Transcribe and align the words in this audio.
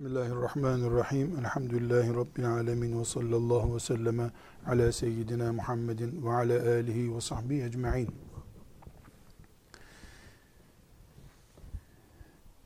Bismillahirrahmanirrahim. 0.00 1.38
Elhamdülillahi 1.38 2.14
Rabbil 2.14 2.50
alemin 2.50 3.00
ve 3.00 3.04
sallallahu 3.04 3.74
ve 3.74 3.80
selleme 3.80 4.30
ala 4.66 4.92
seyyidina 4.92 5.52
Muhammedin 5.52 6.26
ve 6.26 6.30
ala 6.30 6.70
alihi 6.70 7.14
ve 7.16 7.20
sahbihi 7.20 7.62
ecma'in. 7.64 8.08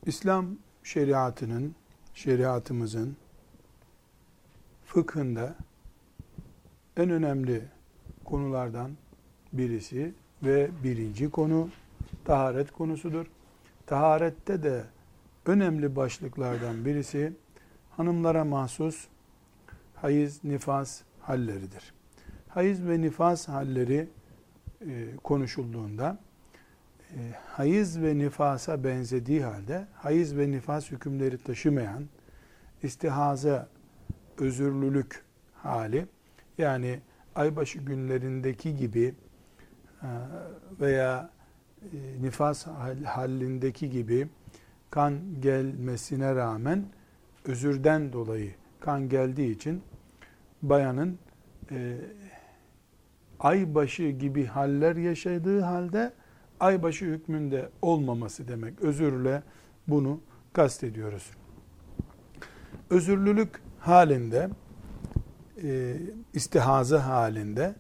İslam 0.06 0.46
şeriatının, 0.82 1.74
şeriatımızın 2.14 3.16
fıkhında 4.84 5.54
en 6.96 7.10
önemli 7.10 7.64
konulardan 8.24 8.90
birisi 9.52 10.14
ve 10.42 10.70
birinci 10.84 11.30
konu 11.30 11.68
taharet 12.24 12.72
konusudur. 12.72 13.26
Taharette 13.86 14.62
de 14.62 14.84
önemli 15.46 15.96
başlıklardan 15.96 16.84
birisi 16.84 17.32
hanımlara 17.90 18.44
mahsus 18.44 19.06
hayız, 19.94 20.44
nifas 20.44 21.02
halleridir. 21.20 21.94
Hayız 22.48 22.88
ve 22.88 23.00
nifas 23.00 23.48
halleri 23.48 24.08
e, 24.80 25.16
konuşulduğunda 25.22 26.18
e, 27.10 27.18
hayız 27.46 28.02
ve 28.02 28.18
nifasa 28.18 28.84
benzediği 28.84 29.44
halde 29.44 29.86
hayız 29.94 30.36
ve 30.36 30.50
nifas 30.50 30.90
hükümleri 30.90 31.38
taşımayan 31.38 32.04
istihaza, 32.82 33.68
özürlülük 34.38 35.22
hali 35.54 36.06
yani 36.58 37.00
aybaşı 37.34 37.78
günlerindeki 37.78 38.76
gibi 38.76 39.14
e, 40.02 40.08
veya 40.80 41.30
e, 41.82 42.22
nifas 42.22 42.66
halindeki 43.04 43.90
gibi 43.90 44.28
kan 44.94 45.40
gelmesine 45.40 46.34
rağmen 46.34 46.84
özürden 47.44 48.12
dolayı 48.12 48.54
kan 48.80 49.08
geldiği 49.08 49.50
için 49.50 49.82
bayanın 50.62 51.18
e, 51.70 51.96
aybaşı 53.40 54.02
gibi 54.02 54.44
haller 54.44 54.96
yaşadığı 54.96 55.60
halde 55.60 56.12
aybaşı 56.60 57.04
hükmünde 57.04 57.68
olmaması 57.82 58.48
demek. 58.48 58.80
Özürle 58.82 59.42
bunu 59.88 60.20
kastediyoruz. 60.52 61.30
Özürlülük 62.90 63.62
halinde, 63.78 64.50
e, 65.62 65.96
istihaza 66.32 67.06
halinde 67.06 67.74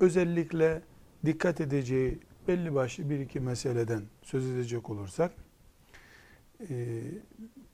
özellikle 0.00 0.82
dikkat 1.26 1.60
edeceği 1.60 2.18
belli 2.48 2.74
başlı 2.74 3.10
bir 3.10 3.20
iki 3.20 3.40
meseleden 3.40 4.02
söz 4.22 4.46
edecek 4.46 4.90
olursak, 4.90 5.32
e, 6.70 7.02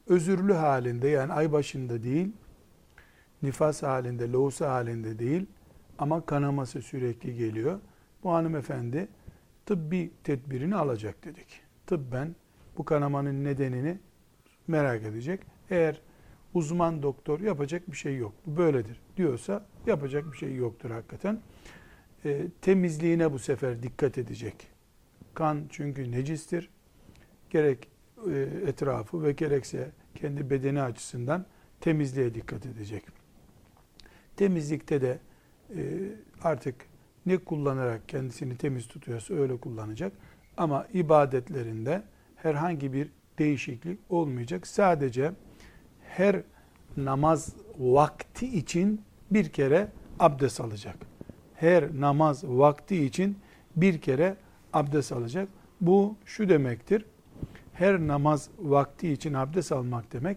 özürlü 0.07 0.53
halinde 0.53 1.09
yani 1.09 1.33
ay 1.33 1.53
başında 1.53 2.03
değil, 2.03 2.33
nifas 3.43 3.83
halinde, 3.83 4.33
lohusa 4.33 4.73
halinde 4.73 5.19
değil 5.19 5.47
ama 5.99 6.27
kanaması 6.27 6.83
sürekli 6.83 7.35
geliyor. 7.35 7.81
Bu 8.25 8.33
hanımefendi 8.33 9.09
tıbbi 9.67 10.11
tedbirini 10.25 10.77
alacak 10.77 11.25
dedik. 11.25 11.61
Tıbben 11.87 12.35
bu 12.79 12.85
kanamanın 12.85 13.45
nedenini 13.45 13.99
merak 14.67 15.03
edecek. 15.03 15.41
Eğer 15.71 16.01
uzman 16.55 17.03
doktor 17.03 17.41
yapacak 17.41 17.91
bir 17.91 17.97
şey 17.97 18.17
yok, 18.17 18.33
bu 18.47 18.57
böyledir 18.57 19.01
diyorsa 19.17 19.67
yapacak 19.87 20.33
bir 20.33 20.37
şey 20.37 20.55
yoktur 20.55 20.91
hakikaten. 20.91 21.41
E, 22.25 22.47
temizliğine 22.63 23.33
bu 23.33 23.39
sefer 23.39 23.83
dikkat 23.83 24.19
edecek. 24.19 24.55
Kan 25.35 25.65
çünkü 25.71 26.13
necistir. 26.13 26.71
Gerek 27.51 27.89
etrafı 28.67 29.23
ve 29.23 29.33
gerekse 29.33 29.91
kendi 30.15 30.51
bedeni 30.51 30.83
açısından 30.83 31.47
temizliğe 31.81 32.35
dikkat 32.35 32.67
edecek. 32.67 33.03
Temizlikte 34.37 35.01
de 35.01 35.19
e, 35.77 35.83
artık 36.43 36.75
ne 37.27 37.39
kullanarak 37.39 38.09
kendisini 38.09 38.57
temiz 38.57 38.89
tutuyorsa 38.89 39.35
öyle 39.35 39.57
kullanacak. 39.57 40.13
Ama 40.57 40.87
ibadetlerinde 40.93 42.03
herhangi 42.37 42.93
bir 42.93 43.09
değişiklik 43.39 43.99
olmayacak. 44.09 44.67
Sadece 44.67 45.33
her 46.03 46.43
namaz 46.97 47.55
vakti 47.79 48.59
için 48.59 49.01
bir 49.31 49.49
kere 49.49 49.89
abdest 50.19 50.61
alacak. 50.61 50.97
Her 51.55 52.01
namaz 52.01 52.45
vakti 52.45 53.05
için 53.05 53.39
bir 53.77 54.01
kere 54.01 54.37
abdest 54.73 55.13
alacak. 55.13 55.49
Bu 55.81 56.17
şu 56.25 56.49
demektir 56.49 57.05
her 57.79 58.01
namaz 58.01 58.51
vakti 58.59 59.13
için 59.13 59.35
abdest 59.35 59.73
almak 59.73 60.13
demek. 60.13 60.37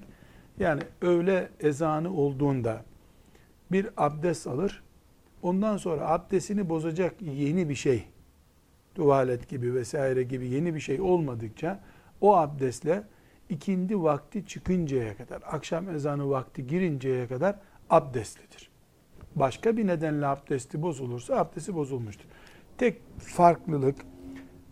Yani 0.59 0.81
öğle 1.01 1.49
ezanı 1.59 2.13
olduğunda 2.13 2.85
bir 3.71 3.89
abdest 3.97 4.47
alır. 4.47 4.83
Ondan 5.41 5.77
sonra 5.77 6.09
abdestini 6.09 6.69
bozacak 6.69 7.21
yeni 7.21 7.69
bir 7.69 7.75
şey, 7.75 8.05
tuvalet 8.95 9.49
gibi 9.49 9.75
vesaire 9.75 10.23
gibi 10.23 10.47
yeni 10.47 10.75
bir 10.75 10.79
şey 10.79 11.01
olmadıkça 11.01 11.83
o 12.21 12.35
abdestle 12.35 13.03
ikindi 13.49 14.03
vakti 14.03 14.45
çıkıncaya 14.45 15.17
kadar, 15.17 15.41
akşam 15.45 15.89
ezanı 15.89 16.29
vakti 16.29 16.67
girinceye 16.67 17.27
kadar 17.27 17.55
abdestlidir. 17.89 18.69
Başka 19.35 19.77
bir 19.77 19.87
nedenle 19.87 20.27
abdesti 20.27 20.81
bozulursa 20.81 21.35
abdesti 21.35 21.75
bozulmuştur. 21.75 22.25
Tek 22.77 23.01
farklılık 23.19 23.95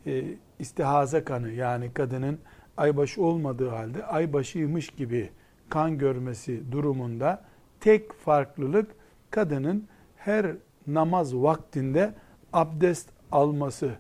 e, 0.06 0.24
istihaza 0.60 1.24
kanı 1.24 1.52
yani 1.52 1.94
kadının 1.94 2.40
aybaşı 2.78 3.22
olmadığı 3.22 3.70
halde 3.70 4.06
aybaşıymış 4.06 4.90
gibi 4.90 5.30
kan 5.70 5.98
görmesi 5.98 6.72
durumunda 6.72 7.46
tek 7.80 8.14
farklılık 8.14 8.96
kadının 9.32 9.88
her 10.16 10.56
namaz 10.88 11.36
vaktinde 11.36 12.14
abdest 12.54 13.10
alması 13.32 13.92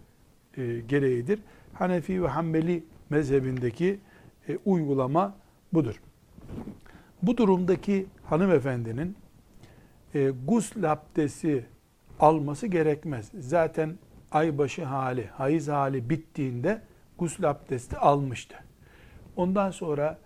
e, 0.58 0.80
gereğidir. 0.80 1.40
Hanefi 1.74 2.24
ve 2.24 2.28
Hanbeli 2.28 2.84
mezhebindeki 3.10 4.00
e, 4.50 4.58
uygulama 4.66 5.36
budur. 5.74 6.02
Bu 7.22 7.38
durumdaki 7.38 8.06
hanımefendinin 8.24 9.16
e, 10.14 10.32
gusl 10.48 10.84
abdesti 10.84 11.66
alması 12.20 12.68
gerekmez. 12.68 13.32
Zaten 13.40 13.98
aybaşı 14.32 14.86
hali, 14.86 15.28
hayız 15.28 15.68
hali 15.68 16.10
bittiğinde 16.10 16.82
gusül 17.18 17.50
abdesti 17.50 17.98
almıştı. 17.98 18.67
Ondan 19.38 19.72
sonra 19.72 20.18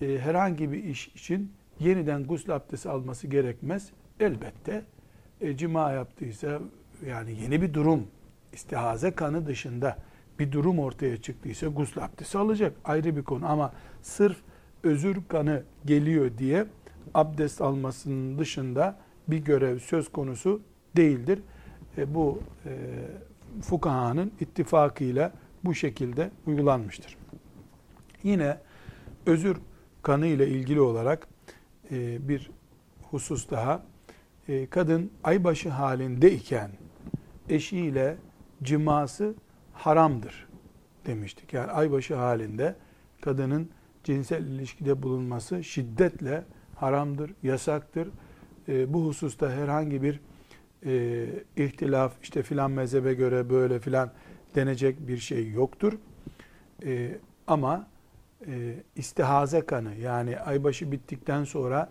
e, 0.00 0.18
herhangi 0.18 0.72
bir 0.72 0.84
iş 0.84 1.08
için 1.08 1.52
yeniden 1.80 2.24
gusül 2.24 2.54
abdesti 2.54 2.88
alması 2.88 3.26
gerekmez. 3.26 3.90
Elbette 4.20 4.82
e, 5.40 5.56
cima 5.56 5.92
yaptıysa 5.92 6.60
yani 7.06 7.36
yeni 7.42 7.62
bir 7.62 7.74
durum 7.74 8.06
istihaze 8.52 9.10
kanı 9.10 9.46
dışında 9.46 9.96
bir 10.38 10.52
durum 10.52 10.78
ortaya 10.78 11.16
çıktıysa 11.16 11.66
gusül 11.66 12.04
abdesti 12.04 12.38
alacak 12.38 12.72
ayrı 12.84 13.16
bir 13.16 13.22
konu 13.22 13.46
ama 13.46 13.72
sırf 14.02 14.36
özür 14.82 15.16
kanı 15.28 15.62
geliyor 15.84 16.30
diye 16.38 16.66
abdest 17.14 17.60
almasının 17.60 18.38
dışında 18.38 18.98
bir 19.28 19.38
görev 19.38 19.78
söz 19.78 20.12
konusu 20.12 20.60
değildir. 20.96 21.38
E, 21.98 22.14
bu 22.14 22.40
e, 22.64 22.70
fukahanın 23.62 24.32
ittifakıyla 24.40 25.32
bu 25.64 25.74
şekilde 25.74 26.30
uygulanmıştır. 26.46 27.16
Yine 28.22 28.58
özür 29.26 29.56
kanı 30.02 30.26
ile 30.26 30.48
ilgili 30.48 30.80
olarak 30.80 31.28
e, 31.90 32.28
bir 32.28 32.50
husus 33.02 33.50
daha. 33.50 33.82
E, 34.48 34.66
kadın 34.66 35.12
aybaşı 35.24 35.68
halindeyken 35.68 36.70
eşiyle 37.48 38.16
ciması 38.62 39.34
haramdır 39.72 40.48
demiştik. 41.06 41.52
Yani 41.52 41.70
aybaşı 41.70 42.14
halinde 42.16 42.76
kadının 43.20 43.70
cinsel 44.04 44.42
ilişkide 44.46 45.02
bulunması 45.02 45.64
şiddetle 45.64 46.44
haramdır, 46.74 47.34
yasaktır. 47.42 48.08
E, 48.68 48.94
bu 48.94 49.06
hususta 49.06 49.50
herhangi 49.50 50.02
bir 50.02 50.20
e, 50.86 51.26
ihtilaf, 51.56 52.12
işte 52.22 52.42
filan 52.42 52.70
mezhebe 52.70 53.14
göre 53.14 53.50
böyle 53.50 53.78
filan 53.78 54.12
denecek 54.54 55.08
bir 55.08 55.16
şey 55.16 55.50
yoktur. 55.50 55.98
E, 56.84 57.18
ama 57.46 57.86
e, 58.46 58.74
istihaze 58.96 59.60
kanı 59.60 59.94
yani 59.94 60.38
aybaşı 60.38 60.92
bittikten 60.92 61.44
sonra 61.44 61.90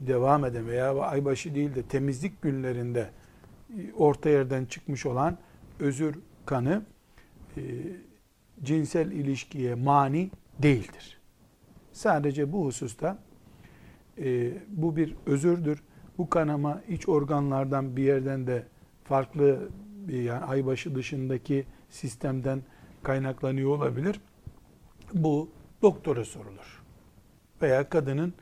devam 0.00 0.44
eden 0.44 0.66
veya 0.66 0.98
aybaşı 0.98 1.54
değil 1.54 1.74
de 1.74 1.82
temizlik 1.82 2.42
günlerinde 2.42 3.10
e, 3.78 3.92
orta 3.92 4.28
yerden 4.28 4.64
çıkmış 4.64 5.06
olan 5.06 5.38
özür 5.80 6.18
kanı 6.46 6.82
e, 7.56 7.62
cinsel 8.62 9.12
ilişkiye 9.12 9.74
mani 9.74 10.30
değildir. 10.58 11.20
Sadece 11.92 12.52
bu 12.52 12.64
hususta 12.64 13.18
e, 14.18 14.52
bu 14.68 14.96
bir 14.96 15.16
özürdür. 15.26 15.82
Bu 16.18 16.30
kanama 16.30 16.82
iç 16.88 17.08
organlardan 17.08 17.96
bir 17.96 18.02
yerden 18.02 18.46
de 18.46 18.66
farklı 19.04 19.68
yani 20.08 20.44
aybaşı 20.44 20.94
dışındaki 20.94 21.66
sistemden 21.90 22.62
kaynaklanıyor 23.02 23.70
olabilir. 23.70 24.20
Bu 25.14 25.48
doktora 25.86 26.24
sorulur. 26.24 26.82
Veya 27.62 27.88
kadının 27.88 28.34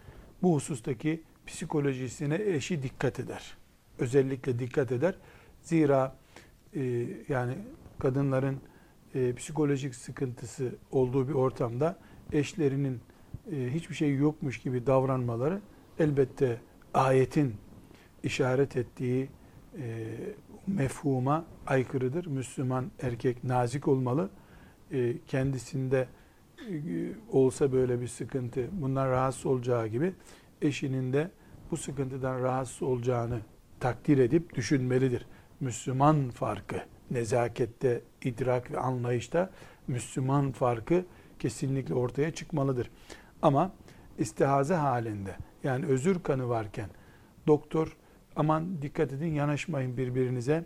bu 0.42 0.54
husustaki 0.54 1.22
psikolojisine 1.46 2.34
eşi 2.34 2.82
dikkat 2.82 3.20
eder. 3.20 3.56
Özellikle 3.98 4.58
dikkat 4.58 4.92
eder. 4.92 5.14
Zira 5.62 6.16
e, 6.74 6.82
yani 7.28 7.54
kadınların 7.98 8.60
e, 9.14 9.34
psikolojik 9.34 9.94
sıkıntısı 9.94 10.74
olduğu 10.90 11.28
bir 11.28 11.32
ortamda 11.32 11.98
eşlerinin 12.32 13.00
e, 13.52 13.74
hiçbir 13.74 13.94
şey 13.94 14.16
yokmuş 14.16 14.58
gibi 14.58 14.86
davranmaları 14.86 15.60
elbette 15.98 16.60
ayetin 16.94 17.54
işaret 18.22 18.76
ettiği 18.76 19.28
e, 19.78 20.14
mefhuma 20.66 21.44
aykırıdır. 21.66 22.26
Müslüman 22.26 22.90
erkek 23.02 23.44
nazik 23.44 23.88
olmalı. 23.88 24.30
E, 24.92 25.14
kendisinde 25.26 26.08
olsa 27.30 27.72
böyle 27.72 28.00
bir 28.00 28.08
sıkıntı 28.08 28.68
bundan 28.72 29.10
rahatsız 29.10 29.46
olacağı 29.46 29.86
gibi 29.86 30.12
eşinin 30.62 31.12
de 31.12 31.30
bu 31.70 31.76
sıkıntıdan 31.76 32.42
rahatsız 32.42 32.82
olacağını 32.82 33.40
takdir 33.80 34.18
edip 34.18 34.54
düşünmelidir. 34.54 35.26
Müslüman 35.60 36.30
farkı, 36.30 36.76
nezakette, 37.10 38.00
idrak 38.24 38.70
ve 38.70 38.78
anlayışta 38.78 39.50
Müslüman 39.88 40.52
farkı 40.52 41.04
kesinlikle 41.38 41.94
ortaya 41.94 42.30
çıkmalıdır. 42.34 42.90
Ama 43.42 43.72
istihaze 44.18 44.74
halinde 44.74 45.36
yani 45.64 45.86
özür 45.86 46.22
kanı 46.22 46.48
varken 46.48 46.90
doktor 47.46 47.96
aman 48.36 48.82
dikkat 48.82 49.12
edin 49.12 49.34
yanaşmayın 49.34 49.96
birbirinize 49.96 50.64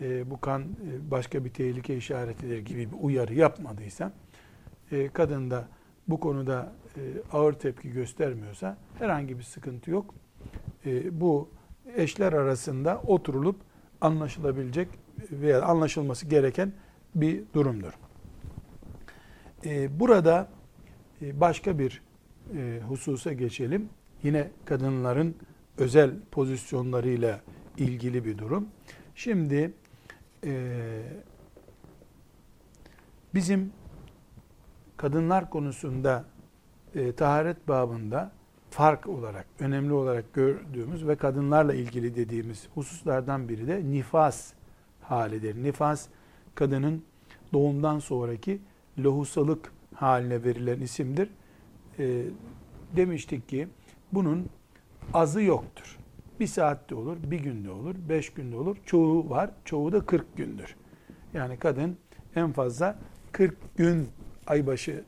e, 0.00 0.30
bu 0.30 0.40
kan 0.40 0.62
e, 0.62 1.10
başka 1.10 1.44
bir 1.44 1.50
tehlike 1.50 1.96
işaretidir 1.96 2.58
gibi 2.58 2.92
bir 2.92 2.96
uyarı 3.00 3.34
yapmadıysa 3.34 4.12
e, 4.92 5.08
kadın 5.08 5.50
da 5.50 5.68
bu 6.08 6.20
konuda 6.20 6.72
e, 6.96 7.00
ağır 7.32 7.52
tepki 7.52 7.90
göstermiyorsa 7.90 8.76
herhangi 8.98 9.38
bir 9.38 9.42
sıkıntı 9.42 9.90
yok. 9.90 10.14
E, 10.86 11.20
bu 11.20 11.50
eşler 11.96 12.32
arasında 12.32 13.02
oturulup 13.06 13.56
anlaşılabilecek 14.00 14.88
veya 15.32 15.62
anlaşılması 15.62 16.26
gereken 16.26 16.72
bir 17.14 17.42
durumdur. 17.54 17.92
E, 19.64 20.00
burada 20.00 20.48
başka 21.32 21.78
bir 21.78 22.02
hususa 22.88 23.32
geçelim. 23.32 23.88
Yine 24.22 24.50
kadınların 24.64 25.36
özel 25.78 26.10
pozisyonlarıyla 26.30 27.40
ilgili 27.78 28.24
bir 28.24 28.38
durum. 28.38 28.68
Şimdi 29.14 29.72
bizim 33.34 33.72
kadınlar 35.02 35.50
konusunda 35.50 36.24
e, 36.94 37.12
taharet 37.12 37.68
babında 37.68 38.32
fark 38.70 39.06
olarak, 39.06 39.46
önemli 39.60 39.92
olarak 39.92 40.34
gördüğümüz 40.34 41.08
ve 41.08 41.16
kadınlarla 41.16 41.74
ilgili 41.74 42.16
dediğimiz 42.16 42.68
hususlardan 42.74 43.48
biri 43.48 43.68
de 43.68 43.84
nifas 43.84 44.52
halidir. 45.00 45.62
Nifas, 45.62 46.08
kadının 46.54 47.04
doğumdan 47.52 47.98
sonraki 47.98 48.60
lohusalık 48.98 49.72
haline 49.94 50.44
verilen 50.44 50.80
isimdir. 50.80 51.30
E, 51.98 52.24
demiştik 52.96 53.48
ki 53.48 53.68
bunun 54.12 54.46
azı 55.14 55.42
yoktur. 55.42 55.98
Bir 56.40 56.46
saatte 56.46 56.94
olur, 56.94 57.16
bir 57.22 57.40
günde 57.40 57.70
olur, 57.70 57.94
beş 58.08 58.32
günde 58.32 58.56
olur. 58.56 58.76
Çoğu 58.86 59.30
var, 59.30 59.50
çoğu 59.64 59.92
da 59.92 60.06
40 60.06 60.36
gündür. 60.36 60.76
Yani 61.34 61.56
kadın 61.56 61.96
en 62.36 62.52
fazla 62.52 62.98
40 63.32 63.76
gün 63.76 64.08
aybaşı 64.46 65.04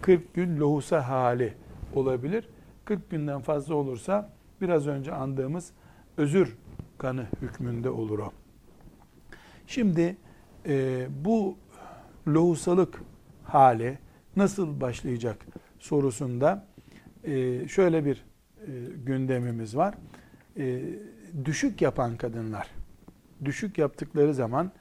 40 0.00 0.08
e, 0.08 0.24
gün 0.34 0.60
lohusa 0.60 1.08
hali 1.08 1.54
olabilir. 1.94 2.48
40 2.84 3.10
günden 3.10 3.40
fazla 3.40 3.74
olursa 3.74 4.30
biraz 4.60 4.86
önce 4.86 5.12
andığımız 5.12 5.72
özür 6.16 6.56
kanı 6.98 7.26
hükmünde 7.42 7.90
olur 7.90 8.18
o. 8.18 8.32
Şimdi 9.66 10.16
e, 10.66 11.06
bu 11.24 11.56
lohusalık 12.28 13.02
hali 13.44 13.98
nasıl 14.36 14.80
başlayacak 14.80 15.46
sorusunda 15.78 16.66
e, 17.24 17.68
şöyle 17.68 18.04
bir 18.04 18.24
e, 18.60 18.70
gündemimiz 19.06 19.76
var. 19.76 19.94
E, 20.56 20.82
düşük 21.44 21.82
yapan 21.82 22.16
kadınlar, 22.16 22.70
düşük 23.44 23.78
yaptıkları 23.78 24.34
zaman 24.34 24.72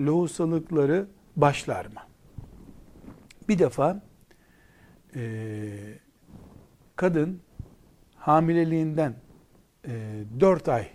lohusalıkları 0.00 1.06
başlar 1.36 1.86
mı? 1.86 2.00
Bir 3.48 3.58
defa 3.58 4.02
e, 5.16 5.20
kadın 6.96 7.42
hamileliğinden 8.14 9.14
e, 9.88 10.24
4 10.40 10.68
ay 10.68 10.88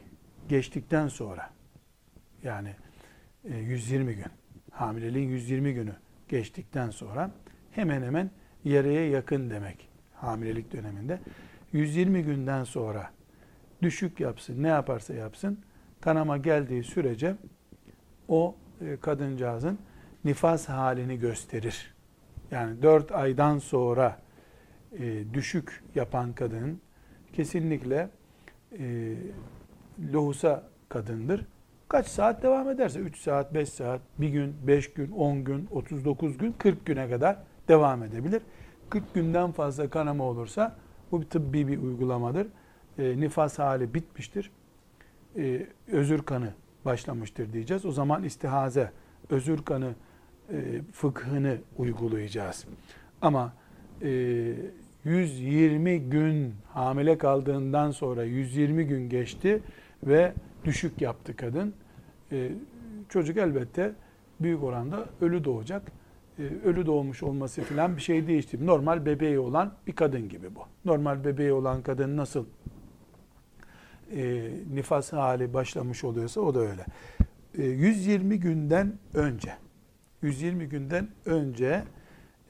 geçtikten 0.49 1.07
sonra 1.07 1.49
yani 2.43 2.75
e, 3.43 3.57
120 3.57 4.15
gün 4.15 4.25
hamileliğin 4.71 5.29
120 5.29 5.73
günü 5.73 5.95
geçtikten 6.27 6.89
sonra 6.89 7.31
hemen 7.71 8.01
hemen 8.01 8.31
yarıya 8.63 9.09
yakın 9.09 9.49
demek 9.49 9.89
hamilelik 10.13 10.71
döneminde. 10.73 11.19
120 11.71 12.23
günden 12.23 12.63
sonra 12.63 13.11
düşük 13.81 14.19
yapsın, 14.19 14.63
ne 14.63 14.67
yaparsa 14.67 15.13
yapsın, 15.13 15.59
kanama 16.01 16.37
geldiği 16.37 16.83
sürece 16.83 17.35
o 18.27 18.55
e, 18.81 18.97
kadıncağızın 18.97 19.79
nifas 20.25 20.69
halini 20.69 21.19
gösterir. 21.19 21.90
Yani 22.51 22.81
4 22.81 23.11
aydan 23.11 23.57
sonra 23.57 24.17
e, 24.99 25.33
düşük 25.33 25.83
yapan 25.95 26.33
kadın 26.33 26.81
kesinlikle 27.33 28.09
e, 28.79 29.15
lohusa 30.13 30.63
kadındır. 30.89 31.45
Kaç 31.89 32.07
saat 32.07 32.43
devam 32.43 32.69
ederse 32.69 32.99
3 32.99 33.17
saat, 33.17 33.53
5 33.53 33.69
saat, 33.69 34.01
1 34.17 34.29
gün, 34.29 34.55
5 34.67 34.93
gün, 34.93 35.11
10 35.11 35.43
gün, 35.43 35.67
39 35.71 36.37
gün, 36.37 36.51
40 36.51 36.85
güne 36.85 37.09
kadar 37.09 37.37
devam 37.67 38.03
edebilir. 38.03 38.41
40 38.89 39.13
günden 39.13 39.51
fazla 39.51 39.89
kanama 39.89 40.23
olursa 40.23 40.75
bu 41.11 41.21
bir 41.21 41.25
tıbbi 41.25 41.67
bir 41.67 41.77
uygulamadır. 41.77 42.47
E, 42.97 43.19
nifas 43.19 43.59
hali 43.59 43.93
bitmiştir. 43.93 44.51
E, 45.37 45.67
özür 45.87 46.23
kanı 46.23 46.53
başlamıştır 46.85 47.53
diyeceğiz. 47.53 47.85
O 47.85 47.91
zaman 47.91 48.23
istihaze, 48.23 48.91
özür 49.29 49.65
kanı 49.65 49.95
e, 50.53 50.81
fıkhını 50.91 51.57
uygulayacağız. 51.77 52.65
Ama 53.21 53.53
e, 54.01 54.53
120 55.05 55.99
gün 55.99 56.53
hamile 56.73 57.17
kaldığından 57.17 57.91
sonra 57.91 58.23
120 58.23 58.87
gün 58.87 59.09
geçti 59.09 59.61
ve 60.03 60.33
düşük 60.65 61.01
yaptı 61.01 61.35
kadın. 61.35 61.73
E, 62.31 62.51
çocuk 63.09 63.37
elbette 63.37 63.91
büyük 64.39 64.63
oranda 64.63 65.05
ölü 65.21 65.43
doğacak. 65.43 65.91
E, 66.39 66.43
ölü 66.65 66.85
doğmuş 66.85 67.23
olması 67.23 67.61
filan 67.61 67.97
bir 67.97 68.01
şey 68.01 68.27
değişti. 68.27 68.65
Normal 68.65 69.05
bebeği 69.05 69.39
olan 69.39 69.73
bir 69.87 69.93
kadın 69.95 70.29
gibi 70.29 70.55
bu. 70.55 70.59
Normal 70.85 71.23
bebeği 71.23 71.53
olan 71.53 71.81
kadın 71.81 72.17
nasıl 72.17 72.45
e, 74.15 74.51
nifas 74.73 75.13
hali 75.13 75.53
başlamış 75.53 76.03
oluyorsa 76.03 76.41
o 76.41 76.55
da 76.55 76.59
öyle. 76.59 76.85
E, 77.57 77.63
120 77.63 78.39
günden 78.39 78.93
önce 79.13 79.53
120 80.21 80.69
günden 80.69 81.07
önce 81.25 81.83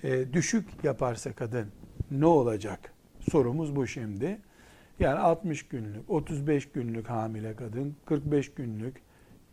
e, 0.03 0.33
düşük 0.33 0.65
yaparsa 0.83 1.33
kadın 1.33 1.67
ne 2.11 2.25
olacak? 2.25 2.93
Sorumuz 3.31 3.75
bu 3.75 3.87
şimdi. 3.87 4.37
Yani 4.99 5.19
60 5.19 5.67
günlük, 5.67 6.09
35 6.09 6.71
günlük 6.71 7.09
hamile 7.09 7.55
kadın, 7.55 7.95
45 8.05 8.53
günlük 8.53 8.95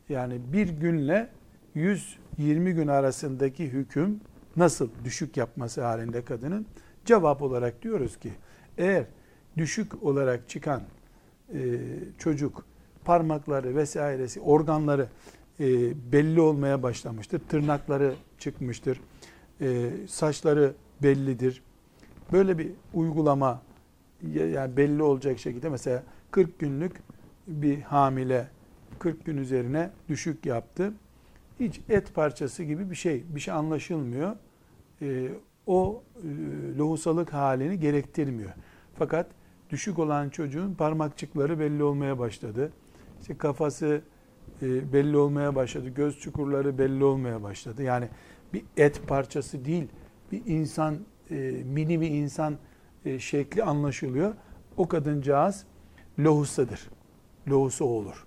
yani 0.08 0.40
bir 0.52 0.68
günle 0.68 1.28
120 1.74 2.74
gün 2.74 2.88
arasındaki 2.88 3.64
hüküm 3.64 4.20
nasıl 4.56 4.88
düşük 5.04 5.36
yapması 5.36 5.84
halinde 5.84 6.24
kadının? 6.24 6.66
Cevap 7.04 7.42
olarak 7.42 7.82
diyoruz 7.82 8.16
ki 8.16 8.32
eğer 8.78 9.04
düşük 9.56 10.02
olarak 10.02 10.48
çıkan 10.48 10.82
e, 11.54 11.58
çocuk 12.18 12.64
parmakları 13.04 13.76
vesairesi 13.76 14.40
organları 14.40 15.08
e, 15.60 15.64
belli 16.12 16.40
olmaya 16.40 16.82
başlamıştır. 16.82 17.40
Tırnakları 17.48 18.14
çıkmıştır. 18.38 19.00
E, 19.60 19.90
saçları 20.08 20.74
bellidir. 21.02 21.62
Böyle 22.32 22.58
bir 22.58 22.70
uygulama 22.94 23.62
yani 24.32 24.76
belli 24.76 25.02
olacak 25.02 25.38
şekilde 25.38 25.68
mesela 25.68 26.02
40 26.30 26.58
günlük 26.58 26.96
bir 27.46 27.80
hamile 27.80 28.48
40 28.98 29.24
gün 29.24 29.36
üzerine 29.36 29.90
düşük 30.08 30.46
yaptı. 30.46 30.92
Hiç 31.60 31.80
et 31.88 32.14
parçası 32.14 32.62
gibi 32.62 32.90
bir 32.90 32.94
şey, 32.94 33.24
bir 33.28 33.40
şey 33.40 33.54
anlaşılmıyor. 33.54 34.36
E, 35.02 35.28
o 35.66 36.02
e, 36.16 36.28
lohusalık 36.78 37.32
halini 37.32 37.80
gerektirmiyor. 37.80 38.50
Fakat 38.94 39.26
düşük 39.70 39.98
olan 39.98 40.28
çocuğun 40.28 40.74
parmakçıkları 40.74 41.58
belli 41.58 41.82
olmaya 41.82 42.18
başladı. 42.18 42.72
İşte 43.20 43.38
kafası 43.38 44.02
e, 44.62 44.92
belli 44.92 45.16
olmaya 45.16 45.54
başladı. 45.54 45.88
Göz 45.88 46.18
çukurları 46.18 46.78
belli 46.78 47.04
olmaya 47.04 47.42
başladı. 47.42 47.82
Yani 47.82 48.08
bir 48.52 48.62
et 48.76 49.06
parçası 49.06 49.64
değil, 49.64 49.88
bir 50.32 50.42
insan, 50.46 50.98
e, 51.30 51.34
mini 51.64 52.00
bir 52.00 52.10
insan 52.10 52.56
e, 53.04 53.18
şekli 53.18 53.62
anlaşılıyor. 53.62 54.34
O 54.76 54.88
kadıncağız 54.88 55.64
lohusadır. 56.18 56.88
Lohusa 57.48 57.84
olur. 57.84 58.26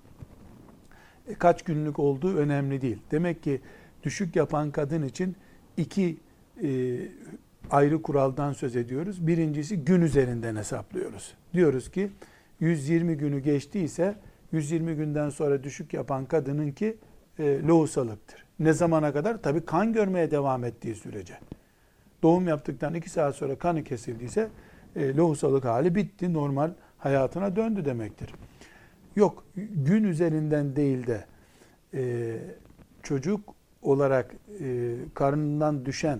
E, 1.28 1.34
kaç 1.34 1.64
günlük 1.64 2.00
olduğu 2.00 2.36
önemli 2.38 2.82
değil. 2.82 2.98
Demek 3.12 3.44
ki 3.44 3.62
düşük 4.04 4.36
yapan 4.36 4.72
kadın 4.72 5.04
için 5.04 5.36
iki 5.78 6.18
ayrı 7.72 8.02
kuraldan 8.02 8.54
söz 8.54 8.76
ediyoruz. 8.76 9.28
Birincisi 9.28 9.86
gün 9.86 10.02
üzerinden 10.02 10.56
hesaplıyoruz. 10.56 11.34
Diyoruz 11.54 11.92
ki 11.92 12.10
120 12.60 13.18
günü 13.18 13.40
geçtiyse 13.40 14.16
120 14.52 14.96
günden 14.96 15.30
sonra 15.30 15.64
düşük 15.64 15.94
yapan 15.94 16.26
kadının 16.26 16.72
ki 16.72 16.98
e, 17.40 17.64
lohusalıktır. 17.64 18.46
Ne 18.60 18.74
zamana 18.74 19.14
kadar? 19.14 19.42
Tabii 19.42 19.66
kan 19.66 19.94
görmeye 19.94 20.32
devam 20.32 20.64
ettiği 20.64 20.96
sürece. 20.96 21.34
Doğum 22.24 22.48
yaptıktan 22.48 22.94
2 22.94 23.10
saat 23.10 23.36
sonra 23.36 23.56
kanı 23.56 23.84
kesildiyse 23.84 24.50
e, 24.96 25.16
lohusalık 25.16 25.66
hali 25.66 25.96
bitti. 25.96 26.34
Normal 26.34 26.72
hayatına 26.98 27.56
döndü 27.56 27.86
demektir. 27.86 28.30
Yok 29.16 29.44
gün 29.56 30.04
üzerinden 30.04 30.76
değil 30.76 31.08
de 31.08 31.26
e, 31.94 32.34
çocuk 33.04 33.56
olarak 33.82 34.36
e, 34.60 34.96
karnından 35.14 35.86
düşen, 35.86 36.20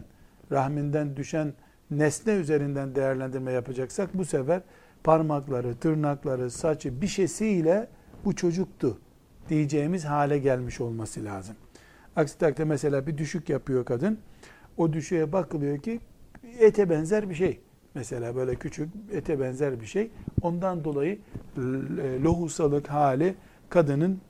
rahminden 0.52 1.16
düşen 1.16 1.54
nesne 1.92 2.34
üzerinden 2.34 2.96
değerlendirme 2.96 3.52
yapacaksak 3.52 4.18
bu 4.18 4.26
sefer 4.26 4.62
parmakları, 5.04 5.76
tırnakları, 5.76 6.52
saçı 6.52 7.02
bir 7.02 7.08
şeysiyle 7.08 7.88
bu 8.26 8.36
çocuktu 8.36 8.98
diyeceğimiz 9.50 10.06
hale 10.06 10.40
gelmiş 10.40 10.82
olması 10.82 11.26
lazım. 11.26 11.56
Aksi 12.16 12.38
takdirde 12.38 12.66
mesela 12.66 13.08
bir 13.08 13.18
düşük 13.18 13.50
yapıyor 13.50 13.86
kadın. 13.86 14.20
O 14.78 14.94
düşüğe 14.94 15.32
bakılıyor 15.32 15.78
ki 15.78 16.00
ete 16.60 16.90
benzer 16.90 17.30
bir 17.30 17.36
şey. 17.36 17.60
Mesela 17.96 18.36
böyle 18.36 18.56
küçük 18.56 18.90
ete 19.12 19.40
benzer 19.40 19.82
bir 19.82 19.86
şey. 19.86 20.12
Ondan 20.42 20.84
dolayı 20.84 21.20
lohusalık 22.24 22.88
hali 22.88 23.36
kadının 23.70 24.22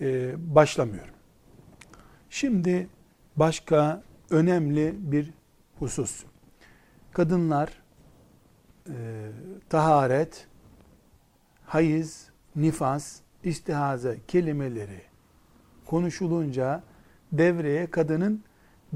e, 0.00 0.34
başlamıyor. 0.54 1.04
Şimdi 2.30 2.88
başka 3.36 4.02
önemli 4.30 4.94
bir 4.98 5.30
husus. 5.78 6.24
Kadınlar 7.12 7.82
e, 8.88 8.94
taharet, 9.68 10.46
hayız, 11.66 12.23
nifas, 12.56 13.20
istihaze 13.44 14.18
kelimeleri 14.28 15.02
konuşulunca 15.86 16.82
devreye 17.32 17.90
kadının 17.90 18.42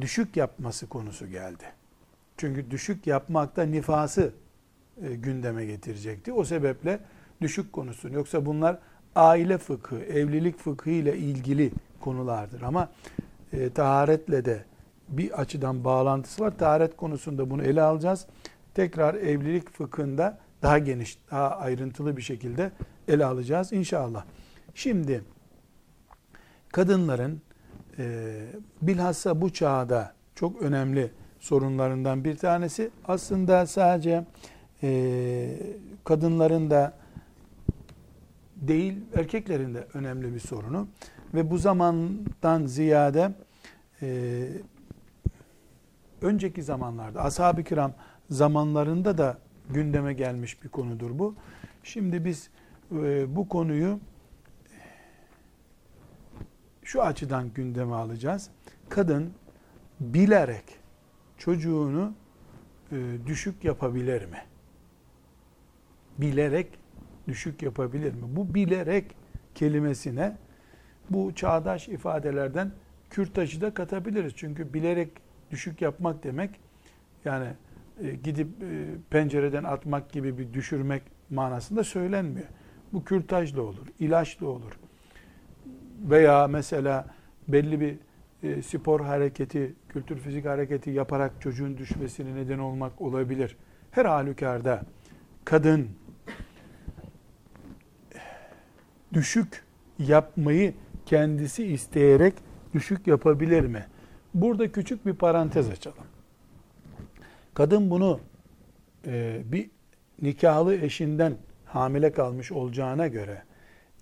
düşük 0.00 0.36
yapması 0.36 0.88
konusu 0.88 1.26
geldi. 1.26 1.64
Çünkü 2.36 2.70
düşük 2.70 3.06
yapmakta 3.06 3.62
nifası 3.62 4.32
e, 5.02 5.14
gündeme 5.14 5.64
getirecekti. 5.64 6.32
O 6.32 6.44
sebeple 6.44 7.00
düşük 7.40 7.72
konusunu. 7.72 8.14
Yoksa 8.14 8.46
bunlar 8.46 8.78
aile 9.14 9.58
fıkhı, 9.58 9.98
evlilik 9.98 10.58
fıkhı 10.58 10.90
ile 10.90 11.16
ilgili 11.16 11.72
konulardır. 12.00 12.62
Ama 12.62 12.88
e, 13.52 13.70
taharetle 13.70 14.44
de 14.44 14.64
bir 15.08 15.40
açıdan 15.40 15.84
bağlantısı 15.84 16.44
var. 16.44 16.58
Taharet 16.58 16.96
konusunda 16.96 17.50
bunu 17.50 17.62
ele 17.62 17.82
alacağız. 17.82 18.26
Tekrar 18.74 19.14
evlilik 19.14 19.70
fıkhında 19.70 20.38
daha 20.62 20.78
geniş, 20.78 21.18
daha 21.30 21.50
ayrıntılı 21.50 22.16
bir 22.16 22.22
şekilde 22.22 22.72
ele 23.08 23.24
alacağız 23.24 23.72
inşallah. 23.72 24.24
Şimdi 24.74 25.24
kadınların 26.72 27.42
e, 27.98 28.34
bilhassa 28.82 29.40
bu 29.40 29.52
çağda 29.52 30.14
çok 30.34 30.62
önemli 30.62 31.10
sorunlarından 31.40 32.24
bir 32.24 32.36
tanesi 32.36 32.90
aslında 33.04 33.66
sadece 33.66 34.24
e, 34.82 35.60
kadınların 36.04 36.70
da 36.70 36.92
değil 38.56 38.94
erkeklerin 39.14 39.74
de 39.74 39.86
önemli 39.94 40.34
bir 40.34 40.40
sorunu 40.40 40.88
ve 41.34 41.50
bu 41.50 41.58
zamandan 41.58 42.66
ziyade 42.66 43.32
e, 44.02 44.48
önceki 46.22 46.62
zamanlarda 46.62 47.22
ashab-ı 47.22 47.64
kiram 47.64 47.92
zamanlarında 48.30 49.18
da 49.18 49.38
gündeme 49.70 50.12
gelmiş 50.12 50.62
bir 50.64 50.68
konudur 50.68 51.18
bu. 51.18 51.34
Şimdi 51.82 52.24
biz 52.24 52.50
e, 52.92 53.36
bu 53.36 53.48
konuyu 53.48 54.00
şu 56.84 57.02
açıdan 57.02 57.52
gündeme 57.54 57.94
alacağız. 57.94 58.50
Kadın 58.88 59.32
bilerek 60.00 60.64
çocuğunu 61.38 62.14
e, 62.92 62.96
düşük 63.26 63.64
yapabilir 63.64 64.24
mi? 64.24 64.42
Bilerek 66.18 66.78
düşük 67.28 67.62
yapabilir 67.62 68.14
mi? 68.14 68.22
Bu 68.22 68.54
bilerek 68.54 69.04
kelimesine 69.54 70.36
bu 71.10 71.34
çağdaş 71.34 71.88
ifadelerden 71.88 72.72
kürtajı 73.10 73.60
da 73.60 73.74
katabiliriz. 73.74 74.32
Çünkü 74.36 74.74
bilerek 74.74 75.12
düşük 75.50 75.82
yapmak 75.82 76.24
demek 76.24 76.50
yani 77.24 77.48
gidip 78.24 78.46
e, 78.62 78.84
pencereden 79.10 79.64
atmak 79.64 80.12
gibi 80.12 80.38
bir 80.38 80.52
düşürmek 80.52 81.02
manasında 81.30 81.84
söylenmiyor. 81.84 82.46
Bu 82.92 83.04
kürtajla 83.04 83.62
olur, 83.62 83.86
ilaçla 84.00 84.46
olur. 84.46 84.78
Veya 86.10 86.48
mesela 86.48 87.06
belli 87.48 87.80
bir 87.80 87.96
e, 88.42 88.62
spor 88.62 89.00
hareketi, 89.00 89.74
kültür 89.88 90.18
fizik 90.18 90.46
hareketi 90.46 90.90
yaparak 90.90 91.32
çocuğun 91.40 91.78
düşmesine 91.78 92.34
neden 92.34 92.58
olmak 92.58 93.00
olabilir. 93.00 93.56
Her 93.90 94.04
halükarda 94.04 94.82
kadın 95.44 95.88
düşük 99.12 99.64
yapmayı 99.98 100.74
kendisi 101.06 101.64
isteyerek 101.64 102.34
düşük 102.74 103.06
yapabilir 103.06 103.64
mi? 103.64 103.86
Burada 104.34 104.72
küçük 104.72 105.06
bir 105.06 105.14
parantez 105.14 105.70
açalım. 105.70 106.04
Kadın 107.58 107.90
bunu 107.90 108.20
e, 109.06 109.40
bir 109.44 109.70
nikahlı 110.22 110.76
eşinden 110.76 111.34
hamile 111.64 112.12
kalmış 112.12 112.52
olacağına 112.52 113.06
göre 113.06 113.42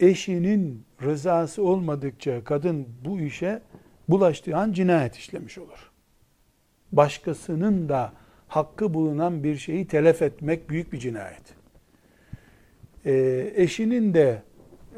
eşinin 0.01 0.85
rızası 1.03 1.63
olmadıkça 1.63 2.45
kadın 2.45 2.87
bu 3.05 3.21
işe 3.21 3.63
bulaştığı 4.09 4.57
an 4.57 4.73
cinayet 4.73 5.17
işlemiş 5.17 5.59
olur. 5.59 5.91
Başkasının 6.93 7.89
da 7.89 8.13
hakkı 8.49 8.95
bulunan 8.95 9.45
bir 9.45 9.57
şeyi 9.57 9.87
telef 9.87 10.23
etmek 10.23 10.71
büyük 10.71 10.93
bir 10.93 10.99
cinayet. 10.99 11.55
E, 13.05 13.13
eşinin 13.55 14.15
de 14.15 14.43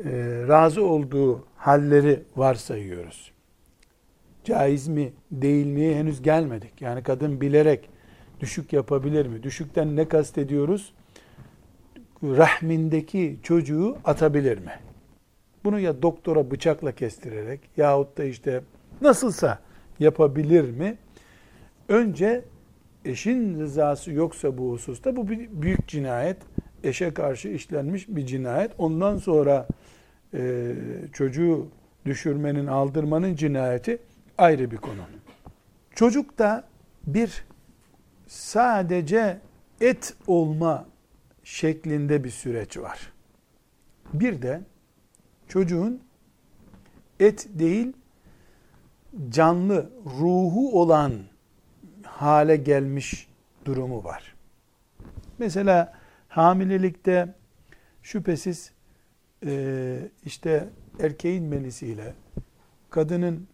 e, 0.05 0.11
razı 0.49 0.85
olduğu 0.85 1.47
halleri 1.57 2.23
varsayıyoruz. 2.37 3.33
Caiz 4.45 4.89
mi 4.89 5.13
değil 5.31 5.67
mi 5.67 5.95
henüz 5.95 6.23
gelmedik. 6.23 6.83
Yani 6.83 7.03
kadın 7.03 7.41
bilerek 7.41 7.98
düşük 8.41 8.73
yapabilir 8.73 9.27
mi? 9.27 9.43
Düşükten 9.43 9.97
ne 9.97 10.09
kastediyoruz? 10.09 10.93
Rahmindeki 12.23 13.39
çocuğu 13.43 13.97
atabilir 14.05 14.59
mi? 14.59 14.73
Bunu 15.65 15.81
ya 15.81 16.03
doktora 16.03 16.51
bıçakla 16.51 16.93
kestirerek 16.93 17.61
yahut 17.77 18.19
da 18.19 18.25
işte 18.25 18.63
nasılsa 19.01 19.59
yapabilir 20.01 20.71
mi? 20.71 20.99
Önce 21.89 22.45
eşin 23.05 23.61
rızası 23.61 24.13
yoksa 24.13 24.59
bu 24.59 24.73
hususta 24.73 25.17
bu 25.17 25.29
bir 25.29 25.49
büyük 25.53 25.89
cinayet. 25.89 26.37
Eşe 26.85 27.15
karşı 27.15 27.49
işlenmiş 27.49 28.09
bir 28.09 28.27
cinayet. 28.27 28.71
Ondan 28.79 29.17
sonra 29.17 29.67
e, 30.35 30.73
çocuğu 31.13 31.69
düşürmenin, 32.07 32.67
aldırmanın 32.67 33.35
cinayeti 33.35 33.99
ayrı 34.39 34.71
bir 34.71 34.77
konu. 34.77 35.01
Çocuk 35.95 36.39
da 36.39 36.65
bir 37.07 37.45
sadece 38.29 39.41
et 39.81 40.17
olma 40.27 40.87
şeklinde 41.45 42.25
bir 42.25 42.31
süreç 42.31 42.77
var. 42.77 43.13
Bir 44.13 44.43
de 44.43 44.61
çocuğun 45.49 46.03
et 47.21 47.49
değil 47.51 47.93
canlı, 49.29 49.91
ruhu 50.05 50.81
olan 50.81 51.13
hale 52.03 52.57
gelmiş 52.57 53.29
durumu 53.65 54.05
var. 54.05 54.35
Mesela 55.39 55.95
hamilelikte 56.29 57.35
şüphesiz 58.03 58.73
e, 59.47 59.99
işte 60.25 60.69
erkeğin 61.01 61.45
menisiyle 61.45 62.15
kadının 62.91 63.49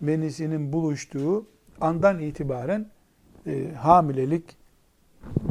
menisinin 0.00 0.72
buluştuğu 0.72 1.46
andan 1.80 2.18
itibaren 2.18 2.90
e, 3.46 3.72
hamilelik 3.72 4.44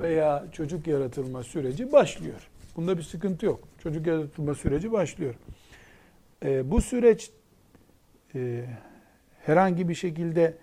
veya 0.02 0.46
çocuk 0.52 0.88
yaratılma 0.88 1.44
süreci 1.44 1.92
başlıyor. 1.92 2.50
Bunda 2.76 2.98
bir 2.98 3.04
sıkıntı 3.04 3.46
yok. 3.46 3.60
Çocuk 3.84 4.08
yaratılma 4.08 4.56
süreci 4.56 4.92
başlıyor. 4.92 5.36
E, 6.46 6.72
bu 6.72 6.82
süreç 6.82 7.32
e, 8.36 8.66
herhangi 9.46 9.90
bir 9.90 9.96
şekilde 9.96 10.58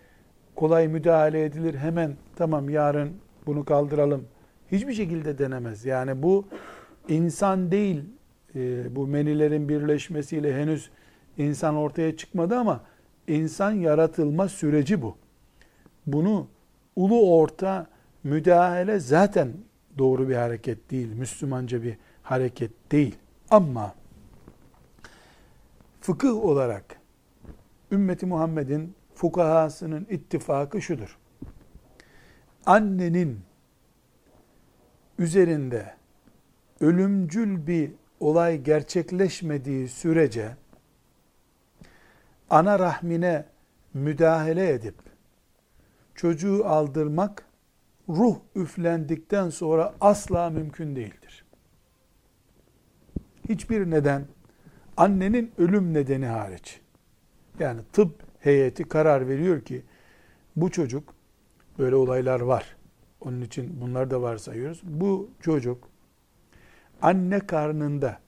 kolay 0.54 0.88
müdahale 0.88 1.44
edilir. 1.44 1.74
Hemen 1.74 2.16
tamam 2.36 2.70
yarın 2.70 3.12
bunu 3.46 3.64
kaldıralım 3.64 4.26
Hiçbir 4.72 4.92
şekilde 4.92 5.38
denemez. 5.38 5.84
Yani 5.84 6.22
bu 6.22 6.44
insan 7.08 7.70
değil, 7.70 8.04
e, 8.54 8.96
bu 8.96 9.06
menilerin 9.06 9.68
birleşmesiyle 9.68 10.54
henüz 10.54 10.90
insan 11.38 11.76
ortaya 11.76 12.16
çıkmadı 12.16 12.56
ama 12.56 12.80
insan 13.28 13.72
yaratılma 13.72 14.48
süreci 14.48 15.02
bu. 15.02 15.16
Bunu 16.06 16.48
ulu 16.96 17.36
orta 17.36 17.86
müdahale 18.24 19.00
zaten 19.00 19.52
doğru 19.98 20.28
bir 20.28 20.34
hareket 20.34 20.90
değil, 20.90 21.12
Müslümanca 21.12 21.82
bir 21.82 21.96
hareket 22.22 22.92
değil. 22.92 23.16
Ama 23.50 23.94
fıkıh 26.00 26.44
olarak 26.44 27.00
ümmeti 27.92 28.26
Muhammed'in 28.26 28.94
fukahasının 29.14 30.06
ittifakı 30.10 30.82
şudur. 30.82 31.18
Annenin 32.66 33.40
üzerinde 35.18 35.94
ölümcül 36.80 37.66
bir 37.66 37.90
olay 38.20 38.62
gerçekleşmediği 38.62 39.88
sürece 39.88 40.56
ana 42.50 42.78
rahmine 42.78 43.44
müdahale 43.94 44.70
edip 44.70 44.94
çocuğu 46.16 46.66
aldırmak 46.66 47.46
ruh 48.08 48.36
üflendikten 48.54 49.50
sonra 49.50 49.94
asla 50.00 50.50
mümkün 50.50 50.96
değildir. 50.96 51.44
Hiçbir 53.48 53.90
neden 53.90 54.26
annenin 54.96 55.52
ölüm 55.58 55.94
nedeni 55.94 56.26
hariç. 56.26 56.80
Yani 57.58 57.80
tıp 57.92 58.22
heyeti 58.40 58.84
karar 58.84 59.28
veriyor 59.28 59.60
ki 59.60 59.82
bu 60.56 60.70
çocuk 60.70 61.14
böyle 61.78 61.96
olaylar 61.96 62.40
var. 62.40 62.76
Onun 63.20 63.40
için 63.40 63.80
bunları 63.80 64.10
da 64.10 64.22
varsayıyoruz. 64.22 64.80
Bu 64.82 65.30
çocuk 65.40 65.88
anne 67.02 67.38
karnında 67.38 68.18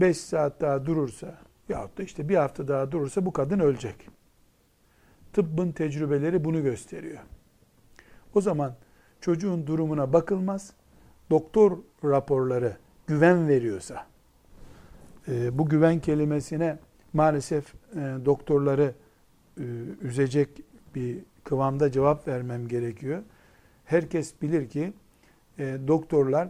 5 0.00 0.16
saat 0.16 0.60
daha 0.60 0.86
durursa 0.86 1.38
yahut 1.68 1.98
da 1.98 2.02
işte 2.02 2.28
bir 2.28 2.36
hafta 2.36 2.68
daha 2.68 2.92
durursa 2.92 3.26
bu 3.26 3.32
kadın 3.32 3.58
ölecek. 3.58 4.19
Tıbbın 5.32 5.72
tecrübeleri 5.72 6.44
bunu 6.44 6.62
gösteriyor. 6.62 7.18
O 8.34 8.40
zaman 8.40 8.74
çocuğun 9.20 9.66
durumuna 9.66 10.12
bakılmaz. 10.12 10.72
Doktor 11.30 11.78
raporları 12.04 12.76
güven 13.06 13.48
veriyorsa, 13.48 14.06
e, 15.28 15.58
bu 15.58 15.68
güven 15.68 16.00
kelimesine 16.00 16.78
maalesef 17.12 17.74
e, 17.74 17.98
doktorları 18.24 18.94
e, 19.58 19.62
üzecek 20.02 20.48
bir 20.94 21.18
kıvamda 21.44 21.92
cevap 21.92 22.28
vermem 22.28 22.68
gerekiyor. 22.68 23.22
Herkes 23.84 24.42
bilir 24.42 24.68
ki 24.68 24.92
doktorlar 25.88 26.48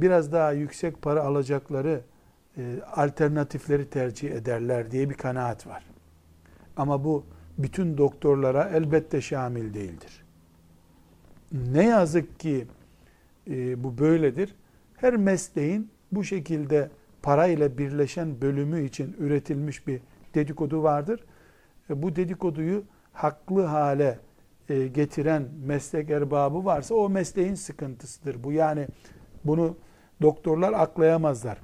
biraz 0.00 0.32
daha 0.32 0.52
yüksek 0.52 1.02
para 1.02 1.22
alacakları 1.22 2.00
alternatifleri 2.96 3.90
tercih 3.90 4.30
ederler 4.30 4.90
diye 4.90 5.10
bir 5.10 5.14
kanaat 5.14 5.66
var. 5.66 5.86
Ama 6.76 7.04
bu 7.04 7.24
bütün 7.58 7.98
doktorlara 7.98 8.70
elbette 8.74 9.20
şamil 9.20 9.74
değildir. 9.74 10.24
Ne 11.52 11.84
yazık 11.84 12.40
ki 12.40 12.66
e, 13.50 13.84
bu 13.84 13.98
böyledir. 13.98 14.54
Her 14.96 15.16
mesleğin 15.16 15.90
bu 16.12 16.24
şekilde 16.24 16.90
parayla 17.22 17.78
birleşen 17.78 18.40
bölümü 18.40 18.84
için 18.84 19.16
üretilmiş 19.18 19.86
bir 19.86 20.00
dedikodu 20.34 20.82
vardır. 20.82 21.24
E, 21.90 22.02
bu 22.02 22.16
dedikoduyu 22.16 22.84
haklı 23.12 23.64
hale 23.64 24.18
e, 24.68 24.86
getiren 24.86 25.48
meslek 25.66 26.10
erbabı 26.10 26.64
varsa 26.64 26.94
o 26.94 27.08
mesleğin 27.08 27.54
sıkıntısıdır. 27.54 28.44
Bu 28.44 28.52
yani 28.52 28.88
bunu 29.44 29.76
doktorlar 30.22 30.72
aklayamazlar. 30.72 31.58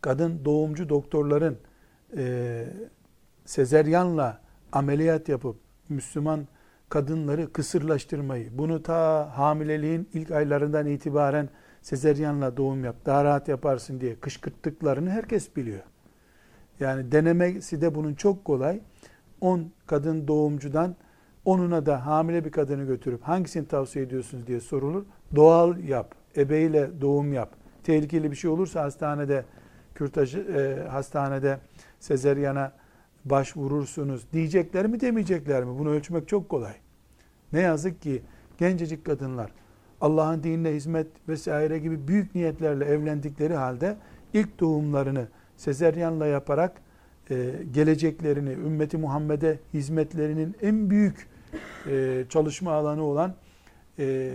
Kadın 0.00 0.44
doğumcu 0.44 0.88
doktorların 0.88 1.58
e, 2.16 2.64
sezeryanla 3.44 4.45
ameliyat 4.76 5.28
yapıp 5.28 5.56
Müslüman 5.88 6.46
kadınları 6.88 7.52
kısırlaştırmayı, 7.52 8.58
bunu 8.58 8.82
ta 8.82 9.30
hamileliğin 9.38 10.08
ilk 10.14 10.30
aylarından 10.30 10.86
itibaren 10.86 11.48
sezeryanla 11.82 12.56
doğum 12.56 12.84
yap, 12.84 12.96
daha 13.06 13.24
rahat 13.24 13.48
yaparsın 13.48 14.00
diye 14.00 14.20
kışkırttıklarını 14.20 15.10
herkes 15.10 15.56
biliyor. 15.56 15.82
Yani 16.80 17.12
denemesi 17.12 17.80
de 17.80 17.94
bunun 17.94 18.14
çok 18.14 18.44
kolay. 18.44 18.80
10 19.40 19.72
kadın 19.86 20.28
doğumcudan 20.28 20.96
onuna 21.44 21.86
da 21.86 22.06
hamile 22.06 22.44
bir 22.44 22.50
kadını 22.50 22.84
götürüp 22.84 23.22
hangisini 23.22 23.68
tavsiye 23.68 24.04
ediyorsunuz 24.04 24.46
diye 24.46 24.60
sorulur. 24.60 25.04
Doğal 25.34 25.78
yap, 25.78 26.14
ebeyle 26.36 27.00
doğum 27.00 27.32
yap. 27.32 27.50
Tehlikeli 27.84 28.30
bir 28.30 28.36
şey 28.36 28.50
olursa 28.50 28.82
hastanede 28.82 29.44
kürtajı 29.94 30.38
e, 30.38 30.88
hastanede 30.88 31.58
sezeryana 32.00 32.72
başvurursunuz 33.30 34.26
diyecekler 34.32 34.86
mi 34.86 35.00
demeyecekler 35.00 35.64
mi? 35.64 35.78
Bunu 35.78 35.90
ölçmek 35.90 36.28
çok 36.28 36.48
kolay. 36.48 36.74
Ne 37.52 37.60
yazık 37.60 38.02
ki 38.02 38.22
gencecik 38.58 39.04
kadınlar 39.04 39.50
Allah'ın 40.00 40.42
dinine 40.42 40.70
hizmet 40.70 41.06
vesaire 41.28 41.78
gibi 41.78 42.08
büyük 42.08 42.34
niyetlerle 42.34 42.84
evlendikleri 42.84 43.54
halde 43.54 43.96
ilk 44.32 44.60
doğumlarını 44.60 45.28
sezeryanla 45.56 46.26
yaparak 46.26 46.80
e, 47.30 47.52
geleceklerini, 47.72 48.50
ümmeti 48.50 48.96
Muhammed'e 48.96 49.58
hizmetlerinin 49.74 50.56
en 50.62 50.90
büyük 50.90 51.28
e, 51.86 52.24
çalışma 52.28 52.72
alanı 52.72 53.02
olan 53.02 53.34
e, 53.98 54.32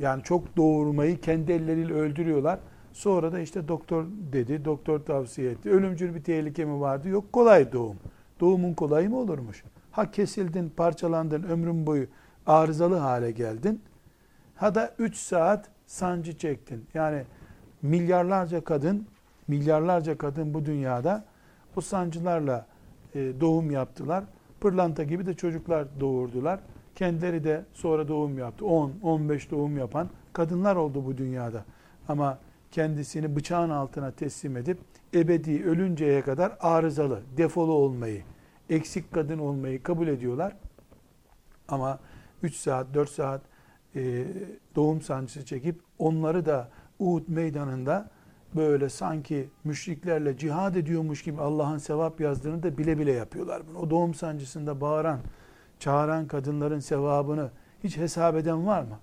yani 0.00 0.22
çok 0.22 0.56
doğurmayı 0.56 1.20
kendi 1.20 1.52
elleriyle 1.52 1.94
öldürüyorlar. 1.94 2.58
Sonra 2.92 3.32
da 3.32 3.40
işte 3.40 3.68
doktor 3.68 4.04
dedi, 4.32 4.64
doktor 4.64 4.98
tavsiye 4.98 5.50
etti. 5.50 5.70
Ölümcül 5.70 6.14
bir 6.14 6.24
tehlike 6.24 6.64
mi 6.64 6.80
vardı? 6.80 7.08
Yok 7.08 7.32
kolay 7.32 7.72
doğum. 7.72 7.96
Doğumun 8.40 8.74
kolay 8.74 9.08
mı 9.08 9.18
olurmuş? 9.18 9.64
Ha 9.90 10.10
kesildin, 10.10 10.72
parçalandın, 10.76 11.42
ömrün 11.42 11.86
boyu 11.86 12.06
arızalı 12.46 12.96
hale 12.96 13.30
geldin. 13.30 13.82
Ha 14.54 14.74
da 14.74 14.94
3 14.98 15.16
saat 15.16 15.68
sancı 15.86 16.38
çektin. 16.38 16.84
Yani 16.94 17.22
milyarlarca 17.82 18.64
kadın, 18.64 19.06
milyarlarca 19.48 20.18
kadın 20.18 20.54
bu 20.54 20.66
dünyada 20.66 21.24
o 21.76 21.80
sancılarla 21.80 22.66
e, 23.14 23.40
doğum 23.40 23.70
yaptılar. 23.70 24.24
Pırlanta 24.60 25.02
gibi 25.02 25.26
de 25.26 25.34
çocuklar 25.34 25.86
doğurdular. 26.00 26.60
Kendileri 26.94 27.44
de 27.44 27.64
sonra 27.72 28.08
doğum 28.08 28.38
yaptı. 28.38 28.66
10, 28.66 28.92
15 29.02 29.50
doğum 29.50 29.78
yapan 29.78 30.08
kadınlar 30.32 30.76
oldu 30.76 31.04
bu 31.06 31.18
dünyada. 31.18 31.64
Ama 32.08 32.38
kendisini 32.72 33.36
bıçağın 33.36 33.70
altına 33.70 34.10
teslim 34.10 34.56
edip 34.56 34.78
ebedi 35.14 35.64
ölünceye 35.64 36.22
kadar 36.22 36.56
arızalı, 36.60 37.22
defolu 37.36 37.72
olmayı, 37.72 38.22
eksik 38.70 39.12
kadın 39.12 39.38
olmayı 39.38 39.82
kabul 39.82 40.08
ediyorlar. 40.08 40.56
Ama 41.68 41.98
3 42.42 42.54
saat, 42.54 42.94
4 42.94 43.10
saat 43.10 43.40
e, 43.96 44.24
doğum 44.76 45.02
sancısı 45.02 45.44
çekip 45.44 45.80
onları 45.98 46.46
da 46.46 46.68
Uhud 46.98 47.28
meydanında 47.28 48.10
böyle 48.56 48.88
sanki 48.88 49.48
müşriklerle 49.64 50.36
cihad 50.36 50.74
ediyormuş 50.74 51.22
gibi 51.22 51.40
Allah'ın 51.40 51.78
sevap 51.78 52.20
yazdığını 52.20 52.62
da 52.62 52.78
bile 52.78 52.98
bile 52.98 53.12
yapıyorlar 53.12 53.62
bunu. 53.68 53.78
O 53.78 53.90
doğum 53.90 54.14
sancısında 54.14 54.80
bağıran, 54.80 55.20
çağıran 55.78 56.26
kadınların 56.26 56.78
sevabını 56.78 57.50
hiç 57.84 57.96
hesap 57.96 58.36
eden 58.36 58.66
var 58.66 58.82
mı? 58.82 58.98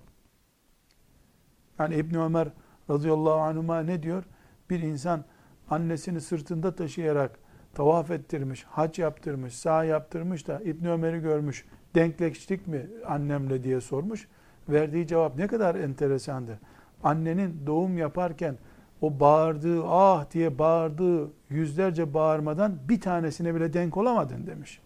Yani 1.78 1.94
İbn 1.94 2.14
Ömer 2.14 2.48
radıyallahu 2.90 3.40
anhuma 3.40 3.80
ne 3.80 4.02
diyor? 4.02 4.24
Bir 4.70 4.80
insan 4.80 5.24
annesini 5.70 6.20
sırtında 6.20 6.74
taşıyarak 6.74 7.38
tavaf 7.74 8.10
ettirmiş, 8.10 8.64
hac 8.64 8.98
yaptırmış, 8.98 9.54
sağ 9.54 9.84
yaptırmış 9.84 10.48
da 10.48 10.60
İbn 10.60 10.86
Ömer'i 10.86 11.20
görmüş. 11.20 11.64
Denkleştik 11.94 12.66
mi 12.66 12.86
annemle 13.06 13.64
diye 13.64 13.80
sormuş. 13.80 14.28
Verdiği 14.68 15.06
cevap 15.06 15.36
ne 15.36 15.46
kadar 15.46 15.74
enteresandı. 15.74 16.58
Annenin 17.02 17.66
doğum 17.66 17.98
yaparken 17.98 18.56
o 19.00 19.20
bağırdığı, 19.20 19.84
ah 19.86 20.30
diye 20.30 20.58
bağırdığı 20.58 21.30
yüzlerce 21.50 22.14
bağırmadan 22.14 22.78
bir 22.88 23.00
tanesine 23.00 23.54
bile 23.54 23.72
denk 23.72 23.96
olamadın 23.96 24.46
demiş. 24.46 24.80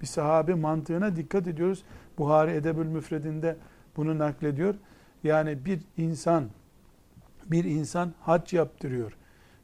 Bir 0.00 0.06
sahabe 0.06 0.54
mantığına 0.54 1.16
dikkat 1.16 1.46
ediyoruz. 1.46 1.84
Buhari 2.18 2.50
Edebül 2.50 2.86
Müfredinde 2.86 3.56
bunu 3.96 4.18
naklediyor. 4.18 4.74
Yani 5.24 5.64
bir 5.64 5.80
insan 5.96 6.44
bir 7.50 7.64
insan 7.64 8.12
hac 8.20 8.52
yaptırıyor. 8.52 9.16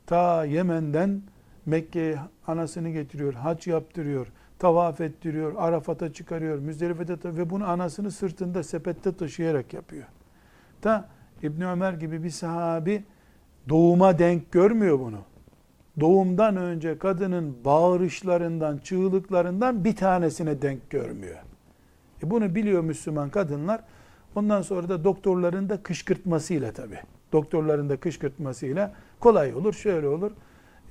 Ta 0.06 0.44
Yemen'den 0.44 1.22
Mekke'ye 1.66 2.18
anasını 2.46 2.90
getiriyor, 2.90 3.34
hac 3.34 3.66
yaptırıyor, 3.66 4.26
tavaf 4.58 5.00
ettiriyor, 5.00 5.54
Arafat'a 5.56 6.12
çıkarıyor, 6.12 6.58
Müzdelife'de 6.58 7.36
ve 7.36 7.50
bunu 7.50 7.68
anasını 7.68 8.10
sırtında 8.10 8.62
sepette 8.62 9.16
taşıyarak 9.16 9.74
yapıyor. 9.74 10.04
Ta 10.82 11.08
İbn 11.42 11.62
Ömer 11.62 11.92
gibi 11.92 12.22
bir 12.22 12.30
sahabi 12.30 13.04
doğuma 13.68 14.18
denk 14.18 14.52
görmüyor 14.52 14.98
bunu. 14.98 15.18
Doğumdan 16.00 16.56
önce 16.56 16.98
kadının 16.98 17.64
bağırışlarından, 17.64 18.78
çığlıklarından 18.78 19.84
bir 19.84 19.96
tanesine 19.96 20.62
denk 20.62 20.90
görmüyor. 20.90 21.38
E 22.22 22.30
bunu 22.30 22.54
biliyor 22.54 22.82
Müslüman 22.82 23.30
kadınlar. 23.30 23.80
Ondan 24.34 24.62
sonra 24.62 24.88
da 24.88 25.04
doktorların 25.04 25.68
da 25.68 25.82
kışkırtmasıyla 25.82 26.72
tabii. 26.72 27.00
Doktorların 27.32 27.88
da 27.88 27.96
kışkırtmasıyla 27.96 28.94
kolay 29.20 29.54
olur, 29.54 29.72
şöyle 29.72 30.08
olur. 30.08 30.32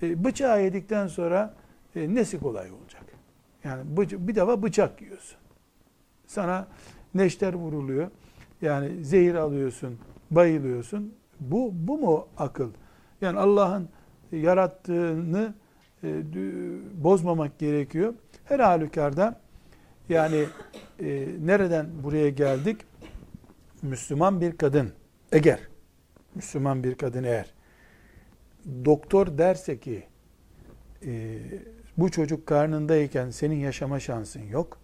E, 0.02 0.24
bıçağı 0.24 0.64
yedikten 0.64 1.08
sonra 1.08 1.54
e, 1.96 2.16
nesi 2.16 2.40
kolay 2.40 2.72
olacak? 2.72 3.04
Yani 3.64 3.84
bir 3.98 4.36
defa 4.36 4.64
bıçak 4.64 5.02
yiyorsun. 5.02 5.38
Sana 6.28 6.68
neşter 7.16 7.54
vuruluyor. 7.54 8.08
Yani 8.62 9.06
zehir 9.06 9.36
alıyorsun, 9.36 10.00
bayılıyorsun. 10.32 11.14
Bu, 11.40 11.72
bu 11.74 11.98
mu 11.98 12.28
akıl? 12.38 12.70
Yani 13.22 13.40
Allah'ın 13.40 13.90
yarattığını 14.32 15.54
e, 16.04 16.24
bozmamak 17.04 17.60
gerekiyor. 17.60 18.14
Her 18.46 18.60
halükarda 18.60 19.40
yani 20.10 20.46
e, 21.00 21.28
nereden 21.46 21.88
buraya 22.04 22.30
geldik? 22.30 22.82
Müslüman 23.82 24.42
bir 24.42 24.58
kadın 24.58 24.92
eğer 25.32 25.75
Müslüman 26.36 26.84
bir 26.84 26.96
kadın 26.96 27.24
eğer 27.24 27.54
doktor 28.86 29.38
derse 29.38 29.80
ki 29.80 30.04
e, 31.06 31.38
bu 31.98 32.12
çocuk 32.12 32.48
karnındayken 32.48 33.30
senin 33.30 33.56
yaşama 33.56 34.00
şansın 34.00 34.44
yok. 34.44 34.78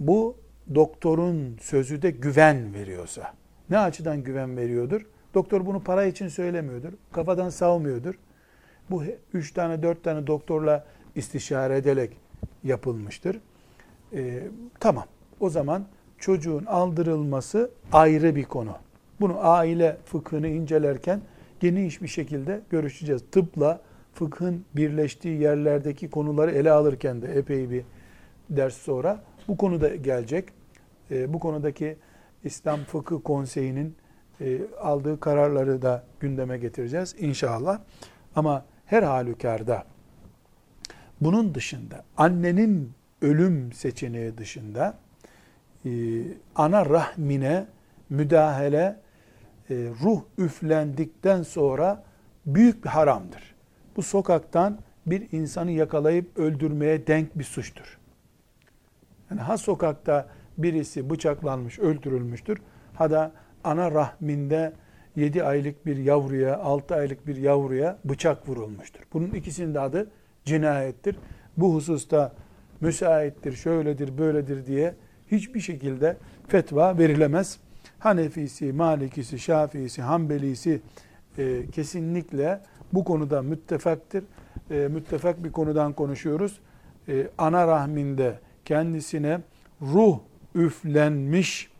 Bu 0.00 0.36
doktorun 0.74 1.56
sözü 1.60 2.02
de 2.02 2.10
güven 2.10 2.74
veriyorsa. 2.74 3.34
Ne 3.70 3.78
açıdan 3.78 4.22
güven 4.22 4.56
veriyordur? 4.56 5.06
Doktor 5.34 5.66
bunu 5.66 5.82
para 5.82 6.04
için 6.04 6.28
söylemiyordur. 6.28 6.92
Kafadan 7.12 7.50
savmıyordur. 7.50 8.14
Bu 8.90 9.04
üç 9.34 9.52
tane 9.52 9.82
dört 9.82 10.04
tane 10.04 10.26
doktorla 10.26 10.86
istişare 11.14 11.76
ederek 11.76 12.16
yapılmıştır. 12.64 13.40
Ee, 14.12 14.42
tamam. 14.80 15.04
O 15.40 15.50
zaman 15.50 15.86
çocuğun 16.18 16.64
aldırılması 16.64 17.70
ayrı 17.92 18.36
bir 18.36 18.44
konu. 18.44 18.76
Bunu 19.22 19.36
aile 19.40 19.96
fıkhını 20.04 20.48
incelerken 20.48 21.20
geniş 21.60 22.02
bir 22.02 22.08
şekilde 22.08 22.60
görüşeceğiz. 22.70 23.22
Tıpla 23.30 23.80
fıkhın 24.14 24.64
birleştiği 24.76 25.40
yerlerdeki 25.40 26.10
konuları 26.10 26.50
ele 26.50 26.70
alırken 26.70 27.22
de 27.22 27.38
epey 27.38 27.70
bir 27.70 27.84
ders 28.50 28.74
sonra 28.74 29.24
bu 29.48 29.56
konuda 29.56 29.88
gelecek. 29.96 30.48
E, 31.10 31.32
bu 31.32 31.38
konudaki 31.38 31.96
İslam 32.44 32.80
Fıkıh 32.80 33.16
Konseyi'nin 33.24 33.96
e, 34.40 34.58
aldığı 34.80 35.20
kararları 35.20 35.82
da 35.82 36.04
gündeme 36.20 36.58
getireceğiz 36.58 37.14
inşallah. 37.18 37.80
Ama 38.36 38.64
her 38.86 39.02
halükarda 39.02 39.84
bunun 41.20 41.54
dışında 41.54 42.04
annenin 42.16 42.92
ölüm 43.20 43.72
seçeneği 43.72 44.38
dışında 44.38 44.98
e, 45.84 45.90
ana 46.54 46.86
rahmine 46.86 47.66
müdahale 48.10 48.96
ruh 49.74 50.22
üflendikten 50.38 51.42
sonra 51.42 52.04
büyük 52.46 52.84
bir 52.84 52.88
haramdır. 52.88 53.54
Bu 53.96 54.02
sokaktan 54.02 54.78
bir 55.06 55.32
insanı 55.32 55.70
yakalayıp 55.70 56.38
öldürmeye 56.38 57.06
denk 57.06 57.38
bir 57.38 57.44
suçtur. 57.44 57.98
Yani 59.30 59.40
ha 59.40 59.58
sokakta 59.58 60.28
birisi 60.58 61.10
bıçaklanmış, 61.10 61.78
öldürülmüştür. 61.78 62.58
Ha 62.94 63.10
da 63.10 63.32
ana 63.64 63.90
rahminde 63.90 64.72
7 65.16 65.44
aylık 65.44 65.86
bir 65.86 65.96
yavruya, 65.96 66.58
6 66.58 66.94
aylık 66.94 67.26
bir 67.26 67.36
yavruya 67.36 67.98
bıçak 68.04 68.48
vurulmuştur. 68.48 69.00
Bunun 69.12 69.30
ikisinin 69.30 69.74
de 69.74 69.80
adı 69.80 70.10
cinayettir. 70.44 71.16
Bu 71.56 71.74
hususta 71.74 72.32
müsaittir, 72.80 73.52
şöyledir, 73.52 74.18
böyledir 74.18 74.66
diye 74.66 74.94
hiçbir 75.30 75.60
şekilde 75.60 76.16
fetva 76.48 76.98
verilemez. 76.98 77.58
Hanefisi, 78.02 78.72
Malikisi, 78.72 79.38
Şafiisi, 79.38 80.02
Hanbelisi 80.02 80.80
e, 81.38 81.66
kesinlikle 81.72 82.60
bu 82.92 83.04
konuda 83.04 83.42
müttefaktır. 83.42 84.24
E, 84.70 84.74
müttefak 84.74 85.44
bir 85.44 85.52
konudan 85.52 85.92
konuşuyoruz. 85.92 86.60
E, 87.08 87.28
ana 87.38 87.66
rahminde 87.66 88.38
kendisine 88.64 89.40
ruh 89.82 90.18
üflenmiş 90.54 91.70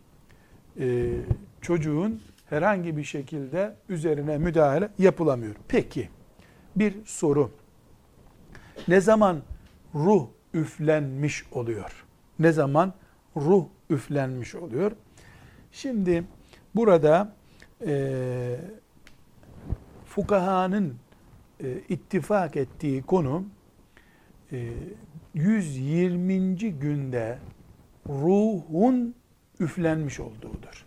e, 0.80 1.10
çocuğun 1.60 2.20
herhangi 2.50 2.96
bir 2.96 3.04
şekilde 3.04 3.74
üzerine 3.88 4.38
müdahale 4.38 4.88
yapılamıyor. 4.98 5.54
Peki 5.68 6.08
bir 6.76 6.94
soru. 7.04 7.50
Ne 8.88 9.00
zaman 9.00 9.42
ruh 9.94 10.26
üflenmiş 10.54 11.44
oluyor? 11.52 12.04
Ne 12.38 12.52
zaman 12.52 12.92
ruh 13.36 13.64
üflenmiş 13.90 14.54
oluyor? 14.54 14.92
Şimdi 15.72 16.24
burada 16.74 17.34
e, 17.86 18.56
fukahanın 20.04 20.96
e, 21.60 21.78
ittifak 21.88 22.56
ettiği 22.56 23.02
konu 23.02 23.44
e, 24.52 24.68
120. 25.34 26.56
günde 26.56 27.38
ruhun 28.08 29.14
üflenmiş 29.60 30.20
olduğudur. 30.20 30.86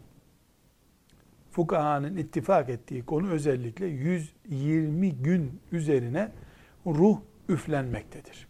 Fukahanın 1.52 2.18
ittifak 2.18 2.70
ettiği 2.70 3.06
konu 3.06 3.30
özellikle 3.30 3.86
120 3.86 5.12
gün 5.12 5.62
üzerine 5.72 6.32
ruh 6.86 7.20
üflenmektedir. 7.50 8.48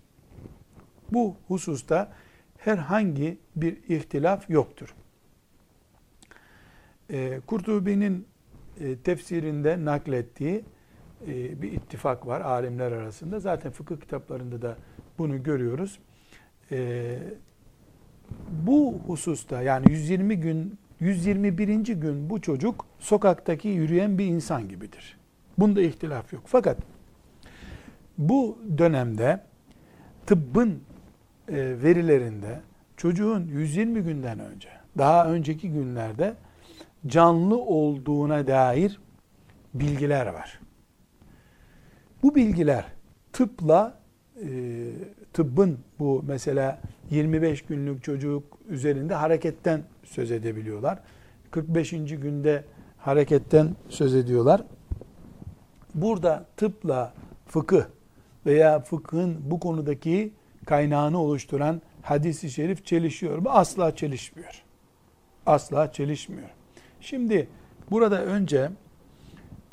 Bu 1.12 1.36
hususta 1.48 2.14
herhangi 2.58 3.38
bir 3.56 3.78
ihtilaf 3.90 4.50
yoktur. 4.50 4.96
E, 7.10 7.40
Kurtubi'nin 7.48 8.28
e, 8.80 8.96
tefsirinde 8.96 9.86
naklettiği 9.86 10.64
e, 11.28 11.62
bir 11.62 11.72
ittifak 11.72 12.28
var 12.28 12.42
alimler 12.42 12.92
arasında. 12.92 13.40
Zaten 13.40 13.72
fıkıh 13.72 13.98
kitaplarında 13.98 14.62
da 14.62 14.78
bunu 15.18 15.44
görüyoruz. 15.44 16.00
E, 16.72 17.18
bu 18.50 18.94
hususta 19.08 19.62
yani 19.62 19.92
120 19.92 20.36
gün 20.40 20.78
121. 21.00 21.68
gün 21.86 22.30
bu 22.30 22.42
çocuk 22.42 22.86
sokaktaki 23.00 23.68
yürüyen 23.68 24.18
bir 24.18 24.26
insan 24.26 24.70
gibidir. 24.70 25.18
Bunda 25.58 25.82
ihtilaf 25.82 26.34
yok. 26.34 26.44
Fakat 26.46 26.78
bu 28.18 28.58
dönemde 28.78 29.44
tıbbın 30.26 30.84
e, 31.48 31.56
verilerinde 31.84 32.62
çocuğun 32.98 33.48
120 33.48 34.02
günden 34.02 34.40
önce, 34.40 34.70
daha 34.98 35.28
önceki 35.28 35.72
günlerde 35.72 36.34
canlı 37.08 37.58
olduğuna 37.58 38.48
dair 38.48 39.00
bilgiler 39.74 40.28
var. 40.28 40.60
Bu 42.24 42.36
bilgiler 42.36 42.86
tıpla 43.34 44.00
e, 44.42 44.48
tıbbın 45.34 45.80
bu 46.00 46.24
mesela 46.28 46.82
25 47.10 47.62
günlük 47.62 48.04
çocuk 48.04 48.44
üzerinde 48.70 49.14
hareketten 49.14 49.84
söz 50.04 50.32
edebiliyorlar. 50.32 51.00
45. 51.52 51.92
günde 51.92 52.64
hareketten 52.98 53.76
söz 53.90 54.16
ediyorlar. 54.16 54.64
Burada 55.96 56.46
tıpla 56.58 57.14
fıkıh 57.48 57.84
veya 58.46 58.80
fıkhın 58.80 59.52
bu 59.52 59.60
konudaki 59.60 60.34
kaynağını 60.66 61.22
oluşturan 61.22 61.82
hadisi 62.02 62.50
şerif 62.50 62.86
çelişiyor 62.86 63.38
mu? 63.38 63.50
Asla 63.50 63.96
çelişmiyor. 63.96 64.64
Asla 65.46 65.92
çelişmiyor. 65.92 66.50
Şimdi 67.06 67.48
burada 67.92 68.26
önce 68.26 68.70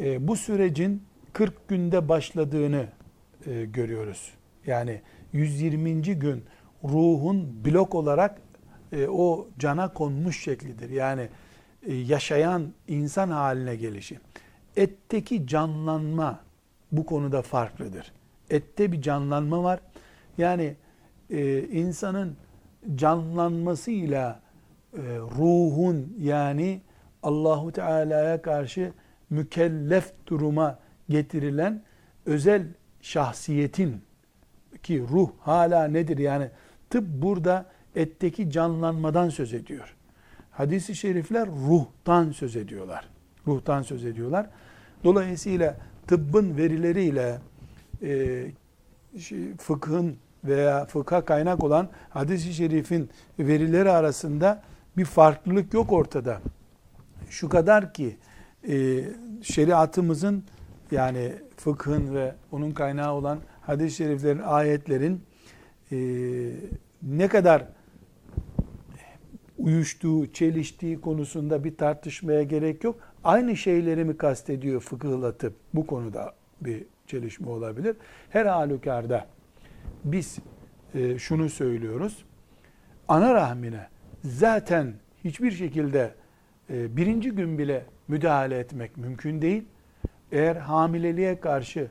e, 0.00 0.28
bu 0.28 0.36
sürecin 0.36 1.02
40 1.32 1.68
günde 1.68 2.08
başladığını 2.08 2.86
e, 3.46 3.64
görüyoruz. 3.64 4.32
Yani 4.66 5.00
120. 5.32 6.02
gün 6.02 6.44
ruhun 6.84 7.64
blok 7.64 7.94
olarak 7.94 8.40
e, 8.92 9.06
o 9.08 9.48
cana 9.58 9.92
konmuş 9.92 10.42
şeklidir. 10.42 10.90
Yani 10.90 11.28
e, 11.86 11.94
yaşayan 11.94 12.72
insan 12.88 13.28
haline 13.28 13.76
gelişi. 13.76 14.18
Etteki 14.76 15.46
canlanma 15.46 16.40
bu 16.92 17.06
konuda 17.06 17.42
farklıdır. 17.42 18.12
Ette 18.50 18.92
bir 18.92 19.02
canlanma 19.02 19.62
var. 19.62 19.80
Yani 20.38 20.74
e, 21.30 21.62
insanın 21.62 22.36
canlanmasıyla 22.94 24.40
e, 24.96 25.00
ruhun 25.38 26.16
yani 26.20 26.80
Allahu 27.22 27.72
Teala'ya 27.72 28.42
karşı 28.42 28.92
mükellef 29.30 30.12
duruma 30.26 30.78
getirilen 31.08 31.82
özel 32.26 32.66
şahsiyetin 33.00 34.02
ki 34.82 35.04
ruh 35.10 35.30
hala 35.40 35.88
nedir? 35.88 36.18
Yani 36.18 36.50
tıp 36.90 37.04
burada 37.08 37.66
etteki 37.94 38.50
canlanmadan 38.50 39.28
söz 39.28 39.54
ediyor. 39.54 39.96
Hadis-i 40.50 40.94
şerifler 40.94 41.48
ruhtan 41.48 42.30
söz 42.30 42.56
ediyorlar. 42.56 43.08
Ruhtan 43.46 43.82
söz 43.82 44.04
ediyorlar. 44.04 44.46
Dolayısıyla 45.04 45.76
tıbbın 46.06 46.56
verileriyle 46.56 47.38
e, 48.02 48.46
fıkhın 49.58 50.16
veya 50.44 50.84
fıkha 50.84 51.24
kaynak 51.24 51.64
olan 51.64 51.88
hadis-i 52.10 52.54
şerifin 52.54 53.10
verileri 53.38 53.90
arasında 53.90 54.62
bir 54.96 55.04
farklılık 55.04 55.74
yok 55.74 55.92
ortada. 55.92 56.40
Şu 57.30 57.48
kadar 57.48 57.94
ki 57.94 58.16
e, 58.68 59.04
şeriatımızın 59.42 60.44
yani 60.90 61.32
fıkhın 61.56 62.14
ve 62.14 62.34
onun 62.52 62.70
kaynağı 62.70 63.12
olan 63.12 63.38
hadis-i 63.60 63.96
şeriflerin, 63.96 64.38
ayetlerin 64.38 65.22
e, 65.92 65.98
ne 67.02 67.28
kadar 67.28 67.68
uyuştuğu, 69.58 70.32
çeliştiği 70.32 71.00
konusunda 71.00 71.64
bir 71.64 71.76
tartışmaya 71.76 72.42
gerek 72.42 72.84
yok. 72.84 73.00
Aynı 73.24 73.56
şeyleri 73.56 74.04
mi 74.04 74.16
kastediyor 74.16 74.80
fıkıhla 74.80 75.36
tıp? 75.36 75.54
Bu 75.74 75.86
konuda 75.86 76.34
bir 76.60 76.84
çelişme 77.06 77.48
olabilir. 77.50 77.96
Her 78.30 78.46
halükarda 78.46 79.26
biz 80.04 80.38
e, 80.94 81.18
şunu 81.18 81.48
söylüyoruz. 81.48 82.24
Ana 83.08 83.34
rahmine 83.34 83.88
zaten 84.24 84.94
hiçbir 85.24 85.50
şekilde 85.50 86.14
e, 86.72 86.96
birinci 86.96 87.30
gün 87.30 87.58
bile 87.58 87.86
müdahale 88.08 88.58
etmek 88.58 88.96
mümkün 88.96 89.42
değil. 89.42 89.64
Eğer 90.32 90.56
hamileliğe 90.56 91.40
karşı, 91.40 91.90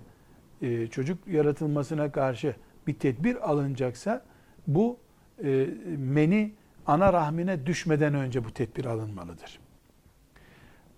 e, 0.61 0.87
çocuk 0.87 1.27
yaratılmasına 1.27 2.11
karşı 2.11 2.55
bir 2.87 2.93
tedbir 2.93 3.49
alınacaksa 3.49 4.25
bu 4.67 4.99
e, 5.43 5.67
meni 5.97 6.53
ana 6.85 7.13
rahmine 7.13 7.65
düşmeden 7.65 8.13
önce 8.13 8.45
bu 8.45 8.51
tedbir 8.51 8.85
alınmalıdır. 8.85 9.59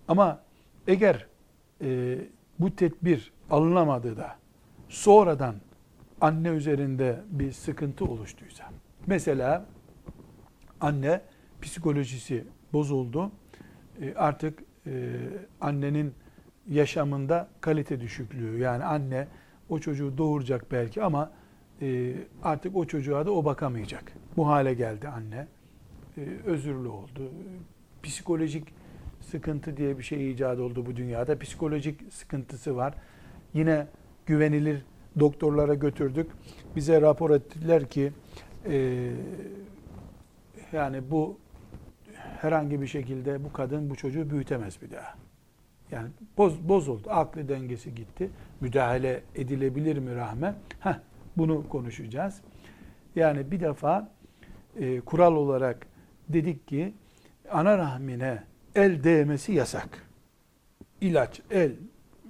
Ama 0.08 0.42
eğer 0.88 1.28
bu 2.60 2.76
tedbir 2.76 3.34
alınamadı 3.50 4.18
da 4.18 4.36
sonradan 4.90 5.56
anne 6.22 6.48
üzerinde 6.48 7.22
bir 7.30 7.52
sıkıntı 7.52 8.06
oluştuysa, 8.06 8.64
mesela 9.08 9.66
anne 10.82 11.22
psikolojisi 11.62 12.46
bozuldu, 12.74 13.32
artık 14.16 14.60
e, 14.88 14.92
annenin 15.62 16.14
yaşamında 16.70 17.48
kalite 17.62 18.00
düşüklüğü, 18.00 18.60
yani 18.60 18.84
anne 18.84 19.28
o 19.70 19.80
çocuğu 19.80 20.18
doğuracak 20.18 20.72
belki 20.72 21.04
ama 21.04 21.32
e, 21.82 22.14
artık 22.44 22.76
o 22.76 22.86
çocuğa 22.86 23.26
da 23.26 23.32
o 23.32 23.46
bakamayacak. 23.46 24.04
Bu 24.38 24.48
hale 24.48 24.74
geldi 24.74 25.08
anne. 25.08 25.48
E, 26.18 26.22
özürlü 26.46 26.88
oldu. 26.88 27.32
Psikolojik 28.04 28.68
sıkıntı 29.22 29.78
diye 29.78 29.98
bir 29.98 30.04
şey 30.04 30.32
icat 30.32 30.60
oldu 30.60 30.86
bu 30.86 30.96
dünyada. 30.96 31.40
Psikolojik 31.40 32.14
sıkıntısı 32.14 32.76
var. 32.76 32.94
Yine 33.54 33.88
güvenilir 34.26 34.86
doktorlara 35.20 35.74
götürdük. 35.74 36.32
Bize 36.76 37.02
rapor 37.02 37.30
ettiler 37.30 37.90
ki 37.90 38.12
e, 38.66 39.10
yani 40.74 41.12
bu 41.12 41.38
herhangi 42.44 42.82
bir 42.82 42.88
şekilde 42.88 43.44
bu 43.44 43.54
kadın 43.54 43.90
bu 43.90 43.96
çocuğu 43.96 44.30
büyütemez 44.30 44.82
bir 44.82 44.92
daha. 44.92 45.16
Yani 45.92 46.10
boz, 46.38 46.70
bozuldu. 46.70 47.10
Aklı 47.10 47.50
dengesi 47.50 47.96
gitti. 47.96 48.30
Müdahale 48.62 49.24
edilebilir 49.36 49.98
mi 49.98 50.16
rahme? 50.16 50.56
Heh, 50.80 51.00
bunu 51.38 51.70
konuşacağız. 51.70 52.42
Yani 53.16 53.52
bir 53.52 53.60
defa 53.60 54.12
e, 54.80 55.00
kural 55.00 55.36
olarak 55.36 55.88
dedik 56.30 56.68
ki 56.68 56.94
ana 57.52 57.78
rahmine 57.78 58.44
el 58.76 59.04
değmesi 59.04 59.54
yasak. 59.54 60.08
İlaç, 61.02 61.42
el, 61.52 61.72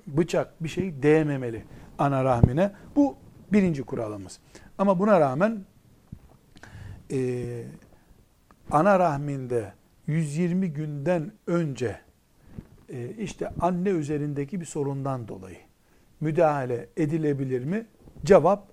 bıçak 0.07 0.63
bir 0.63 0.69
şey 0.69 1.03
değmemeli 1.03 1.63
ana 1.97 2.23
rahmine. 2.23 2.71
Bu 2.95 3.15
birinci 3.53 3.83
kuralımız. 3.83 4.39
Ama 4.77 4.99
buna 4.99 5.19
rağmen 5.19 5.65
e, 7.11 7.63
ana 8.71 8.99
rahminde 8.99 9.73
120 10.07 10.73
günden 10.73 11.31
önce 11.47 11.99
e, 12.89 13.09
işte 13.09 13.49
anne 13.59 13.89
üzerindeki 13.89 14.61
bir 14.61 14.65
sorundan 14.65 15.27
dolayı 15.27 15.57
müdahale 16.21 16.89
edilebilir 16.97 17.63
mi? 17.65 17.85
Cevap 18.25 18.67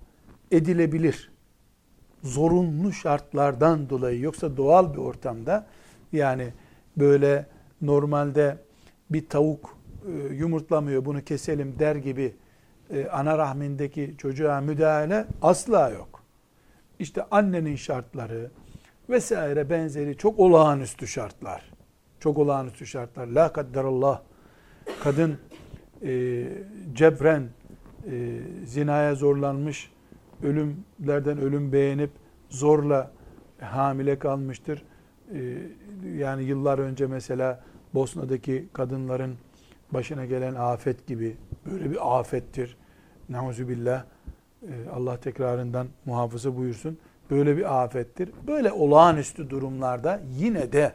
edilebilir. 0.51 1.31
Zorunlu 2.23 2.93
şartlardan 2.93 3.89
dolayı 3.89 4.19
yoksa 4.19 4.57
doğal 4.57 4.93
bir 4.93 4.97
ortamda 4.97 5.67
yani 6.11 6.47
böyle 6.97 7.45
normalde 7.81 8.57
bir 9.09 9.29
tavuk 9.29 9.77
e, 10.07 10.33
yumurtlamıyor 10.33 11.05
bunu 11.05 11.23
keselim 11.23 11.79
der 11.79 11.95
gibi 11.95 12.35
e, 12.89 13.07
ana 13.07 13.37
rahmindeki 13.37 14.15
çocuğa 14.17 14.61
müdahale 14.61 15.25
asla 15.41 15.89
yok. 15.89 16.23
İşte 16.99 17.25
annenin 17.31 17.75
şartları 17.75 18.51
vesaire 19.11 19.69
benzeri 19.69 20.17
çok 20.17 20.39
olağanüstü 20.39 21.07
şartlar. 21.07 21.71
Çok 22.19 22.37
olağanüstü 22.37 22.85
şartlar. 22.85 23.27
La 23.27 23.53
kadderallah. 23.53 24.21
Kadın 25.03 25.37
e, 26.03 26.43
cebren 26.93 27.49
e, 28.11 28.39
zinaya 28.65 29.15
zorlanmış, 29.15 29.91
ölümlerden 30.43 31.37
ölüm 31.37 31.71
beğenip 31.71 32.11
zorla 32.49 33.11
hamile 33.59 34.19
kalmıştır. 34.19 34.83
E, 35.33 35.57
yani 36.17 36.43
yıllar 36.43 36.79
önce 36.79 37.07
mesela 37.07 37.63
Bosna'daki 37.93 38.67
kadınların 38.73 39.35
başına 39.91 40.25
gelen 40.25 40.55
afet 40.55 41.07
gibi 41.07 41.37
böyle 41.65 41.91
bir 41.91 42.19
afettir. 42.19 42.77
Neuzubillah. 43.29 44.05
E, 44.63 44.89
Allah 44.93 45.19
tekrarından 45.19 45.87
muhafaza 46.05 46.57
buyursun. 46.57 46.97
Böyle 47.31 47.57
bir 47.57 47.83
afettir. 47.83 48.29
Böyle 48.47 48.71
olağanüstü 48.71 49.49
durumlarda 49.49 50.21
yine 50.37 50.71
de 50.71 50.93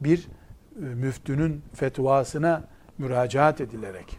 bir 0.00 0.28
e, 0.76 0.80
müftünün 0.80 1.62
fetvasına 1.74 2.64
müracaat 2.98 3.60
edilerek 3.60 4.18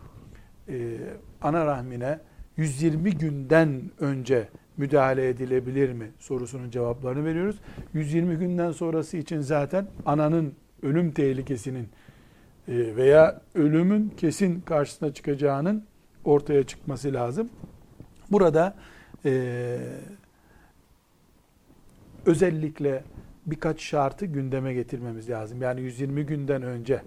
e, 0.69 0.97
ana 1.41 1.65
rahmine 1.65 2.19
120 2.57 3.11
günden 3.11 3.81
önce 3.99 4.47
müdahale 4.77 5.29
edilebilir 5.29 5.93
mi 5.93 6.11
sorusunun 6.19 6.69
cevaplarını 6.69 7.25
veriyoruz. 7.25 7.55
120 7.93 8.35
günden 8.35 8.71
sonrası 8.71 9.17
için 9.17 9.41
zaten 9.41 9.87
ananın 10.05 10.53
ölüm 10.83 11.11
tehlikesinin 11.11 11.89
e, 12.67 12.95
veya 12.95 13.41
ölümün 13.55 14.13
kesin 14.17 14.61
karşısına 14.61 15.13
çıkacağının 15.13 15.85
ortaya 16.25 16.63
çıkması 16.63 17.13
lazım. 17.13 17.49
Burada 18.31 18.75
e, 19.25 19.77
özellikle 22.27 23.03
birkaç 23.45 23.81
şartı 23.81 24.25
gündeme 24.25 24.73
getirmemiz 24.73 25.29
lazım. 25.29 25.61
Yani 25.61 25.81
120 25.81 26.25
günden 26.25 26.63
önce 26.63 27.01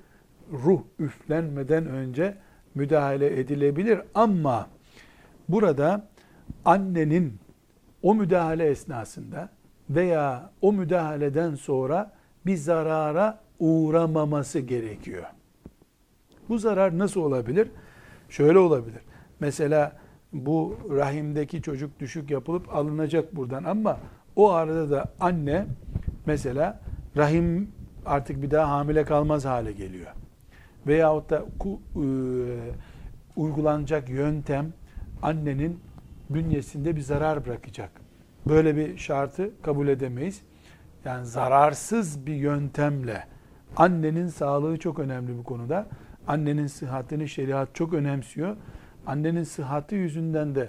ruh 0.52 0.82
üflenmeden 0.98 1.86
önce 1.86 2.36
müdahale 2.74 3.40
edilebilir 3.40 4.00
ama 4.14 4.68
burada 5.48 6.08
annenin 6.64 7.38
o 8.02 8.14
müdahale 8.14 8.66
esnasında 8.66 9.48
veya 9.90 10.50
o 10.60 10.72
müdahaleden 10.72 11.54
sonra 11.54 12.12
bir 12.46 12.56
zarara 12.56 13.40
uğramaması 13.58 14.58
gerekiyor. 14.58 15.24
Bu 16.48 16.58
zarar 16.58 16.98
nasıl 16.98 17.20
olabilir? 17.20 17.68
Şöyle 18.28 18.58
olabilir. 18.58 19.00
Mesela 19.40 19.96
bu 20.32 20.76
rahimdeki 20.90 21.62
çocuk 21.62 22.00
düşük 22.00 22.30
yapılıp 22.30 22.74
alınacak 22.74 23.36
buradan 23.36 23.64
ama 23.64 24.00
o 24.36 24.50
arada 24.50 24.90
da 24.90 25.04
anne 25.20 25.66
mesela 26.26 26.80
rahim 27.16 27.72
artık 28.06 28.42
bir 28.42 28.50
daha 28.50 28.70
hamile 28.70 29.04
kalmaz 29.04 29.44
hale 29.44 29.72
geliyor. 29.72 30.06
Veyahut 30.86 31.30
da 31.30 31.36
e, 31.36 32.04
uygulanacak 33.36 34.08
yöntem 34.08 34.72
annenin 35.22 35.80
bünyesinde 36.30 36.96
bir 36.96 37.00
zarar 37.00 37.46
bırakacak. 37.46 37.90
Böyle 38.48 38.76
bir 38.76 38.96
şartı 38.96 39.50
kabul 39.62 39.88
edemeyiz. 39.88 40.42
Yani 41.04 41.26
zararsız 41.26 42.26
bir 42.26 42.34
yöntemle 42.34 43.24
annenin 43.76 44.28
sağlığı 44.28 44.78
çok 44.78 44.98
önemli 44.98 45.38
bu 45.38 45.44
konuda. 45.44 45.86
Annenin 46.26 46.66
sıhhatini 46.66 47.28
şeriat 47.28 47.74
çok 47.74 47.94
önemsiyor. 47.94 48.56
Annenin 49.06 49.44
sıhhati 49.44 49.94
yüzünden 49.94 50.54
de 50.54 50.68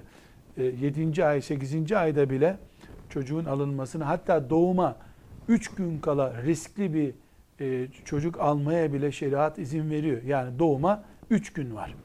7. 0.57 1.21
E, 1.21 1.25
ay 1.25 1.41
8. 1.41 1.91
ayda 1.91 2.29
bile 2.29 2.57
çocuğun 3.11 3.45
alınmasını 3.45 4.03
hatta 4.03 4.49
doğuma 4.49 4.95
3 5.47 5.75
gün 5.75 5.99
kala 5.99 6.43
riskli 6.43 6.93
bir 6.93 7.13
e, 7.59 7.87
çocuk 8.05 8.39
almaya 8.39 8.93
bile 8.93 9.11
şeriat 9.11 9.59
izin 9.59 9.89
veriyor. 9.89 10.23
Yani 10.23 10.59
doğuma 10.59 11.03
3 11.29 11.53
gün 11.53 11.75
var. 11.75 11.95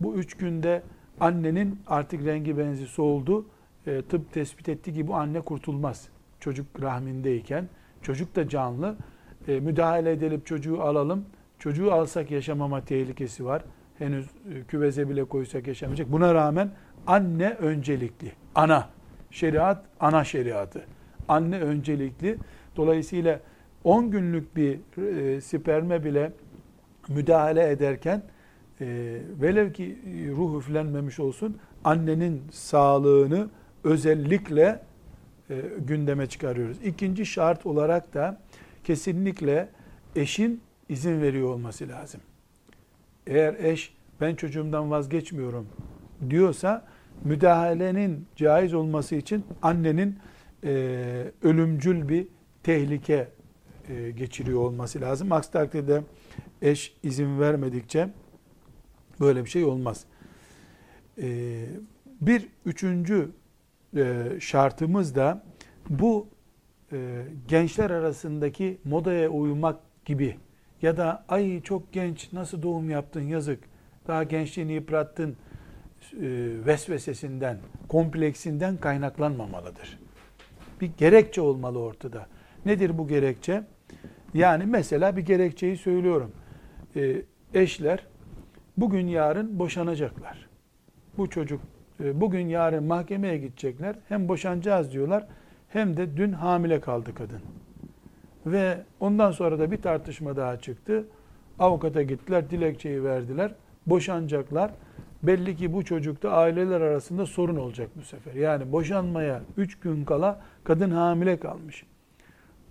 Bu 0.00 0.14
3 0.14 0.36
günde 0.36 0.82
annenin 1.20 1.80
artık 1.86 2.24
rengi 2.24 2.58
benzi 2.58 2.86
soldu. 2.86 3.46
E, 3.86 4.02
tıp 4.02 4.32
tespit 4.32 4.68
etti 4.68 4.94
ki 4.94 5.08
bu 5.08 5.14
anne 5.14 5.40
kurtulmaz. 5.40 6.08
Çocuk 6.40 6.66
rahmindeyken. 6.82 7.68
Çocuk 8.02 8.36
da 8.36 8.48
canlı. 8.48 8.96
E, 9.48 9.60
müdahale 9.60 10.12
edelim 10.12 10.42
çocuğu 10.44 10.82
alalım. 10.82 11.24
Çocuğu 11.58 11.92
alsak 11.92 12.30
yaşamama 12.30 12.84
tehlikesi 12.84 13.44
var. 13.44 13.62
Henüz 13.98 14.26
e, 14.26 14.62
küveze 14.68 15.08
bile 15.08 15.24
koysak 15.24 15.66
yaşamayacak. 15.66 16.12
Buna 16.12 16.34
rağmen 16.34 16.70
anne 17.06 17.50
öncelikli. 17.50 18.32
Ana. 18.54 18.88
Şeriat 19.32 19.84
ana 20.00 20.24
şeriatı. 20.24 20.84
Anne 21.28 21.60
öncelikli. 21.60 22.38
Dolayısıyla 22.76 23.40
10 23.84 24.10
günlük 24.10 24.56
bir 24.56 24.78
e, 24.98 25.40
sperme 25.40 26.04
bile 26.04 26.32
müdahale 27.08 27.70
ederken 27.70 28.22
e, 28.80 28.86
velev 29.40 29.72
ki 29.72 29.98
ruh 30.36 30.58
üflenmemiş 30.58 31.20
olsun 31.20 31.58
annenin 31.84 32.42
sağlığını 32.50 33.48
özellikle 33.84 34.82
e, 35.50 35.62
gündeme 35.78 36.26
çıkarıyoruz. 36.26 36.76
İkinci 36.84 37.26
şart 37.26 37.66
olarak 37.66 38.14
da 38.14 38.40
kesinlikle 38.84 39.68
eşin 40.16 40.60
izin 40.88 41.22
veriyor 41.22 41.48
olması 41.48 41.88
lazım. 41.88 42.20
Eğer 43.26 43.54
eş 43.54 43.94
ben 44.20 44.34
çocuğumdan 44.34 44.90
vazgeçmiyorum 44.90 45.66
diyorsa 46.30 46.84
müdahalenin 47.24 48.26
caiz 48.36 48.74
olması 48.74 49.14
için 49.14 49.44
annenin 49.62 50.18
e, 50.64 50.70
ölümcül 51.42 52.08
bir 52.08 52.28
tehlike 52.62 53.28
e, 53.88 54.10
geçiriyor 54.10 54.60
olması 54.60 55.00
lazım. 55.00 55.32
Aksi 55.32 55.52
takdirde 55.52 56.02
eş 56.62 56.94
izin 57.02 57.40
vermedikçe 57.40 58.08
böyle 59.20 59.44
bir 59.44 59.50
şey 59.50 59.64
olmaz. 59.64 60.04
E, 61.22 61.64
bir 62.20 62.48
üçüncü 62.66 63.30
e, 63.96 64.28
şartımız 64.40 65.14
da 65.14 65.44
bu 65.90 66.28
e, 66.92 67.22
gençler 67.48 67.90
arasındaki 67.90 68.78
modaya 68.84 69.28
uymak 69.28 69.80
gibi 70.04 70.36
ya 70.82 70.96
da 70.96 71.24
ay 71.28 71.62
çok 71.62 71.92
genç 71.92 72.32
nasıl 72.32 72.62
doğum 72.62 72.90
yaptın 72.90 73.20
yazık 73.20 73.60
daha 74.06 74.22
gençliğini 74.22 74.72
yıprattın 74.72 75.36
vesvesesinden, 76.66 77.58
kompleksinden 77.88 78.76
kaynaklanmamalıdır. 78.76 79.98
Bir 80.80 80.90
gerekçe 80.98 81.40
olmalı 81.40 81.78
ortada. 81.78 82.26
Nedir 82.66 82.98
bu 82.98 83.08
gerekçe? 83.08 83.62
Yani 84.34 84.66
mesela 84.66 85.16
bir 85.16 85.22
gerekçeyi 85.22 85.76
söylüyorum. 85.76 86.32
E, 86.96 87.22
eşler 87.54 88.06
bugün 88.76 89.06
yarın 89.06 89.58
boşanacaklar. 89.58 90.48
Bu 91.18 91.30
çocuk 91.30 91.60
e, 92.04 92.20
bugün 92.20 92.48
yarın 92.48 92.84
mahkemeye 92.84 93.38
gidecekler. 93.38 93.96
Hem 94.08 94.28
boşanacağız 94.28 94.92
diyorlar 94.92 95.26
hem 95.68 95.96
de 95.96 96.16
dün 96.16 96.32
hamile 96.32 96.80
kaldı 96.80 97.14
kadın. 97.14 97.40
Ve 98.46 98.78
ondan 99.00 99.30
sonra 99.30 99.58
da 99.58 99.70
bir 99.70 99.82
tartışma 99.82 100.36
daha 100.36 100.56
çıktı. 100.56 101.04
Avukata 101.58 102.02
gittiler, 102.02 102.50
dilekçeyi 102.50 103.04
verdiler. 103.04 103.54
Boşanacaklar. 103.86 104.70
Belli 105.22 105.56
ki 105.56 105.72
bu 105.72 105.84
çocukta 105.84 106.30
aileler 106.30 106.80
arasında 106.80 107.26
sorun 107.26 107.56
olacak 107.56 107.88
bu 107.96 108.02
sefer. 108.02 108.34
Yani 108.34 108.72
boşanmaya 108.72 109.42
3 109.56 109.80
gün 109.80 110.04
kala 110.04 110.40
kadın 110.64 110.90
hamile 110.90 111.36
kalmış. 111.36 111.84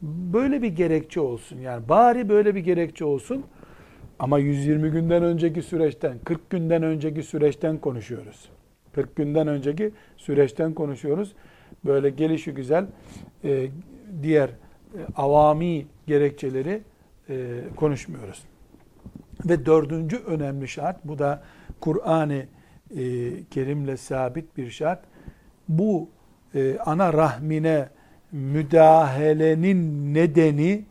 Böyle 0.01 0.61
bir 0.61 0.67
gerekçe 0.67 1.19
olsun. 1.19 1.59
Yani 1.59 1.89
bari 1.89 2.29
böyle 2.29 2.55
bir 2.55 2.59
gerekçe 2.59 3.05
olsun. 3.05 3.45
Ama 4.19 4.39
120 4.39 4.91
günden 4.91 5.23
önceki 5.23 5.61
süreçten, 5.61 6.19
40 6.25 6.49
günden 6.49 6.83
önceki 6.83 7.23
süreçten 7.23 7.77
konuşuyoruz. 7.77 8.49
40 8.93 9.15
günden 9.15 9.47
önceki 9.47 9.91
süreçten 10.17 10.73
konuşuyoruz. 10.73 11.35
Böyle 11.85 12.09
gelişi 12.09 12.51
güzel 12.51 12.85
e, 13.43 13.67
diğer 14.23 14.49
e, 14.49 14.53
avami 15.15 15.85
gerekçeleri 16.07 16.81
e, 17.29 17.59
konuşmuyoruz. 17.75 18.43
Ve 19.45 19.65
dördüncü 19.65 20.17
önemli 20.17 20.67
şart, 20.67 20.97
bu 21.03 21.19
da 21.19 21.43
Kur'an-ı 21.79 22.45
e, 22.95 23.03
Kerim'le 23.43 23.97
sabit 23.97 24.57
bir 24.57 24.69
şart. 24.71 24.99
Bu 25.69 26.09
e, 26.55 26.77
ana 26.79 27.13
rahmine 27.13 27.89
müdahalenin 28.31 30.13
nedeni, 30.13 30.85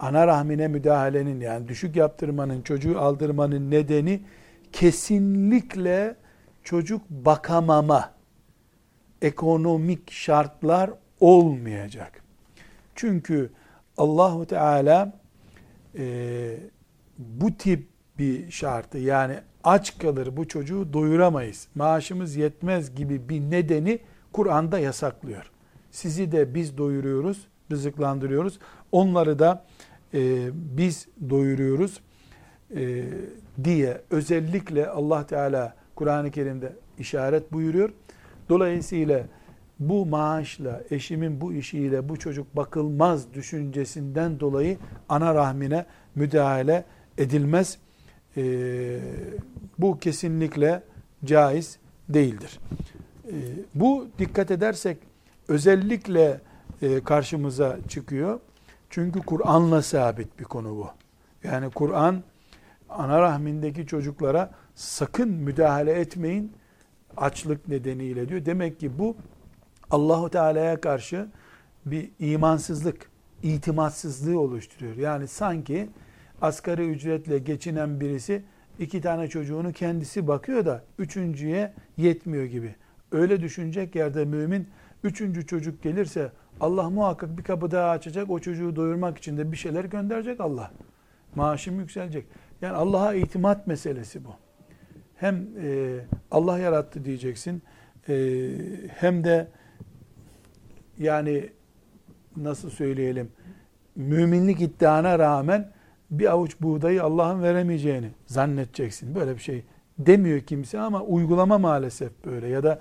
ana 0.00 0.26
rahmine 0.26 0.68
müdahalenin 0.68 1.40
yani 1.40 1.68
düşük 1.68 1.96
yaptırmanın, 1.96 2.62
çocuğu 2.62 3.00
aldırmanın 3.00 3.70
nedeni 3.70 4.20
kesinlikle 4.72 6.16
çocuk 6.64 7.10
bakamama, 7.10 8.12
ekonomik 9.22 10.10
şartlar 10.10 10.90
olmayacak. 11.20 12.22
Çünkü 12.94 13.50
Allahu 13.96 14.46
Teala 14.46 15.12
e, 15.98 16.56
bu 17.18 17.56
tip 17.56 17.88
bir 18.18 18.50
şartı 18.50 18.98
yani 18.98 19.40
aç 19.64 19.98
kalır 19.98 20.36
bu 20.36 20.48
çocuğu 20.48 20.92
doyuramayız, 20.92 21.68
maaşımız 21.74 22.36
yetmez 22.36 22.94
gibi 22.94 23.28
bir 23.28 23.40
nedeni 23.40 23.98
Kur'an'da 24.32 24.78
yasaklıyor. 24.78 25.50
Sizi 25.90 26.32
de 26.32 26.54
biz 26.54 26.78
doyuruyoruz, 26.78 27.46
rızıklandırıyoruz. 27.70 28.58
Onları 28.92 29.38
da 29.38 29.64
e, 30.14 30.48
biz 30.52 31.08
doyuruyoruz 31.30 32.00
e, 32.76 33.04
diye 33.64 34.00
özellikle 34.10 34.88
Allah 34.88 35.26
Teala 35.26 35.74
Kur'an-ı 35.94 36.30
Kerim'de 36.30 36.72
işaret 36.98 37.52
buyuruyor. 37.52 37.90
Dolayısıyla 38.48 39.22
bu 39.78 40.06
maaşla, 40.06 40.82
eşimin 40.90 41.40
bu 41.40 41.52
işiyle 41.52 42.08
bu 42.08 42.18
çocuk 42.18 42.56
bakılmaz 42.56 43.34
düşüncesinden 43.34 44.40
dolayı 44.40 44.78
ana 45.08 45.34
rahmine 45.34 45.86
müdahale 46.14 46.84
edilmez. 47.18 47.78
Ee, 48.36 48.98
bu 49.78 49.98
kesinlikle 49.98 50.82
caiz 51.24 51.78
değildir. 52.08 52.58
Ee, 53.26 53.32
bu 53.74 54.08
dikkat 54.18 54.50
edersek 54.50 54.98
özellikle 55.48 56.40
e, 56.82 57.04
karşımıza 57.04 57.78
çıkıyor. 57.88 58.40
Çünkü 58.90 59.20
Kur'an'la 59.20 59.82
sabit 59.82 60.38
bir 60.38 60.44
konu 60.44 60.70
bu. 60.70 60.88
Yani 61.44 61.70
Kur'an 61.70 62.22
ana 62.88 63.22
rahmindeki 63.22 63.86
çocuklara 63.86 64.50
sakın 64.74 65.28
müdahale 65.28 65.92
etmeyin 65.92 66.52
açlık 67.16 67.68
nedeniyle 67.68 68.28
diyor. 68.28 68.44
Demek 68.44 68.80
ki 68.80 68.98
bu 68.98 69.16
Allahu 69.90 70.30
Teala'ya 70.30 70.80
karşı 70.80 71.28
bir 71.86 72.10
imansızlık, 72.18 73.10
itimatsızlığı 73.42 74.40
oluşturuyor. 74.40 74.96
Yani 74.96 75.28
sanki 75.28 75.88
asgari 76.42 76.88
ücretle 76.88 77.38
geçinen 77.38 78.00
birisi 78.00 78.42
iki 78.78 79.00
tane 79.00 79.28
çocuğunu 79.28 79.72
kendisi 79.72 80.28
bakıyor 80.28 80.66
da 80.66 80.84
üçüncüye 80.98 81.72
yetmiyor 81.96 82.44
gibi. 82.44 82.74
Öyle 83.12 83.40
düşünecek 83.40 83.94
yerde 83.94 84.24
mümin 84.24 84.68
üçüncü 85.04 85.46
çocuk 85.46 85.82
gelirse 85.82 86.32
Allah 86.60 86.90
muhakkak 86.90 87.38
bir 87.38 87.42
kapı 87.42 87.70
daha 87.70 87.90
açacak. 87.90 88.30
O 88.30 88.38
çocuğu 88.38 88.76
doyurmak 88.76 89.18
için 89.18 89.36
de 89.36 89.52
bir 89.52 89.56
şeyler 89.56 89.84
gönderecek 89.84 90.40
Allah. 90.40 90.70
Maaşım 91.34 91.80
yükselecek. 91.80 92.26
Yani 92.62 92.76
Allah'a 92.76 93.14
itimat 93.14 93.66
meselesi 93.66 94.24
bu. 94.24 94.34
Hem 95.16 95.46
e, 95.62 95.98
Allah 96.30 96.58
yarattı 96.58 97.04
diyeceksin 97.04 97.62
e, 98.08 98.14
hem 98.88 99.24
de 99.24 99.48
yani 100.98 101.50
nasıl 102.36 102.70
söyleyelim 102.70 103.30
müminlik 103.96 104.60
iddiana 104.60 105.18
rağmen 105.18 105.72
bir 106.10 106.32
avuç 106.32 106.56
buğdayı 106.60 107.02
Allah'ın 107.02 107.42
veremeyeceğini 107.42 108.10
zannedeceksin. 108.26 109.14
Böyle 109.14 109.34
bir 109.34 109.40
şey 109.40 109.64
demiyor 109.98 110.40
kimse 110.40 110.80
ama 110.80 111.02
uygulama 111.02 111.58
maalesef 111.58 112.24
böyle 112.24 112.48
ya 112.48 112.62
da 112.62 112.78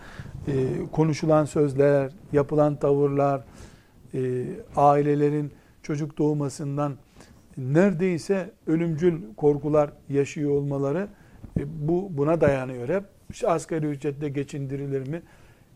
e, 0.47 0.53
konuşulan 0.91 1.45
sözler, 1.45 2.11
yapılan 2.33 2.75
tavırlar, 2.75 3.43
e, 4.13 4.43
ailelerin 4.75 5.51
çocuk 5.83 6.17
doğmasından 6.17 6.93
neredeyse 7.57 8.51
ölümcül 8.67 9.21
korkular 9.37 9.89
yaşıyor 10.09 10.51
olmaları 10.51 11.07
e, 11.59 11.87
bu 11.87 12.07
buna 12.11 12.41
dayanıyor 12.41 12.89
hep. 12.89 13.03
İşte 13.29 13.47
asgari 13.47 13.85
ücretle 13.85 14.29
geçindirilir 14.29 15.07
mi? 15.07 15.21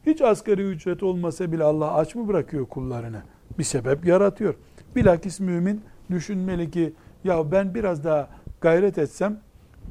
Hiç 0.05 0.21
asgari 0.21 0.61
ücret 0.61 1.03
olmasa 1.03 1.51
bile 1.51 1.63
Allah 1.63 1.93
aç 1.93 2.15
mı 2.15 2.27
bırakıyor 2.27 2.65
kullarını? 2.65 3.21
Bir 3.59 3.63
sebep 3.63 4.05
yaratıyor. 4.05 4.55
Bilakis 4.95 5.39
mümin 5.39 5.81
düşünmeli 6.11 6.71
ki 6.71 6.93
ya 7.23 7.51
ben 7.51 7.75
biraz 7.75 8.03
daha 8.03 8.29
gayret 8.61 8.97
etsem 8.97 9.39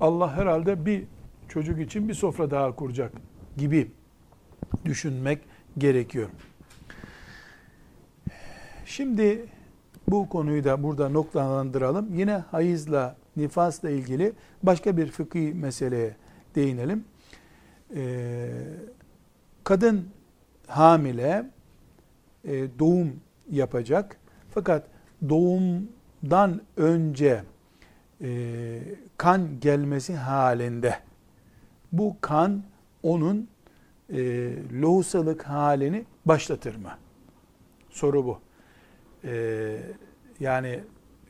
Allah 0.00 0.36
herhalde 0.36 0.86
bir 0.86 1.04
çocuk 1.48 1.80
için 1.80 2.08
bir 2.08 2.14
sofra 2.14 2.50
daha 2.50 2.76
kuracak 2.76 3.12
gibi 3.56 3.90
düşünmek 4.84 5.38
gerekiyor. 5.78 6.28
Şimdi 8.86 9.46
bu 10.08 10.28
konuyu 10.28 10.64
da 10.64 10.82
burada 10.82 11.08
noktalandıralım. 11.08 12.14
Yine 12.14 12.32
hayızla, 12.32 13.16
nifasla 13.36 13.90
ilgili 13.90 14.32
başka 14.62 14.96
bir 14.96 15.06
fıkhi 15.06 15.54
meseleye 15.54 16.16
değinelim. 16.54 17.04
Ee, 17.94 18.50
kadın 19.64 20.08
hamile 20.66 21.50
e, 22.44 22.78
doğum 22.78 23.20
yapacak. 23.50 24.16
Fakat 24.50 24.86
doğumdan 26.22 26.60
önce 26.76 27.44
e, 28.22 28.80
kan 29.16 29.60
gelmesi 29.60 30.14
halinde 30.14 30.96
bu 31.92 32.16
kan 32.20 32.62
onun 33.02 33.48
e, 34.12 34.18
lohusalık 34.82 35.42
halini 35.42 36.04
başlatır 36.24 36.76
mı? 36.76 36.90
Soru 37.90 38.24
bu. 38.24 38.40
E, 39.24 39.76
yani 40.40 40.80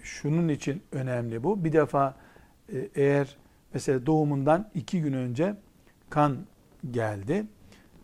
şunun 0.03 0.49
için 0.49 0.83
önemli 0.93 1.43
bu. 1.43 1.65
Bir 1.65 1.73
defa 1.73 2.15
e, 2.73 2.89
eğer 2.95 3.37
mesela 3.75 4.07
doğumundan 4.07 4.71
iki 4.75 5.03
gün 5.03 5.13
önce 5.13 5.57
kan 6.11 6.37
geldi. 6.91 7.47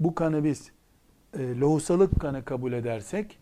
Bu 0.00 0.14
kanı 0.14 0.44
biz 0.44 0.70
e, 1.38 1.58
lohusalık 1.60 2.20
kanı 2.20 2.44
kabul 2.44 2.72
edersek 2.72 3.38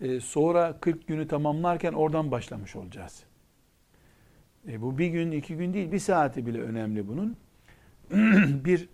e, 0.00 0.20
sonra 0.20 0.80
40 0.80 1.06
günü 1.06 1.28
tamamlarken 1.28 1.92
oradan 1.92 2.30
başlamış 2.30 2.76
olacağız. 2.76 3.22
E, 4.68 4.82
bu 4.82 4.98
bir 4.98 5.06
gün, 5.06 5.32
iki 5.32 5.56
gün 5.56 5.74
değil, 5.74 5.92
bir 5.92 5.98
saati 5.98 6.46
bile 6.46 6.60
önemli 6.60 7.08
bunun. 7.08 7.36
bir 8.64 8.88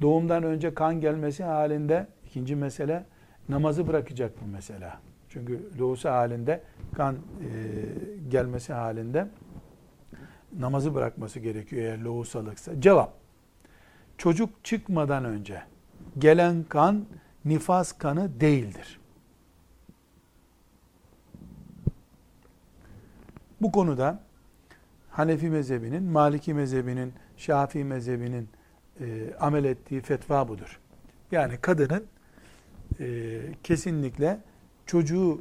doğumdan 0.00 0.42
önce 0.42 0.74
kan 0.74 1.00
gelmesi 1.00 1.44
halinde 1.44 2.06
ikinci 2.26 2.56
mesele 2.56 3.04
namazı 3.48 3.86
bırakacak 3.86 4.42
mı 4.42 4.48
mesela? 4.52 5.00
Çünkü 5.28 5.70
lohusa 5.78 6.12
halinde 6.12 6.62
kan 6.94 7.14
e, 7.14 7.18
gelmesi 8.28 8.72
halinde 8.72 9.28
namazı 10.58 10.94
bırakması 10.94 11.40
gerekiyor 11.40 11.82
eğer 11.82 11.98
lohusalıksa. 11.98 12.80
Cevap. 12.80 13.12
Çocuk 14.18 14.64
çıkmadan 14.64 15.24
önce 15.24 15.62
gelen 16.18 16.64
kan 16.68 17.04
nifas 17.44 17.92
kanı 17.92 18.40
değildir. 18.40 19.00
Bu 23.60 23.72
konuda 23.72 24.20
Hanefi 25.10 25.50
mezhebinin, 25.50 26.02
Maliki 26.02 26.54
mezhebinin, 26.54 27.12
Şafii 27.36 27.84
mezhebinin 27.84 28.48
e, 29.00 29.34
amel 29.40 29.64
ettiği 29.64 30.00
fetva 30.00 30.48
budur. 30.48 30.80
Yani 31.32 31.56
kadının 31.56 32.04
e, 33.00 33.38
kesinlikle 33.62 34.38
çocuğu 34.86 35.40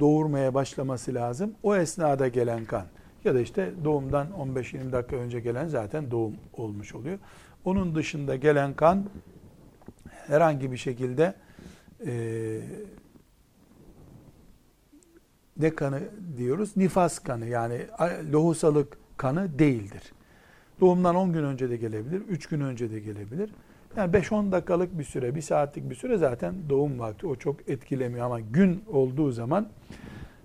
doğurmaya 0.00 0.54
başlaması 0.54 1.14
lazım. 1.14 1.54
O 1.62 1.76
esnada 1.76 2.28
gelen 2.28 2.64
kan 2.64 2.84
ya 3.24 3.34
da 3.34 3.40
işte 3.40 3.72
doğumdan 3.84 4.28
15-20 4.28 4.92
dakika 4.92 5.16
önce 5.16 5.40
gelen 5.40 5.68
zaten 5.68 6.10
doğum 6.10 6.36
olmuş 6.52 6.94
oluyor. 6.94 7.18
Onun 7.64 7.94
dışında 7.94 8.36
gelen 8.36 8.74
kan 8.74 9.04
herhangi 10.26 10.72
bir 10.72 10.76
şekilde 10.76 11.34
e, 12.06 12.12
ne 15.60 15.74
kanı 15.74 16.00
diyoruz? 16.36 16.76
Nifas 16.76 17.18
kanı 17.18 17.46
yani 17.46 17.86
lohusalık 18.32 18.98
kanı 19.16 19.58
değildir. 19.58 20.02
Doğumdan 20.80 21.16
10 21.16 21.32
gün 21.32 21.44
önce 21.44 21.70
de 21.70 21.76
gelebilir, 21.76 22.20
3 22.20 22.46
gün 22.46 22.60
önce 22.60 22.90
de 22.90 23.00
gelebilir. 23.00 23.50
Yani 23.96 24.12
5-10 24.12 24.52
dakikalık 24.52 24.98
bir 24.98 25.04
süre, 25.04 25.34
bir 25.34 25.40
saatlik 25.40 25.90
bir 25.90 25.94
süre 25.94 26.16
zaten 26.16 26.54
doğum 26.68 26.98
vakti. 26.98 27.26
O 27.26 27.36
çok 27.36 27.68
etkilemiyor 27.68 28.26
ama 28.26 28.40
gün 28.40 28.84
olduğu 28.92 29.30
zaman 29.30 29.68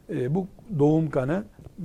e, 0.09 0.35
bu 0.35 0.47
doğum 0.79 1.09
kanı 1.09 1.43
e, 1.79 1.83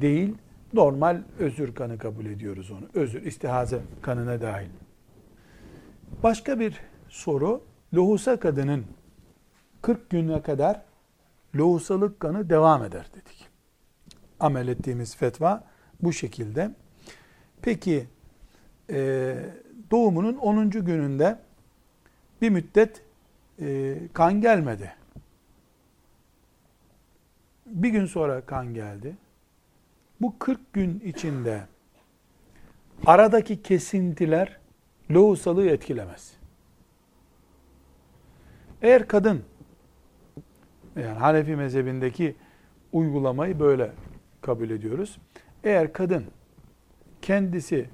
değil, 0.00 0.34
normal 0.72 1.22
özür 1.38 1.74
kanı 1.74 1.98
kabul 1.98 2.26
ediyoruz 2.26 2.70
onu. 2.70 2.88
Özür, 2.94 3.22
istihaze 3.22 3.80
kanına 4.02 4.40
dahil. 4.40 4.68
Başka 6.22 6.60
bir 6.60 6.80
soru, 7.08 7.60
lohusa 7.94 8.36
kadının 8.36 8.84
40 9.82 10.10
güne 10.10 10.42
kadar 10.42 10.82
lohusalık 11.56 12.20
kanı 12.20 12.50
devam 12.50 12.84
eder 12.84 13.06
dedik. 13.14 13.48
Amel 14.40 14.68
ettiğimiz 14.68 15.16
fetva 15.16 15.64
bu 16.02 16.12
şekilde. 16.12 16.70
Peki 17.62 18.06
e, 18.90 19.36
doğumunun 19.90 20.36
10. 20.36 20.70
gününde 20.70 21.38
bir 22.42 22.50
müddet 22.50 23.02
e, 23.60 23.98
kan 24.12 24.40
gelmedi. 24.40 24.94
Bir 27.66 27.88
gün 27.88 28.06
sonra 28.06 28.40
kan 28.40 28.74
geldi. 28.74 29.16
Bu 30.20 30.38
40 30.38 30.72
gün 30.72 31.00
içinde 31.00 31.64
aradaki 33.06 33.62
kesintiler 33.62 34.58
lohusalığı 35.10 35.68
etkilemez. 35.68 36.32
Eğer 38.82 39.08
kadın 39.08 39.44
yani 40.96 41.18
Hanefi 41.18 41.56
mezhebindeki 41.56 42.34
uygulamayı 42.92 43.60
böyle 43.60 43.90
kabul 44.40 44.70
ediyoruz. 44.70 45.18
Eğer 45.64 45.92
kadın 45.92 46.24
kendisi 47.22 47.88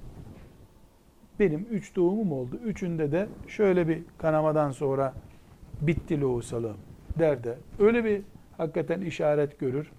benim 1.39 1.67
üç 1.71 1.95
doğumum 1.95 2.31
oldu. 2.31 2.55
Üçünde 2.65 3.11
de 3.11 3.27
şöyle 3.47 3.87
bir 3.87 4.01
kanamadan 4.17 4.71
sonra 4.71 5.13
bitti 5.81 6.21
lohusalığım 6.21 6.77
der 7.19 7.43
de 7.43 7.57
öyle 7.79 8.05
bir 8.05 8.21
hakikaten 8.57 9.01
işaret 9.01 9.59
görür. 9.59 9.91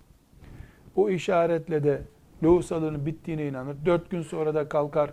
O 0.96 1.11
işaretle 1.11 1.84
de 1.84 2.03
lohusalığının 2.44 3.07
bittiğine 3.07 3.46
inanır. 3.46 3.76
Dört 3.86 4.11
gün 4.11 4.22
sonra 4.22 4.55
da 4.55 4.68
kalkar 4.68 5.11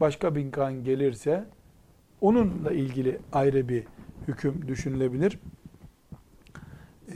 başka 0.00 0.34
bir 0.34 0.52
kan 0.52 0.84
gelirse 0.84 1.44
onunla 2.20 2.72
ilgili 2.72 3.18
ayrı 3.32 3.68
bir 3.68 3.84
hüküm 4.28 4.68
düşünülebilir. 4.68 5.38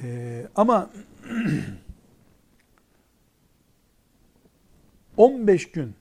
Ee, 0.02 0.46
ama 0.56 0.90
15 5.16 5.72
gün 5.72 5.94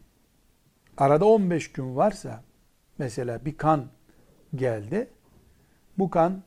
arada 0.97 1.25
15 1.25 1.71
gün 1.71 1.95
varsa 1.95 2.43
mesela 2.97 3.45
bir 3.45 3.57
kan 3.57 3.85
geldi. 4.55 5.07
Bu 5.97 6.09
kan 6.09 6.43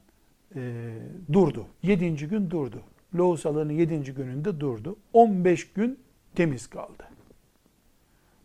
e, 0.55 0.95
durdu. 1.33 1.67
7. 1.83 2.29
gün 2.29 2.51
durdu. 2.51 2.83
Lohusalığının 3.15 3.73
7. 3.73 4.15
gününde 4.15 4.61
durdu. 4.61 4.97
15 5.13 5.73
gün 5.73 5.99
temiz 6.35 6.67
kaldı. 6.67 7.09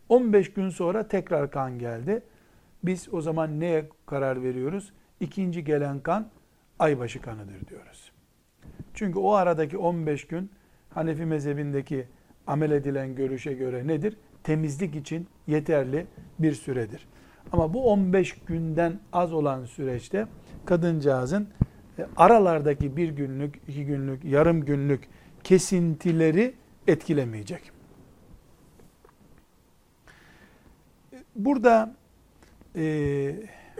15 0.08 0.52
gün 0.52 0.68
sonra 0.68 1.08
tekrar 1.08 1.50
kan 1.50 1.78
geldi. 1.78 2.22
Biz 2.84 3.14
o 3.14 3.20
zaman 3.20 3.60
neye 3.60 3.88
karar 4.06 4.42
veriyoruz? 4.42 4.92
İkinci 5.20 5.64
gelen 5.64 6.00
kan 6.00 6.28
aybaşı 6.78 7.20
kanıdır 7.20 7.66
diyoruz. 7.68 8.13
Çünkü 8.94 9.18
o 9.18 9.32
aradaki 9.32 9.78
15 9.78 10.26
gün 10.26 10.50
Hanefi 10.90 11.24
mezhebindeki 11.26 12.06
amel 12.46 12.70
edilen 12.70 13.14
görüşe 13.14 13.52
göre 13.52 13.86
nedir? 13.86 14.16
Temizlik 14.42 14.96
için 14.96 15.28
yeterli 15.46 16.06
bir 16.38 16.52
süredir. 16.52 17.08
Ama 17.52 17.74
bu 17.74 17.90
15 17.90 18.32
günden 18.46 19.00
az 19.12 19.32
olan 19.32 19.64
süreçte 19.64 20.26
kadıncağızın 20.64 21.48
e, 21.98 22.06
aralardaki 22.16 22.96
bir 22.96 23.08
günlük, 23.08 23.60
iki 23.68 23.86
günlük, 23.86 24.24
yarım 24.24 24.64
günlük 24.64 25.08
kesintileri 25.44 26.54
etkilemeyecek. 26.86 27.70
Burada 31.36 31.94
e, 32.76 33.34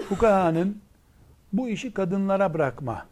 fukahanın 0.08 0.80
bu 1.52 1.68
işi 1.68 1.94
kadınlara 1.94 2.54
bırakma 2.54 3.06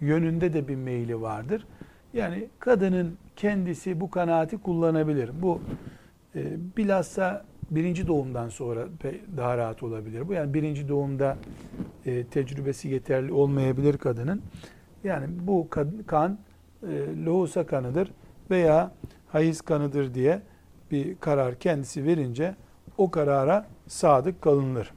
yönünde 0.00 0.52
de 0.52 0.68
bir 0.68 0.76
meyli 0.76 1.20
vardır. 1.20 1.66
Yani 2.14 2.48
kadının 2.58 3.18
kendisi 3.36 4.00
bu 4.00 4.10
kanaati 4.10 4.58
kullanabilir. 4.58 5.30
Bu 5.42 5.60
e, 6.34 6.56
bilhassa 6.76 7.44
birinci 7.70 8.06
doğumdan 8.06 8.48
sonra 8.48 8.86
daha 9.36 9.58
rahat 9.58 9.82
olabilir. 9.82 10.28
Bu 10.28 10.32
yani 10.32 10.54
birinci 10.54 10.88
doğumda 10.88 11.36
e, 12.06 12.24
tecrübesi 12.24 12.88
yeterli 12.88 13.32
olmayabilir 13.32 13.98
kadının. 13.98 14.42
Yani 15.04 15.26
bu 15.40 15.68
kan 16.06 16.38
e, 16.82 17.24
lohusa 17.24 17.66
kanıdır 17.66 18.12
veya 18.50 18.92
hayız 19.28 19.60
kanıdır 19.60 20.14
diye 20.14 20.42
bir 20.90 21.16
karar 21.16 21.54
kendisi 21.54 22.04
verince 22.04 22.54
o 22.98 23.10
karara 23.10 23.66
sadık 23.86 24.42
kalınır. 24.42 24.92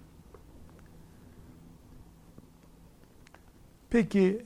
Peki 3.89 4.41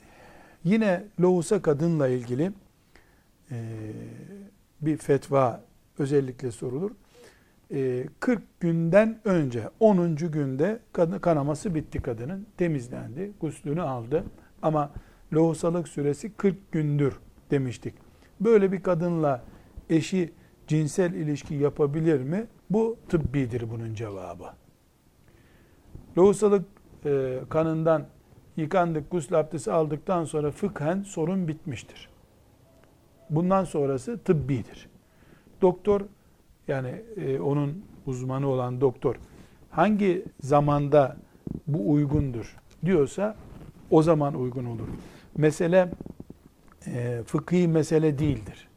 Yine 0.64 1.04
lohusa 1.22 1.62
kadınla 1.62 2.08
ilgili 2.08 2.52
e, 3.52 3.58
bir 4.82 4.98
fetva 4.98 5.64
özellikle 6.00 6.52
sorulur. 6.52 6.92
E, 7.72 8.08
40 8.20 8.60
günden 8.60 9.20
önce 9.26 9.70
10. 9.80 10.16
günde 10.16 10.80
kadın, 10.94 11.20
kanaması 11.20 11.76
bitti 11.76 12.02
kadının. 12.02 12.48
Temizlendi, 12.58 13.32
guslünü 13.42 13.82
aldı. 13.82 14.24
Ama 14.62 14.92
lohusalık 15.34 15.88
süresi 15.88 16.34
40 16.34 16.72
gündür 16.72 17.20
demiştik. 17.52 17.94
Böyle 18.42 18.72
bir 18.72 18.84
kadınla 18.84 19.44
eşi 19.90 20.34
cinsel 20.68 21.14
ilişki 21.14 21.56
yapabilir 21.56 22.22
mi? 22.22 22.48
Bu 22.70 22.98
tıbbidir 23.10 23.70
bunun 23.70 23.94
cevabı. 23.94 24.46
Lohusalık 26.18 26.66
e, 27.06 27.40
kanından 27.50 28.06
yıkandık, 28.58 29.12
gusül 29.12 29.40
abdesti 29.40 29.72
aldıktan 29.72 30.26
sonra 30.26 30.52
fıkhen 30.52 31.04
sorun 31.04 31.48
bitmiştir. 31.48 32.10
Bundan 33.30 33.64
sonrası 33.64 34.18
tıbbidir. 34.18 34.90
Doktor 35.62 36.02
yani 36.68 37.02
e, 37.18 37.40
onun 37.40 37.86
uzmanı 38.06 38.48
olan 38.48 38.82
doktor 38.82 39.16
hangi 39.70 40.26
zamanda 40.40 41.18
bu 41.68 41.92
uygundur 41.92 42.58
diyorsa 42.86 43.36
o 43.92 44.02
zaman 44.04 44.34
uygun 44.34 44.66
olur. 44.66 44.88
Mesele 45.38 45.90
e, 46.88 47.22
fıkhi 47.26 47.68
mesele 47.68 48.20
değildir. 48.20 48.68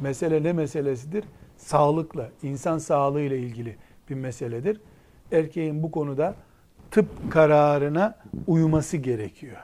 Mesele 0.00 0.42
ne 0.42 0.52
meselesidir? 0.52 1.24
sağlıkla, 1.62 2.30
insan 2.42 2.78
sağlığı 2.78 3.20
ile 3.20 3.38
ilgili 3.38 3.76
bir 4.10 4.14
meseledir. 4.14 4.80
Erkeğin 5.32 5.82
bu 5.82 5.90
konuda 5.90 6.34
tıp 6.92 7.32
kararına 7.32 8.18
uyması 8.46 8.96
gerekiyor. 8.96 9.56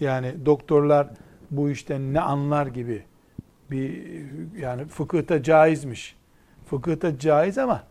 Yani 0.00 0.46
doktorlar 0.46 1.08
bu 1.50 1.70
işten 1.70 2.14
ne 2.14 2.20
anlar 2.20 2.66
gibi 2.66 3.04
bir 3.70 4.02
yani 4.58 4.84
fıkıhta 4.84 5.42
caizmiş. 5.42 6.16
Fıkıhta 6.66 7.18
caiz 7.18 7.58
ama 7.58 7.82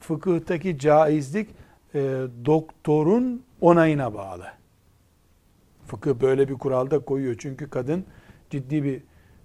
fıkıhtaki 0.00 0.78
caizlik 0.78 1.50
e, 1.94 2.00
doktorun 2.44 3.42
onayına 3.60 4.14
bağlı. 4.14 4.46
Fıkıh 5.86 6.14
böyle 6.20 6.48
bir 6.48 6.54
kuralda 6.54 6.98
koyuyor. 6.98 7.36
Çünkü 7.38 7.70
kadın 7.70 8.04
ciddi 8.50 8.84
bir 8.84 9.02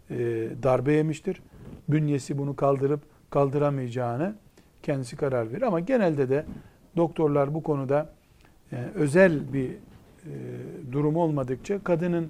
e, 0.09 0.17
darbe 0.63 0.93
yemiştir. 0.93 1.41
Bünyesi 1.89 2.37
bunu 2.37 2.55
kaldırıp 2.55 3.01
kaldıramayacağını 3.29 4.35
kendisi 4.83 5.15
karar 5.15 5.51
verir. 5.51 5.61
Ama 5.61 5.79
genelde 5.79 6.29
de 6.29 6.45
doktorlar 6.97 7.53
bu 7.53 7.63
konuda 7.63 8.09
e, 8.71 8.75
özel 8.95 9.53
bir 9.53 9.69
e, 9.69 9.75
durum 10.91 11.15
olmadıkça 11.15 11.83
kadının 11.83 12.29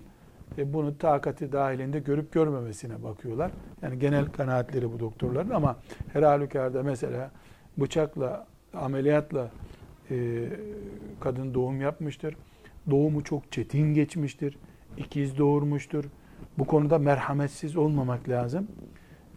e, 0.58 0.74
bunu 0.74 0.98
takati 0.98 1.52
dahilinde 1.52 2.00
görüp 2.00 2.32
görmemesine 2.32 3.04
bakıyorlar. 3.04 3.52
Yani 3.82 4.00
genel 4.00 4.26
kanaatleri 4.26 4.94
bu 4.94 5.00
doktorların 5.00 5.50
ama 5.50 5.78
her 6.14 6.24
halükarda 6.24 6.84
mesela 6.84 7.32
bıçakla, 7.78 8.48
ameliyatla 8.74 9.52
e, 10.12 10.48
kadın 11.20 11.54
doğum 11.54 11.82
yapmıştır. 11.82 12.36
Doğumu 12.90 13.24
çok 13.24 13.52
çetin 13.52 13.94
geçmiştir. 13.94 14.58
İkiz 14.98 15.38
doğurmuştur. 15.38 16.06
Bu 16.58 16.66
konuda 16.66 17.00
merhametsiz 17.00 17.78
olmamak 17.78 18.30
lazım. 18.30 18.68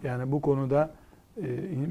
Yani 0.05 0.33
bu 0.33 0.41
konuda 0.41 0.95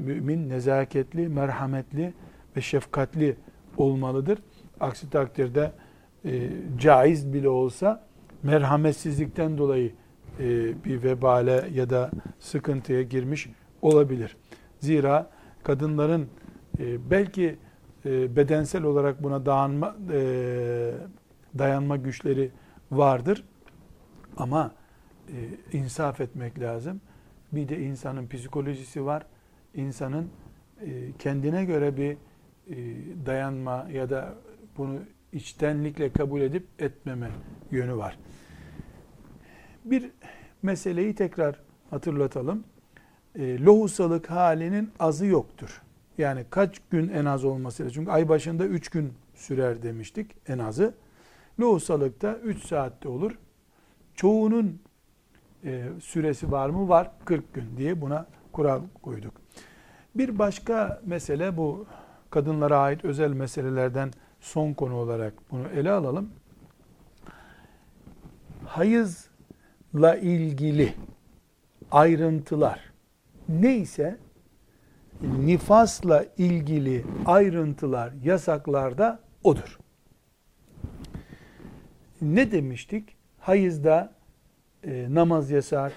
mümin 0.06 0.48
nezaketli, 0.48 1.28
merhametli 1.28 2.14
ve 2.56 2.60
şefkatli 2.60 3.36
olmalıdır. 3.76 4.38
Aksi 4.80 5.10
takdirde 5.10 5.72
e, 6.24 6.50
caiz 6.78 7.32
bile 7.32 7.48
olsa 7.48 8.06
merhametsizlikten 8.42 9.58
dolayı 9.58 9.92
e, 10.40 10.44
bir 10.84 11.02
vebale 11.02 11.68
ya 11.72 11.90
da 11.90 12.10
sıkıntıya 12.38 13.02
girmiş 13.02 13.48
olabilir. 13.82 14.36
Zira 14.80 15.30
kadınların 15.62 16.28
e, 16.78 17.10
belki 17.10 17.56
e, 18.06 18.36
bedensel 18.36 18.82
olarak 18.82 19.22
buna 19.22 19.46
dayanma, 19.46 19.96
e, 20.12 20.92
dayanma 21.58 21.96
güçleri 21.96 22.50
vardır 22.90 23.44
ama 24.36 24.72
e, 25.28 25.36
insaf 25.78 26.20
etmek 26.20 26.60
lazım. 26.60 27.00
Bir 27.52 27.68
de 27.68 27.80
insanın 27.80 28.28
psikolojisi 28.28 29.04
var. 29.04 29.26
İnsanın 29.74 30.28
e, 30.80 31.12
kendine 31.18 31.64
göre 31.64 31.96
bir 31.96 32.16
dayanma 33.26 33.86
ya 33.92 34.10
da 34.10 34.34
bunu 34.76 34.98
içtenlikle 35.32 36.12
kabul 36.12 36.40
edip 36.40 36.66
etmeme 36.78 37.30
yönü 37.70 37.96
var. 37.96 38.18
Bir 39.84 40.10
meseleyi 40.62 41.14
tekrar 41.14 41.60
hatırlatalım. 41.90 42.64
E, 43.38 43.60
lohusalık 43.60 44.30
halinin 44.30 44.90
azı 44.98 45.26
yoktur. 45.26 45.82
Yani 46.18 46.44
kaç 46.50 46.80
gün 46.90 47.08
en 47.08 47.24
az 47.24 47.44
olması 47.44 47.82
lazım. 47.82 47.94
Çünkü 47.94 48.10
ay 48.10 48.28
başında 48.28 48.64
3 48.64 48.88
gün 48.88 49.12
sürer 49.34 49.82
demiştik 49.82 50.30
en 50.48 50.58
azı. 50.58 50.94
Lohusalıkta 51.60 52.36
3 52.36 52.66
saatte 52.66 53.08
olur. 53.08 53.32
Çoğunun 54.14 54.80
e, 55.64 55.84
süresi 56.00 56.52
var 56.52 56.68
mı? 56.68 56.88
Var. 56.88 57.10
40 57.24 57.54
gün 57.54 57.76
diye 57.76 58.00
buna 58.00 58.26
kural 58.52 58.82
koyduk. 59.02 59.34
Bir 60.14 60.38
başka 60.38 61.02
mesele 61.06 61.56
bu 61.56 61.86
kadınlara 62.34 62.78
ait 62.78 63.04
özel 63.04 63.32
meselelerden 63.32 64.10
son 64.40 64.72
konu 64.72 64.94
olarak 64.94 65.34
bunu 65.50 65.68
ele 65.68 65.90
alalım. 65.90 66.30
Hayızla 68.64 70.16
ilgili 70.16 70.94
ayrıntılar 71.90 72.92
neyse 73.48 74.18
nifasla 75.22 76.24
ilgili 76.38 77.04
ayrıntılar 77.26 78.12
yasaklarda 78.24 79.20
odur. 79.44 79.78
Ne 82.22 82.52
demiştik? 82.52 83.16
Hayızda 83.38 84.12
e, 84.84 85.06
namaz 85.10 85.50
yasak, 85.50 85.92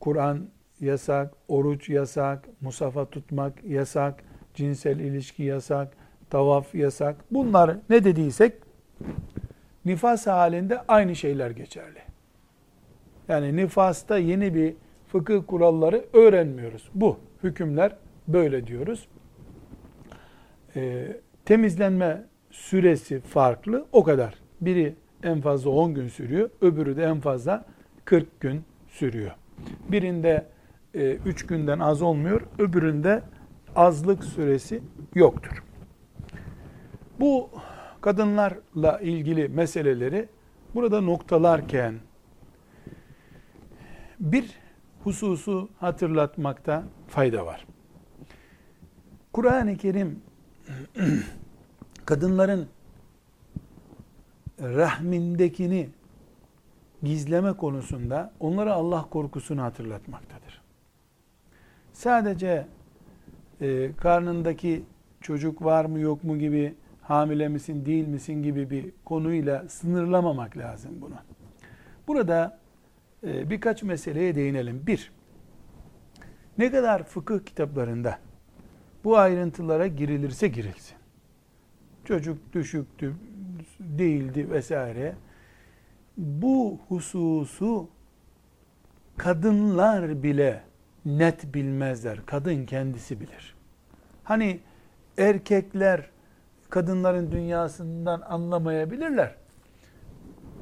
Kur'an 0.00 0.48
yasak, 0.80 1.34
oruç 1.48 1.88
yasak, 1.88 2.48
musafa 2.60 3.10
tutmak 3.10 3.64
yasak, 3.64 4.24
cinsel 4.54 4.98
ilişki 4.98 5.42
yasak, 5.42 5.92
tavaf 6.30 6.74
yasak. 6.74 7.16
Bunlar 7.30 7.76
ne 7.90 8.04
dediysek 8.04 8.52
nifas 9.84 10.26
halinde 10.26 10.80
aynı 10.88 11.16
şeyler 11.16 11.50
geçerli. 11.50 11.98
Yani 13.28 13.56
nifasta 13.56 14.18
yeni 14.18 14.54
bir 14.54 14.74
fıkıh 15.08 15.42
kuralları 15.46 16.04
öğrenmiyoruz. 16.12 16.90
Bu 16.94 17.18
hükümler 17.42 17.96
böyle 18.28 18.66
diyoruz. 18.66 19.08
E, 20.76 21.06
temizlenme 21.44 22.24
süresi 22.50 23.20
farklı 23.20 23.86
o 23.92 24.04
kadar. 24.04 24.34
Biri 24.60 24.94
en 25.22 25.40
fazla 25.40 25.70
10 25.70 25.94
gün 25.94 26.08
sürüyor, 26.08 26.50
öbürü 26.60 26.96
de 26.96 27.04
en 27.04 27.20
fazla 27.20 27.64
40 28.04 28.40
gün 28.40 28.64
sürüyor. 28.88 29.30
Birinde 29.88 30.46
3 30.94 31.42
e, 31.42 31.46
günden 31.46 31.78
az 31.78 32.02
olmuyor, 32.02 32.40
öbüründe 32.58 33.22
azlık 33.76 34.24
süresi 34.24 34.82
yoktur. 35.14 35.64
Bu 37.20 37.50
kadınlarla 38.00 39.00
ilgili 39.00 39.48
meseleleri 39.48 40.28
burada 40.74 41.00
noktalarken 41.00 41.94
bir 44.20 44.50
hususu 45.04 45.68
hatırlatmakta 45.80 46.84
fayda 47.08 47.46
var. 47.46 47.66
Kur'an-ı 49.32 49.76
Kerim 49.76 50.22
kadınların 52.04 52.68
rahmindekini 54.60 55.88
gizleme 57.02 57.52
konusunda 57.52 58.32
onlara 58.40 58.72
Allah 58.74 59.06
korkusunu 59.10 59.62
hatırlatmaktadır. 59.62 60.62
Sadece 61.92 62.66
e, 63.62 63.92
karnındaki 63.96 64.84
çocuk 65.20 65.64
var 65.64 65.84
mı 65.84 66.00
yok 66.00 66.24
mu 66.24 66.38
gibi 66.38 66.74
hamile 67.02 67.48
misin 67.48 67.86
değil 67.86 68.08
misin 68.08 68.42
gibi 68.42 68.70
bir 68.70 68.90
konuyla 69.04 69.68
sınırlamamak 69.68 70.56
lazım 70.56 70.92
bunu. 71.00 71.16
Burada 72.06 72.58
e, 73.26 73.50
birkaç 73.50 73.82
meseleye 73.82 74.34
değinelim. 74.34 74.82
Bir, 74.86 75.12
ne 76.58 76.70
kadar 76.70 77.02
fıkıh 77.04 77.44
kitaplarında 77.44 78.18
bu 79.04 79.18
ayrıntılara 79.18 79.86
girilirse 79.86 80.48
girilsin. 80.48 80.96
Çocuk 82.04 82.52
düşüktü, 82.52 83.14
değildi 83.80 84.50
vesaire. 84.50 85.14
Bu 86.16 86.78
hususu 86.88 87.88
kadınlar 89.16 90.22
bile 90.22 90.62
net 91.06 91.54
bilmezler. 91.54 92.18
Kadın 92.26 92.66
kendisi 92.66 93.20
bilir. 93.20 93.54
Hani 94.24 94.60
erkekler 95.18 96.10
kadınların 96.70 97.32
dünyasından 97.32 98.20
anlamayabilirler. 98.20 99.34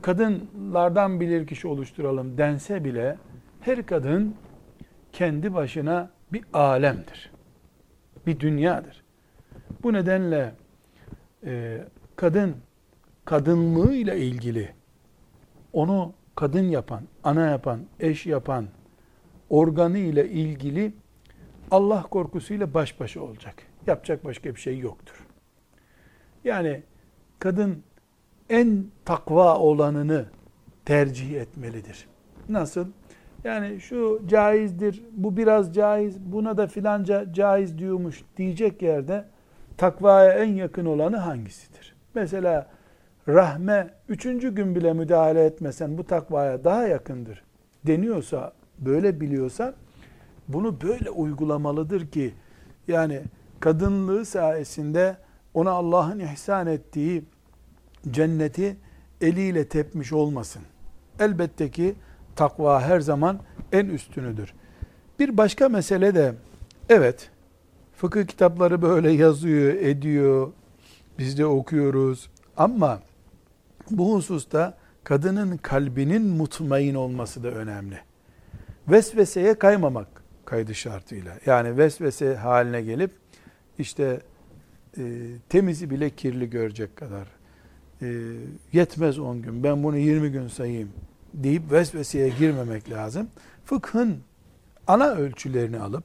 Kadınlardan 0.02 1.20
bilir 1.20 1.46
kişi 1.46 1.68
oluşturalım 1.68 2.38
dense 2.38 2.84
bile 2.84 3.16
her 3.60 3.86
kadın 3.86 4.34
kendi 5.12 5.54
başına 5.54 6.10
bir 6.32 6.44
alemdir 6.52 7.30
bir 8.26 8.40
dünyadır. 8.40 9.02
Bu 9.82 9.92
nedenle 9.92 10.52
e, 11.44 11.84
kadın 12.16 12.56
kadınlığıyla 13.24 14.14
ilgili 14.14 14.74
onu 15.72 16.12
kadın 16.34 16.64
yapan, 16.64 17.02
ana 17.24 17.46
yapan, 17.46 17.80
eş 18.00 18.26
yapan 18.26 18.66
organı 19.50 19.98
ile 19.98 20.28
ilgili 20.28 20.92
Allah 21.70 22.02
korkusuyla 22.02 22.74
baş 22.74 23.00
başa 23.00 23.20
olacak. 23.20 23.54
Yapacak 23.86 24.24
başka 24.24 24.54
bir 24.54 24.60
şey 24.60 24.78
yoktur. 24.78 25.26
Yani 26.44 26.82
kadın 27.38 27.82
en 28.50 28.84
takva 29.04 29.58
olanını 29.58 30.26
tercih 30.84 31.40
etmelidir. 31.40 32.08
Nasıl? 32.48 32.86
Yani 33.44 33.80
şu 33.80 34.22
caizdir, 34.26 35.02
bu 35.12 35.36
biraz 35.36 35.74
caiz, 35.74 36.20
buna 36.20 36.56
da 36.56 36.66
filanca 36.66 37.32
caiz 37.32 37.78
diyormuş 37.78 38.24
diyecek 38.36 38.82
yerde 38.82 39.24
takvaya 39.76 40.32
en 40.32 40.54
yakın 40.54 40.86
olanı 40.86 41.16
hangisidir? 41.16 41.94
Mesela 42.14 42.66
rahme 43.28 43.90
üçüncü 44.08 44.54
gün 44.54 44.74
bile 44.74 44.92
müdahale 44.92 45.44
etmesen 45.44 45.98
bu 45.98 46.04
takvaya 46.04 46.64
daha 46.64 46.86
yakındır 46.86 47.44
deniyorsa, 47.86 48.52
böyle 48.80 49.20
biliyorsa 49.20 49.74
bunu 50.48 50.80
böyle 50.80 51.10
uygulamalıdır 51.10 52.06
ki 52.06 52.34
yani 52.88 53.22
kadınlığı 53.60 54.24
sayesinde 54.24 55.16
ona 55.54 55.70
Allah'ın 55.70 56.18
ihsan 56.18 56.66
ettiği 56.66 57.24
cenneti 58.10 58.76
eliyle 59.20 59.68
tepmiş 59.68 60.12
olmasın. 60.12 60.62
Elbette 61.18 61.70
ki 61.70 61.94
takva 62.36 62.82
her 62.82 63.00
zaman 63.00 63.40
en 63.72 63.86
üstünüdür. 63.86 64.54
Bir 65.18 65.36
başka 65.36 65.68
mesele 65.68 66.14
de 66.14 66.34
evet 66.88 67.30
fıkıh 67.96 68.26
kitapları 68.26 68.82
böyle 68.82 69.10
yazıyor, 69.10 69.74
ediyor. 69.74 70.52
Biz 71.18 71.38
de 71.38 71.46
okuyoruz. 71.46 72.30
Ama 72.56 73.00
bu 73.90 74.14
hususta 74.14 74.78
kadının 75.04 75.56
kalbinin 75.56 76.26
mutmain 76.26 76.94
olması 76.94 77.42
da 77.42 77.48
önemli. 77.48 77.98
Vesveseye 78.88 79.54
kaymamak 79.58 80.08
kaydı 80.44 80.74
şartıyla. 80.74 81.38
Yani 81.46 81.76
vesvese 81.76 82.34
haline 82.34 82.82
gelip 82.82 83.10
işte 83.78 84.20
e, 84.98 85.02
temizi 85.48 85.90
bile 85.90 86.10
kirli 86.10 86.50
görecek 86.50 86.96
kadar 86.96 87.28
e, 88.02 88.08
yetmez 88.72 89.18
10 89.18 89.42
gün 89.42 89.64
ben 89.64 89.82
bunu 89.82 89.96
20 89.96 90.30
gün 90.30 90.48
sayayım 90.48 90.90
deyip 91.34 91.72
vesveseye 91.72 92.28
girmemek 92.28 92.90
lazım. 92.90 93.28
Fıkhın 93.64 94.18
ana 94.86 95.10
ölçülerini 95.10 95.78
alıp 95.78 96.04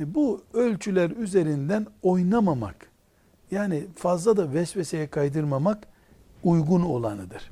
e, 0.00 0.14
bu 0.14 0.42
ölçüler 0.54 1.10
üzerinden 1.10 1.86
oynamamak 2.02 2.90
yani 3.50 3.86
fazla 3.96 4.36
da 4.36 4.52
vesveseye 4.52 5.06
kaydırmamak 5.06 5.86
uygun 6.42 6.82
olanıdır. 6.82 7.50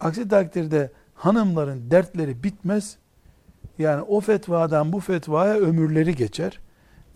Aksi 0.00 0.28
takdirde 0.28 0.92
hanımların 1.14 1.90
dertleri 1.90 2.42
bitmez. 2.42 2.96
Yani 3.78 4.02
o 4.02 4.20
fetvadan 4.20 4.92
bu 4.92 5.00
fetvaya 5.00 5.54
ömürleri 5.54 6.16
geçer. 6.16 6.60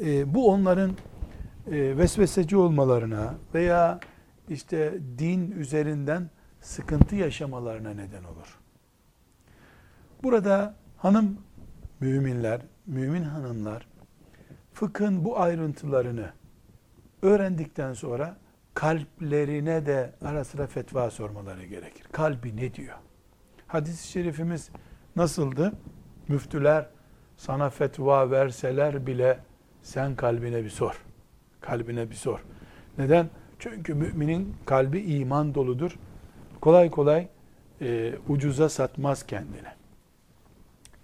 E, 0.01 0.35
bu 0.35 0.51
onların 0.51 0.91
e, 0.91 1.97
vesveseci 1.99 2.57
olmalarına 2.57 3.35
veya 3.55 4.01
işte 4.49 4.99
din 5.19 5.51
üzerinden 5.51 6.31
sıkıntı 6.61 7.17
yaşamalarına 7.17 7.91
neden 7.91 8.25
olur. 8.25 8.59
Burada 10.23 10.75
hanım 10.97 11.39
müminler, 12.01 12.61
mümin 12.87 13.23
hanımlar 13.23 13.89
fıkhın 14.73 15.25
bu 15.25 15.41
ayrıntılarını 15.41 16.33
öğrendikten 17.23 17.93
sonra 17.93 18.37
kalplerine 18.75 19.87
de 19.87 20.15
ara 20.25 20.45
sıra 20.45 20.67
fetva 20.67 21.11
sormaları 21.11 21.65
gerekir. 21.65 22.07
Kalbi 22.13 22.57
ne 22.57 22.75
diyor? 22.75 22.97
Hadis-i 23.67 24.09
şerifimiz 24.09 24.71
nasıldı? 25.17 25.73
Müftüler 26.31 26.87
sana 27.37 27.71
fetva 27.71 28.31
verseler 28.31 29.07
bile 29.07 29.39
sen 29.83 30.17
kalbine 30.17 30.65
bir 30.65 30.71
sor. 30.71 31.05
Kalbine 31.61 32.11
bir 32.11 32.15
sor. 32.15 32.45
Neden? 32.99 33.29
Çünkü 33.59 33.95
müminin 33.95 34.57
kalbi 34.67 35.01
iman 35.01 35.55
doludur. 35.55 35.99
Kolay 36.61 36.91
kolay 36.91 37.29
e, 37.81 38.13
ucuza 38.29 38.69
satmaz 38.69 39.27
kendini. 39.27 39.69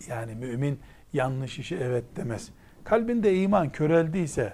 Yani 0.09 0.35
mümin 0.35 0.81
yanlış 1.13 1.59
işi 1.59 1.77
evet 1.77 2.05
demez. 2.17 2.51
Kalbinde 2.85 3.35
iman 3.35 3.71
köreldiyse 3.71 4.53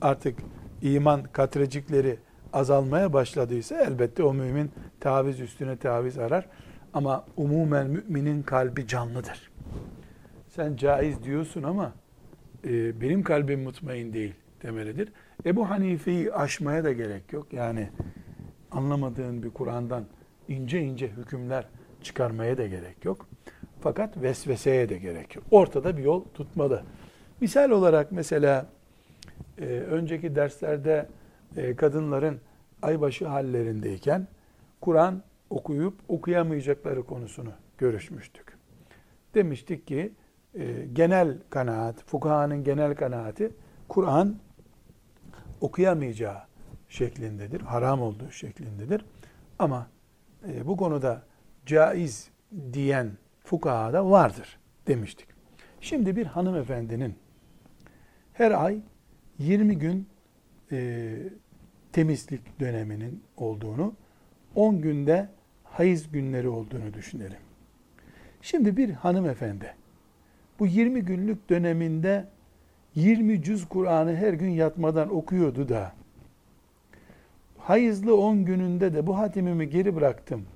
artık 0.00 0.38
iman 0.82 1.22
katrecikleri 1.22 2.18
azalmaya 2.52 3.12
başladıysa 3.12 3.80
elbette 3.80 4.22
o 4.22 4.34
mümin 4.34 4.70
taviz 5.00 5.40
üstüne 5.40 5.76
taviz 5.76 6.18
arar. 6.18 6.46
Ama 6.94 7.24
umumen 7.36 7.86
müminin 7.86 8.42
kalbi 8.42 8.86
canlıdır. 8.86 9.45
Sen 10.56 10.76
caiz 10.76 11.22
diyorsun 11.22 11.62
ama 11.62 11.92
e, 12.64 13.00
benim 13.00 13.22
kalbim 13.22 13.62
mutmain 13.62 14.12
değil 14.12 14.34
demelidir. 14.62 15.12
Ebu 15.46 15.70
Hanife'yi 15.70 16.32
aşmaya 16.32 16.84
da 16.84 16.92
gerek 16.92 17.32
yok. 17.32 17.52
Yani 17.52 17.88
anlamadığın 18.70 19.42
bir 19.42 19.50
Kur'an'dan 19.50 20.04
ince 20.48 20.80
ince 20.80 21.08
hükümler 21.08 21.68
çıkarmaya 22.02 22.58
da 22.58 22.66
gerek 22.66 23.04
yok. 23.04 23.28
Fakat 23.80 24.22
vesveseye 24.22 24.88
de 24.88 24.98
gerek 24.98 25.36
yok. 25.36 25.44
Ortada 25.50 25.96
bir 25.96 26.02
yol 26.02 26.24
tutmalı. 26.34 26.82
Misal 27.40 27.70
olarak 27.70 28.12
mesela 28.12 28.66
e, 29.58 29.64
önceki 29.64 30.36
derslerde 30.36 31.08
e, 31.56 31.76
kadınların 31.76 32.40
aybaşı 32.82 33.26
hallerindeyken 33.26 34.28
Kur'an 34.80 35.22
okuyup 35.50 35.94
okuyamayacakları 36.08 37.02
konusunu 37.02 37.52
görüşmüştük. 37.78 38.56
Demiştik 39.34 39.86
ki 39.86 40.12
e, 40.58 40.86
genel 40.92 41.38
kanaat, 41.50 42.04
fukahanın 42.06 42.64
genel 42.64 42.94
kanaati 42.94 43.52
Kur'an 43.88 44.36
okuyamayacağı 45.60 46.38
şeklindedir, 46.88 47.60
haram 47.60 48.02
olduğu 48.02 48.30
şeklindedir. 48.30 49.04
Ama 49.58 49.86
e, 50.48 50.66
bu 50.66 50.76
konuda 50.76 51.22
caiz 51.66 52.30
diyen 52.72 53.10
fukaha 53.44 53.92
da 53.92 54.10
vardır 54.10 54.58
demiştik. 54.86 55.28
Şimdi 55.80 56.16
bir 56.16 56.26
hanımefendinin 56.26 57.14
her 58.32 58.64
ay 58.64 58.78
20 59.38 59.78
gün 59.78 60.08
e, 60.72 61.16
temizlik 61.92 62.60
döneminin 62.60 63.22
olduğunu, 63.36 63.94
10 64.54 64.80
günde 64.80 65.28
hayız 65.64 66.12
günleri 66.12 66.48
olduğunu 66.48 66.94
düşünelim. 66.94 67.38
Şimdi 68.42 68.76
bir 68.76 68.90
hanımefendi 68.90 69.74
bu 70.58 70.66
20 70.66 71.00
günlük 71.00 71.50
döneminde 71.50 72.28
20 72.94 73.42
cüz 73.42 73.68
Kur'an'ı 73.68 74.16
her 74.16 74.32
gün 74.32 74.50
yatmadan 74.50 75.14
okuyordu 75.14 75.68
da 75.68 75.92
hayızlı 77.58 78.16
10 78.16 78.44
gününde 78.44 78.94
de 78.94 79.06
bu 79.06 79.18
hatimimi 79.18 79.70
geri 79.70 79.96
bıraktım 79.96 80.46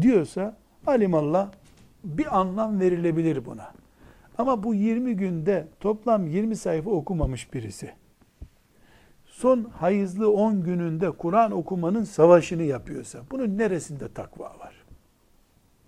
diyorsa 0.00 0.56
alimallah 0.86 1.50
bir 2.04 2.38
anlam 2.38 2.80
verilebilir 2.80 3.44
buna. 3.44 3.72
Ama 4.38 4.62
bu 4.62 4.74
20 4.74 5.16
günde 5.16 5.66
toplam 5.80 6.26
20 6.26 6.56
sayfa 6.56 6.90
okumamış 6.90 7.54
birisi. 7.54 7.90
Son 9.26 9.64
hayızlı 9.64 10.32
10 10.32 10.62
gününde 10.62 11.10
Kur'an 11.10 11.52
okumanın 11.52 12.04
savaşını 12.04 12.62
yapıyorsa 12.62 13.20
bunun 13.30 13.58
neresinde 13.58 14.12
takva 14.12 14.44
var? 14.44 14.74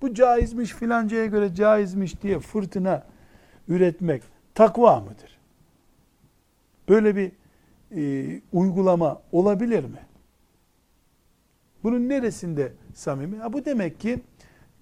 Bu 0.03 0.15
caizmiş 0.15 0.73
filancaya 0.73 1.27
göre 1.27 1.55
caizmiş 1.55 2.23
diye 2.23 2.39
fırtına 2.39 3.03
üretmek 3.69 4.23
takva 4.55 5.01
mıdır? 5.01 5.39
Böyle 6.89 7.17
bir 7.17 7.33
e, 7.97 8.41
uygulama 8.53 9.23
olabilir 9.33 9.85
mi? 9.85 10.07
Bunun 11.83 12.09
neresinde 12.09 12.73
samimi? 12.95 13.37
Ha, 13.37 13.53
bu 13.53 13.64
demek 13.64 14.01
ki 14.01 14.21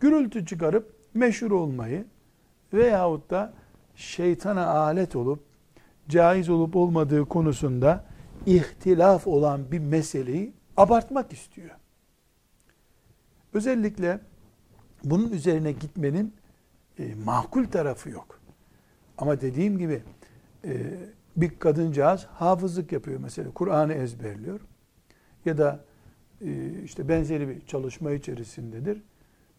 gürültü 0.01 0.47
çıkarıp 0.47 0.95
meşhur 1.15 1.51
olmayı 1.51 2.05
veyahut 2.73 3.31
da 3.31 3.53
şeytana 3.95 4.67
alet 4.67 5.17
olup 5.17 5.41
caiz 6.09 6.51
olup 6.51 6.77
olmadığı 6.77 7.25
konusunda 7.25 8.05
ihtilaf 8.47 9.27
olan 9.27 9.73
bir 9.73 9.79
meseleyi 9.79 10.53
abartmak 10.77 11.33
istiyor. 11.33 11.71
Özellikle 13.55 14.21
bunun 15.05 15.33
üzerine 15.33 15.73
gitmenin 15.73 16.35
e, 16.99 17.15
makul 17.25 17.65
tarafı 17.65 18.11
yok. 18.11 18.41
Ama 19.19 19.41
dediğim 19.41 19.79
gibi 19.79 20.03
e, 20.65 20.73
bir 21.37 21.59
kadıncağız 21.59 22.25
hafızlık 22.25 22.93
yapıyor 22.93 23.21
mesela. 23.21 23.51
Kur'an'ı 23.51 23.93
ezberliyor. 23.93 24.61
Ya 25.45 25.59
da 25.59 25.85
e, 26.41 26.83
işte 26.85 27.09
benzeri 27.09 27.49
bir 27.49 27.67
çalışma 27.67 28.13
içerisindedir. 28.13 28.97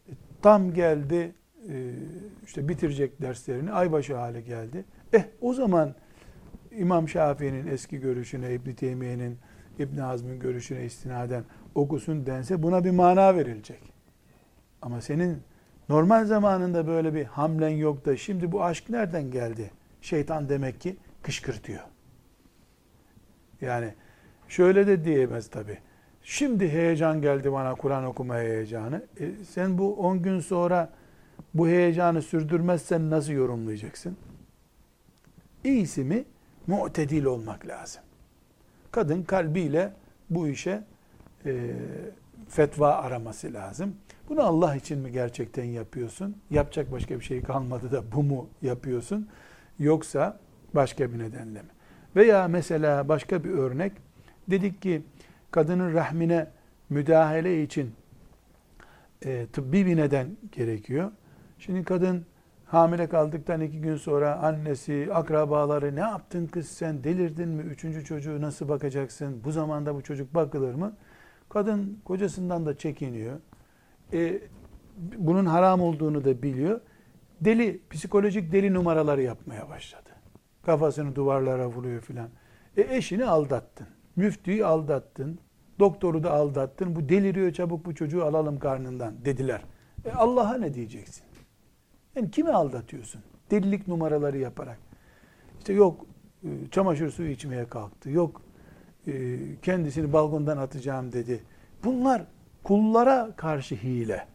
E, 0.10 0.12
tam 0.42 0.74
geldi 0.74 1.36
e, 1.70 1.92
işte 2.46 2.70
bitirecek 2.70 3.22
derslerini 3.22 3.72
aybaşı 3.72 4.16
hale 4.16 4.42
geldi. 4.42 4.86
Eh 5.14 5.24
o 5.42 5.54
zaman 5.54 5.96
İmam 6.72 7.10
Şafii'nin 7.10 7.68
eski 7.68 8.00
görüşüne, 8.00 8.54
İbn 8.54 8.72
Teymiye'nin, 8.72 9.38
İbn 9.80 9.98
Hazm'ın 9.98 10.40
görüşüne 10.40 10.86
istinaden 10.86 11.44
okusun 11.76 12.26
dense 12.26 12.64
buna 12.64 12.84
bir 12.84 12.92
mana 12.92 13.36
verilecek. 13.36 13.94
Ama 14.82 15.02
senin 15.02 15.38
normal 15.90 16.26
zamanında 16.26 16.88
böyle 16.88 17.14
bir 17.14 17.26
hamlen 17.26 17.70
yok 17.70 18.06
da 18.06 18.18
şimdi 18.18 18.52
bu 18.52 18.64
aşk 18.64 18.90
nereden 18.90 19.32
geldi? 19.32 19.72
Şeytan 20.02 20.50
demek 20.50 20.82
ki 20.82 20.98
kışkırtıyor. 21.22 21.82
Yani 23.62 23.94
şöyle 24.48 24.88
de 24.88 25.06
diyemez 25.06 25.50
tabi. 25.50 25.78
Şimdi 26.24 26.70
heyecan 26.70 27.22
geldi 27.22 27.52
bana 27.52 27.76
Kur'an 27.76 28.06
okuma 28.06 28.36
heyecanı. 28.36 29.04
E 29.20 29.32
sen 29.50 29.78
bu 29.78 29.96
10 29.96 30.22
gün 30.22 30.40
sonra 30.40 30.90
bu 31.54 31.68
heyecanı 31.68 32.22
sürdürmezsen 32.22 33.10
nasıl 33.10 33.34
yorumlayacaksın? 33.34 34.18
İyisi 35.64 36.04
mi? 36.04 36.26
Mu'tedil 36.68 37.26
olmak 37.26 37.68
lazım. 37.68 38.02
Kadın 38.92 39.24
kalbiyle 39.24 39.94
bu 40.30 40.48
işe 40.48 40.84
e, 41.46 41.72
fetva 42.50 42.92
araması 42.92 43.54
lazım. 43.54 43.96
Bunu 44.30 44.42
Allah 44.42 44.76
için 44.76 45.00
mi 45.00 45.12
gerçekten 45.12 45.64
yapıyorsun? 45.64 46.38
Yapacak 46.50 46.92
başka 46.92 47.20
bir 47.20 47.26
şey 47.26 47.42
kalmadı 47.42 47.92
da 47.92 48.12
bu 48.12 48.24
mu 48.24 48.50
yapıyorsun? 48.62 49.28
yoksa 49.80 50.40
başka 50.74 51.14
bir 51.14 51.20
nedenle 51.20 51.62
mi? 51.62 51.70
Veya 52.16 52.48
mesela 52.48 53.10
başka 53.10 53.44
bir 53.44 53.50
örnek 53.50 53.92
dedik 54.48 54.82
ki 54.82 55.04
kadının 55.52 55.94
rahmine 55.94 56.48
müdahale 56.90 57.64
için 57.64 57.94
e, 59.26 59.48
tıbbi 59.54 59.86
bir 59.86 59.98
neden 59.98 60.28
gerekiyor. 60.52 61.12
Şimdi 61.60 61.84
kadın 61.84 62.26
hamile 62.66 63.10
kaldıktan 63.10 63.62
iki 63.62 63.82
gün 63.82 63.96
sonra 63.96 64.36
annesi, 64.36 65.10
akrabaları 65.14 65.96
ne 65.96 66.00
yaptın 66.00 66.48
kız 66.48 66.68
sen 66.68 67.04
delirdin 67.04 67.50
mi? 67.50 67.64
Üçüncü 67.64 68.06
çocuğu 68.06 68.42
nasıl 68.42 68.70
bakacaksın? 68.70 69.42
Bu 69.44 69.52
zamanda 69.52 69.96
bu 69.96 70.02
çocuk 70.02 70.36
bakılır 70.36 70.74
mı? 70.74 70.96
Kadın 71.50 72.00
kocasından 72.06 72.66
da 72.66 72.78
çekiniyor. 72.78 73.40
E, 74.14 74.42
bunun 75.18 75.46
haram 75.46 75.82
olduğunu 75.82 76.26
da 76.26 76.42
biliyor. 76.42 76.82
Deli, 77.42 77.82
psikolojik 77.90 78.52
deli 78.52 78.74
numaraları 78.74 79.22
yapmaya 79.22 79.70
başladı. 79.70 80.10
Kafasını 80.64 81.16
duvarlara 81.16 81.68
vuruyor 81.68 82.02
filan. 82.02 82.30
E 82.78 82.96
eşini 82.98 83.26
aldattın. 83.26 83.88
Müftüyü 84.16 84.66
aldattın. 84.66 85.40
Doktoru 85.80 86.24
da 86.24 86.32
aldattın. 86.32 86.96
Bu 86.96 87.10
deliriyor 87.10 87.54
çabuk 87.54 87.86
bu 87.86 87.96
çocuğu 87.96 88.26
alalım 88.26 88.60
karnından 88.60 89.26
dediler. 89.26 89.62
E 90.06 90.12
Allah'a 90.12 90.58
ne 90.58 90.74
diyeceksin? 90.74 91.24
Yani 92.16 92.32
kimi 92.32 92.50
aldatıyorsun? 92.50 93.22
Delilik 93.52 93.88
numaraları 93.88 94.38
yaparak. 94.38 94.78
İşte 95.60 95.74
yok 95.74 96.06
e, 96.44 96.50
çamaşır 96.72 97.10
suyu 97.10 97.30
içmeye 97.30 97.66
kalktı. 97.66 98.10
Yok 98.10 98.42
kendisini 99.62 100.14
balkondan 100.14 100.58
atacağım 100.58 101.12
dedi. 101.12 101.44
Bunlar 101.84 102.22
kullara 102.64 103.32
karşı 103.36 103.76
hile. 103.76 104.28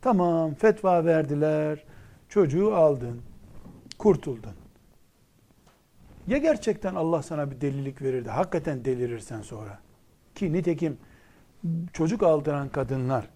Tamam 0.00 0.54
fetva 0.54 1.04
verdiler. 1.04 1.84
Çocuğu 2.28 2.74
aldın. 2.74 3.22
Kurtuldun. 3.98 4.52
Ya 6.26 6.38
gerçekten 6.38 6.94
Allah 6.94 7.22
sana 7.22 7.50
bir 7.50 7.60
delilik 7.60 8.02
verir 8.02 8.24
de 8.24 8.30
hakikaten 8.30 8.84
delirirsen 8.84 9.42
sonra. 9.42 9.78
Ki 10.34 10.52
nitekim 10.52 10.98
çocuk 11.92 12.22
aldıran 12.22 12.68
kadınlar 12.68 13.28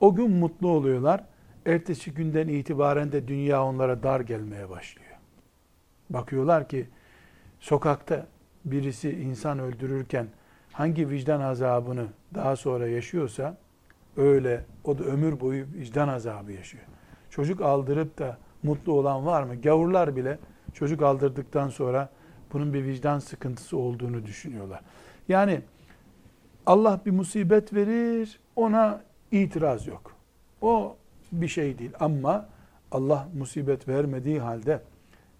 o 0.00 0.14
gün 0.14 0.30
mutlu 0.30 0.68
oluyorlar. 0.68 1.24
Ertesi 1.66 2.14
günden 2.14 2.48
itibaren 2.48 3.12
de 3.12 3.28
dünya 3.28 3.64
onlara 3.64 4.02
dar 4.02 4.20
gelmeye 4.20 4.70
başlıyor. 4.70 5.12
Bakıyorlar 6.10 6.68
ki 6.68 6.88
sokakta 7.60 8.26
birisi 8.64 9.10
insan 9.10 9.58
öldürürken 9.58 10.26
hangi 10.72 11.10
vicdan 11.10 11.40
azabını 11.40 12.06
daha 12.34 12.56
sonra 12.56 12.88
yaşıyorsa 12.88 13.56
öyle 14.16 14.64
o 14.84 14.98
da 14.98 15.04
ömür 15.04 15.40
boyu 15.40 15.66
vicdan 15.74 16.08
azabı 16.08 16.52
yaşıyor. 16.52 16.84
Çocuk 17.30 17.60
aldırıp 17.60 18.18
da 18.18 18.38
mutlu 18.62 18.92
olan 18.92 19.26
var 19.26 19.42
mı? 19.42 19.60
Gavurlar 19.60 20.16
bile 20.16 20.38
çocuk 20.74 21.02
aldırdıktan 21.02 21.68
sonra 21.68 22.08
bunun 22.52 22.74
bir 22.74 22.84
vicdan 22.84 23.18
sıkıntısı 23.18 23.76
olduğunu 23.76 24.26
düşünüyorlar. 24.26 24.80
Yani 25.28 25.60
Allah 26.66 27.00
bir 27.06 27.10
musibet 27.10 27.74
verir, 27.74 28.40
ona 28.56 29.00
itiraz 29.30 29.86
yok. 29.86 30.12
O 30.60 30.96
bir 31.32 31.48
şey 31.48 31.78
değil 31.78 31.92
ama 32.00 32.48
Allah 32.92 33.28
musibet 33.34 33.88
vermediği 33.88 34.40
halde 34.40 34.82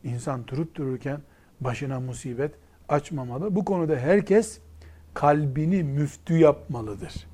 insan 0.04 0.48
durup 0.48 0.74
dururken 0.74 1.20
başına 1.60 2.00
musibet 2.00 2.52
açmamalı. 2.88 3.56
Bu 3.56 3.64
konuda 3.64 3.96
herkes 3.96 4.58
kalbini 5.14 5.82
müftü 5.82 6.38
yapmalıdır. 6.38 7.26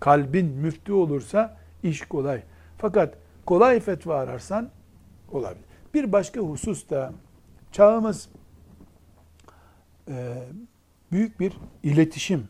Kalbin 0.00 0.46
müftü 0.46 0.92
olursa 0.92 1.56
iş 1.82 2.00
kolay. 2.02 2.42
Fakat 2.78 3.14
kolay 3.46 3.80
fetva 3.80 4.18
ararsan 4.18 4.70
olabilir. 5.32 5.64
Bir 5.94 6.12
başka 6.12 6.40
husus 6.40 6.90
da 6.90 7.12
çağımız 7.72 8.28
e, 10.08 10.42
büyük 11.12 11.40
bir 11.40 11.58
iletişim 11.82 12.48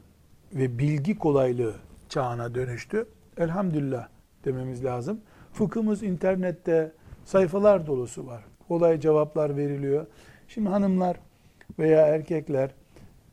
ve 0.53 0.79
bilgi 0.79 1.19
kolaylığı 1.19 1.75
çağına 2.09 2.55
dönüştü. 2.55 3.09
Elhamdülillah 3.37 4.09
dememiz 4.45 4.85
lazım. 4.85 5.21
Fıkhımız 5.53 6.03
internette 6.03 6.93
sayfalar 7.25 7.87
dolusu 7.87 8.27
var. 8.27 8.45
Kolay 8.69 9.01
cevaplar 9.01 9.57
veriliyor. 9.57 10.07
Şimdi 10.49 10.69
hanımlar 10.69 11.17
veya 11.79 12.07
erkekler 12.07 12.71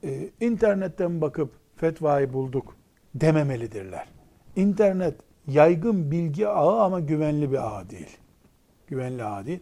e, 0.04 0.30
internetten 0.40 1.22
bakıp 1.22 1.52
fetvayı 1.76 2.34
bulduk 2.34 2.76
dememelidirler. 3.16 4.08
İnternet 4.56 5.16
yaygın 5.48 6.12
bilgi 6.12 6.48
ağı 6.48 6.82
ama 6.82 7.00
güvenli 7.00 7.52
bir 7.52 7.78
ağ 7.78 7.90
değil. 7.90 8.18
Güvenli 8.88 9.24
ağ 9.24 9.46
değil. 9.46 9.60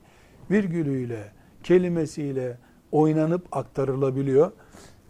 Virgülüyle, 0.52 1.32
kelimesiyle 1.64 2.58
oynanıp 2.92 3.58
aktarılabiliyor. 3.58 4.52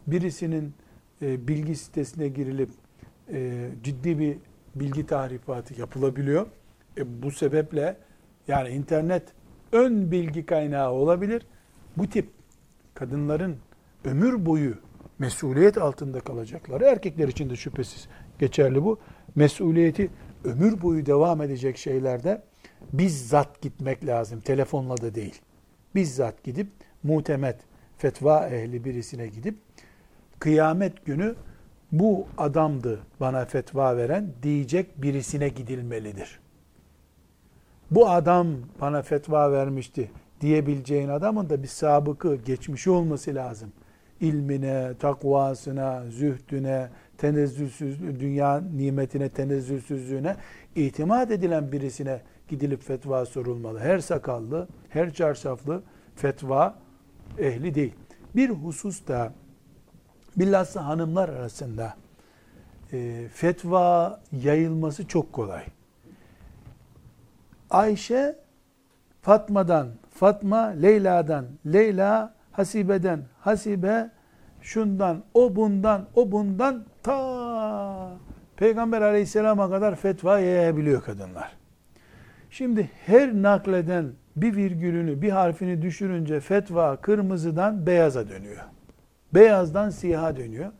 Birisinin 0.07 0.73
e, 1.21 1.47
bilgi 1.47 1.75
sitesine 1.75 2.27
girilip 2.27 2.69
e, 3.33 3.69
ciddi 3.83 4.19
bir 4.19 4.37
bilgi 4.75 5.05
tahrifatı 5.05 5.79
yapılabiliyor. 5.79 6.47
E, 6.97 7.23
bu 7.23 7.31
sebeple 7.31 7.97
yani 8.47 8.69
internet 8.69 9.23
ön 9.71 10.11
bilgi 10.11 10.45
kaynağı 10.45 10.91
olabilir. 10.91 11.45
Bu 11.97 12.07
tip 12.07 12.29
kadınların 12.95 13.57
ömür 14.05 14.45
boyu 14.45 14.75
mesuliyet 15.19 15.77
altında 15.77 16.19
kalacakları 16.19 16.85
erkekler 16.85 17.27
için 17.27 17.49
de 17.49 17.55
şüphesiz 17.55 18.07
geçerli 18.39 18.83
bu. 18.83 18.99
Mesuliyeti 19.35 20.09
ömür 20.43 20.81
boyu 20.81 21.05
devam 21.05 21.41
edecek 21.41 21.77
şeylerde 21.77 22.41
bizzat 22.93 23.61
gitmek 23.61 24.05
lazım. 24.05 24.39
Telefonla 24.39 24.97
da 24.97 25.15
değil. 25.15 25.41
Bizzat 25.95 26.43
gidip 26.43 26.67
mutemet 27.03 27.59
fetva 27.97 28.47
ehli 28.47 28.85
birisine 28.85 29.27
gidip 29.27 29.57
kıyamet 30.39 31.05
günü 31.05 31.35
bu 31.91 32.27
adamdı 32.37 32.99
bana 33.19 33.45
fetva 33.45 33.97
veren 33.97 34.33
diyecek 34.43 35.01
birisine 35.01 35.49
gidilmelidir. 35.49 36.39
Bu 37.91 38.09
adam 38.09 38.47
bana 38.81 39.01
fetva 39.01 39.51
vermişti 39.51 40.11
diyebileceğin 40.43 41.09
adamın 41.09 41.49
da 41.49 41.63
bir 41.63 41.67
sabıkı, 41.67 42.35
geçmişi 42.35 42.89
olması 42.89 43.35
lazım. 43.35 43.71
İlmine, 44.21 44.91
takvasına, 44.99 46.03
zühdüne, 46.09 46.89
tenezzülsüz, 47.17 48.01
dünya 48.01 48.61
nimetine, 48.75 49.29
tenezzülsüzlüğüne 49.29 50.35
itimat 50.75 51.31
edilen 51.31 51.71
birisine 51.71 52.21
gidilip 52.47 52.83
fetva 52.83 53.25
sorulmalı. 53.25 53.79
Her 53.79 53.99
sakallı, 53.99 54.67
her 54.89 55.13
çarşaflı 55.13 55.83
fetva 56.15 56.75
ehli 57.37 57.75
değil. 57.75 57.93
Bir 58.35 58.49
husus 58.49 59.07
da 59.07 59.33
bilhassa 60.35 60.85
hanımlar 60.85 61.29
arasında 61.29 61.93
e, 62.93 63.27
fetva 63.33 64.21
yayılması 64.31 65.07
çok 65.07 65.33
kolay. 65.33 65.63
Ayşe 67.69 68.35
Fatma'dan, 69.21 69.87
Fatma 70.13 70.61
Leyla'dan, 70.61 71.45
Leyla 71.65 72.33
Hasibe'den, 72.51 73.21
Hasibe 73.39 74.09
şundan, 74.61 75.23
o 75.33 75.55
bundan, 75.55 76.07
o 76.15 76.31
bundan 76.31 76.85
ta 77.03 78.17
Peygamber 78.55 79.01
aleyhisselama 79.01 79.69
kadar 79.69 79.95
fetva 79.95 80.39
yayabiliyor 80.39 81.03
kadınlar. 81.03 81.57
Şimdi 82.49 82.89
her 83.05 83.33
nakleden 83.33 84.11
bir 84.35 84.55
virgülünü, 84.55 85.21
bir 85.21 85.29
harfini 85.29 85.81
düşürünce 85.81 86.39
fetva 86.39 86.95
kırmızıdan 86.95 87.85
beyaza 87.85 88.29
dönüyor. 88.29 88.63
Beyazdan 89.33 89.89
siyaha 89.89 90.35
dönüyor. 90.35 90.71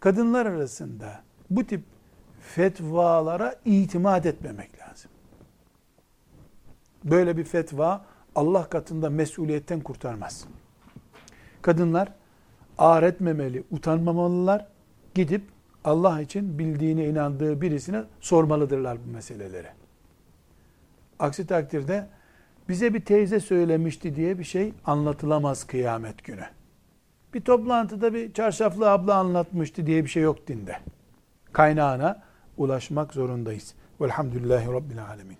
Kadınlar 0.00 0.46
arasında 0.46 1.20
bu 1.50 1.66
tip 1.66 1.82
fetvalara 2.40 3.54
itimat 3.64 4.26
etmemek 4.26 4.70
lazım. 4.80 5.10
Böyle 7.04 7.36
bir 7.36 7.44
fetva 7.44 8.04
Allah 8.34 8.68
katında 8.68 9.10
mesuliyetten 9.10 9.80
kurtarmaz. 9.80 10.44
Kadınlar 11.62 12.12
ağır 12.78 13.02
etmemeli, 13.02 13.64
utanmamalılar. 13.70 14.66
Gidip 15.14 15.42
Allah 15.84 16.20
için 16.20 16.58
bildiğine 16.58 17.06
inandığı 17.06 17.60
birisine 17.60 18.02
sormalıdırlar 18.20 18.98
bu 19.06 19.10
meseleleri. 19.10 19.68
Aksi 21.18 21.46
takdirde 21.46 22.06
bize 22.68 22.94
bir 22.94 23.04
teyze 23.04 23.40
söylemişti 23.40 24.16
diye 24.16 24.38
bir 24.38 24.44
şey 24.44 24.72
anlatılamaz 24.84 25.64
kıyamet 25.64 26.24
günü. 26.24 26.44
Bir 27.34 27.40
toplantıda 27.40 28.14
bir 28.14 28.32
çarşaflı 28.32 28.90
abla 28.90 29.14
anlatmıştı 29.14 29.86
diye 29.86 30.04
bir 30.04 30.08
şey 30.08 30.22
yok 30.22 30.46
dinde. 30.48 30.76
Kaynağına 31.52 32.22
ulaşmak 32.56 33.14
zorundayız. 33.14 33.74
Velhamdülillahi 34.00 34.66
Rabbil 34.66 35.04
Alemin. 35.04 35.36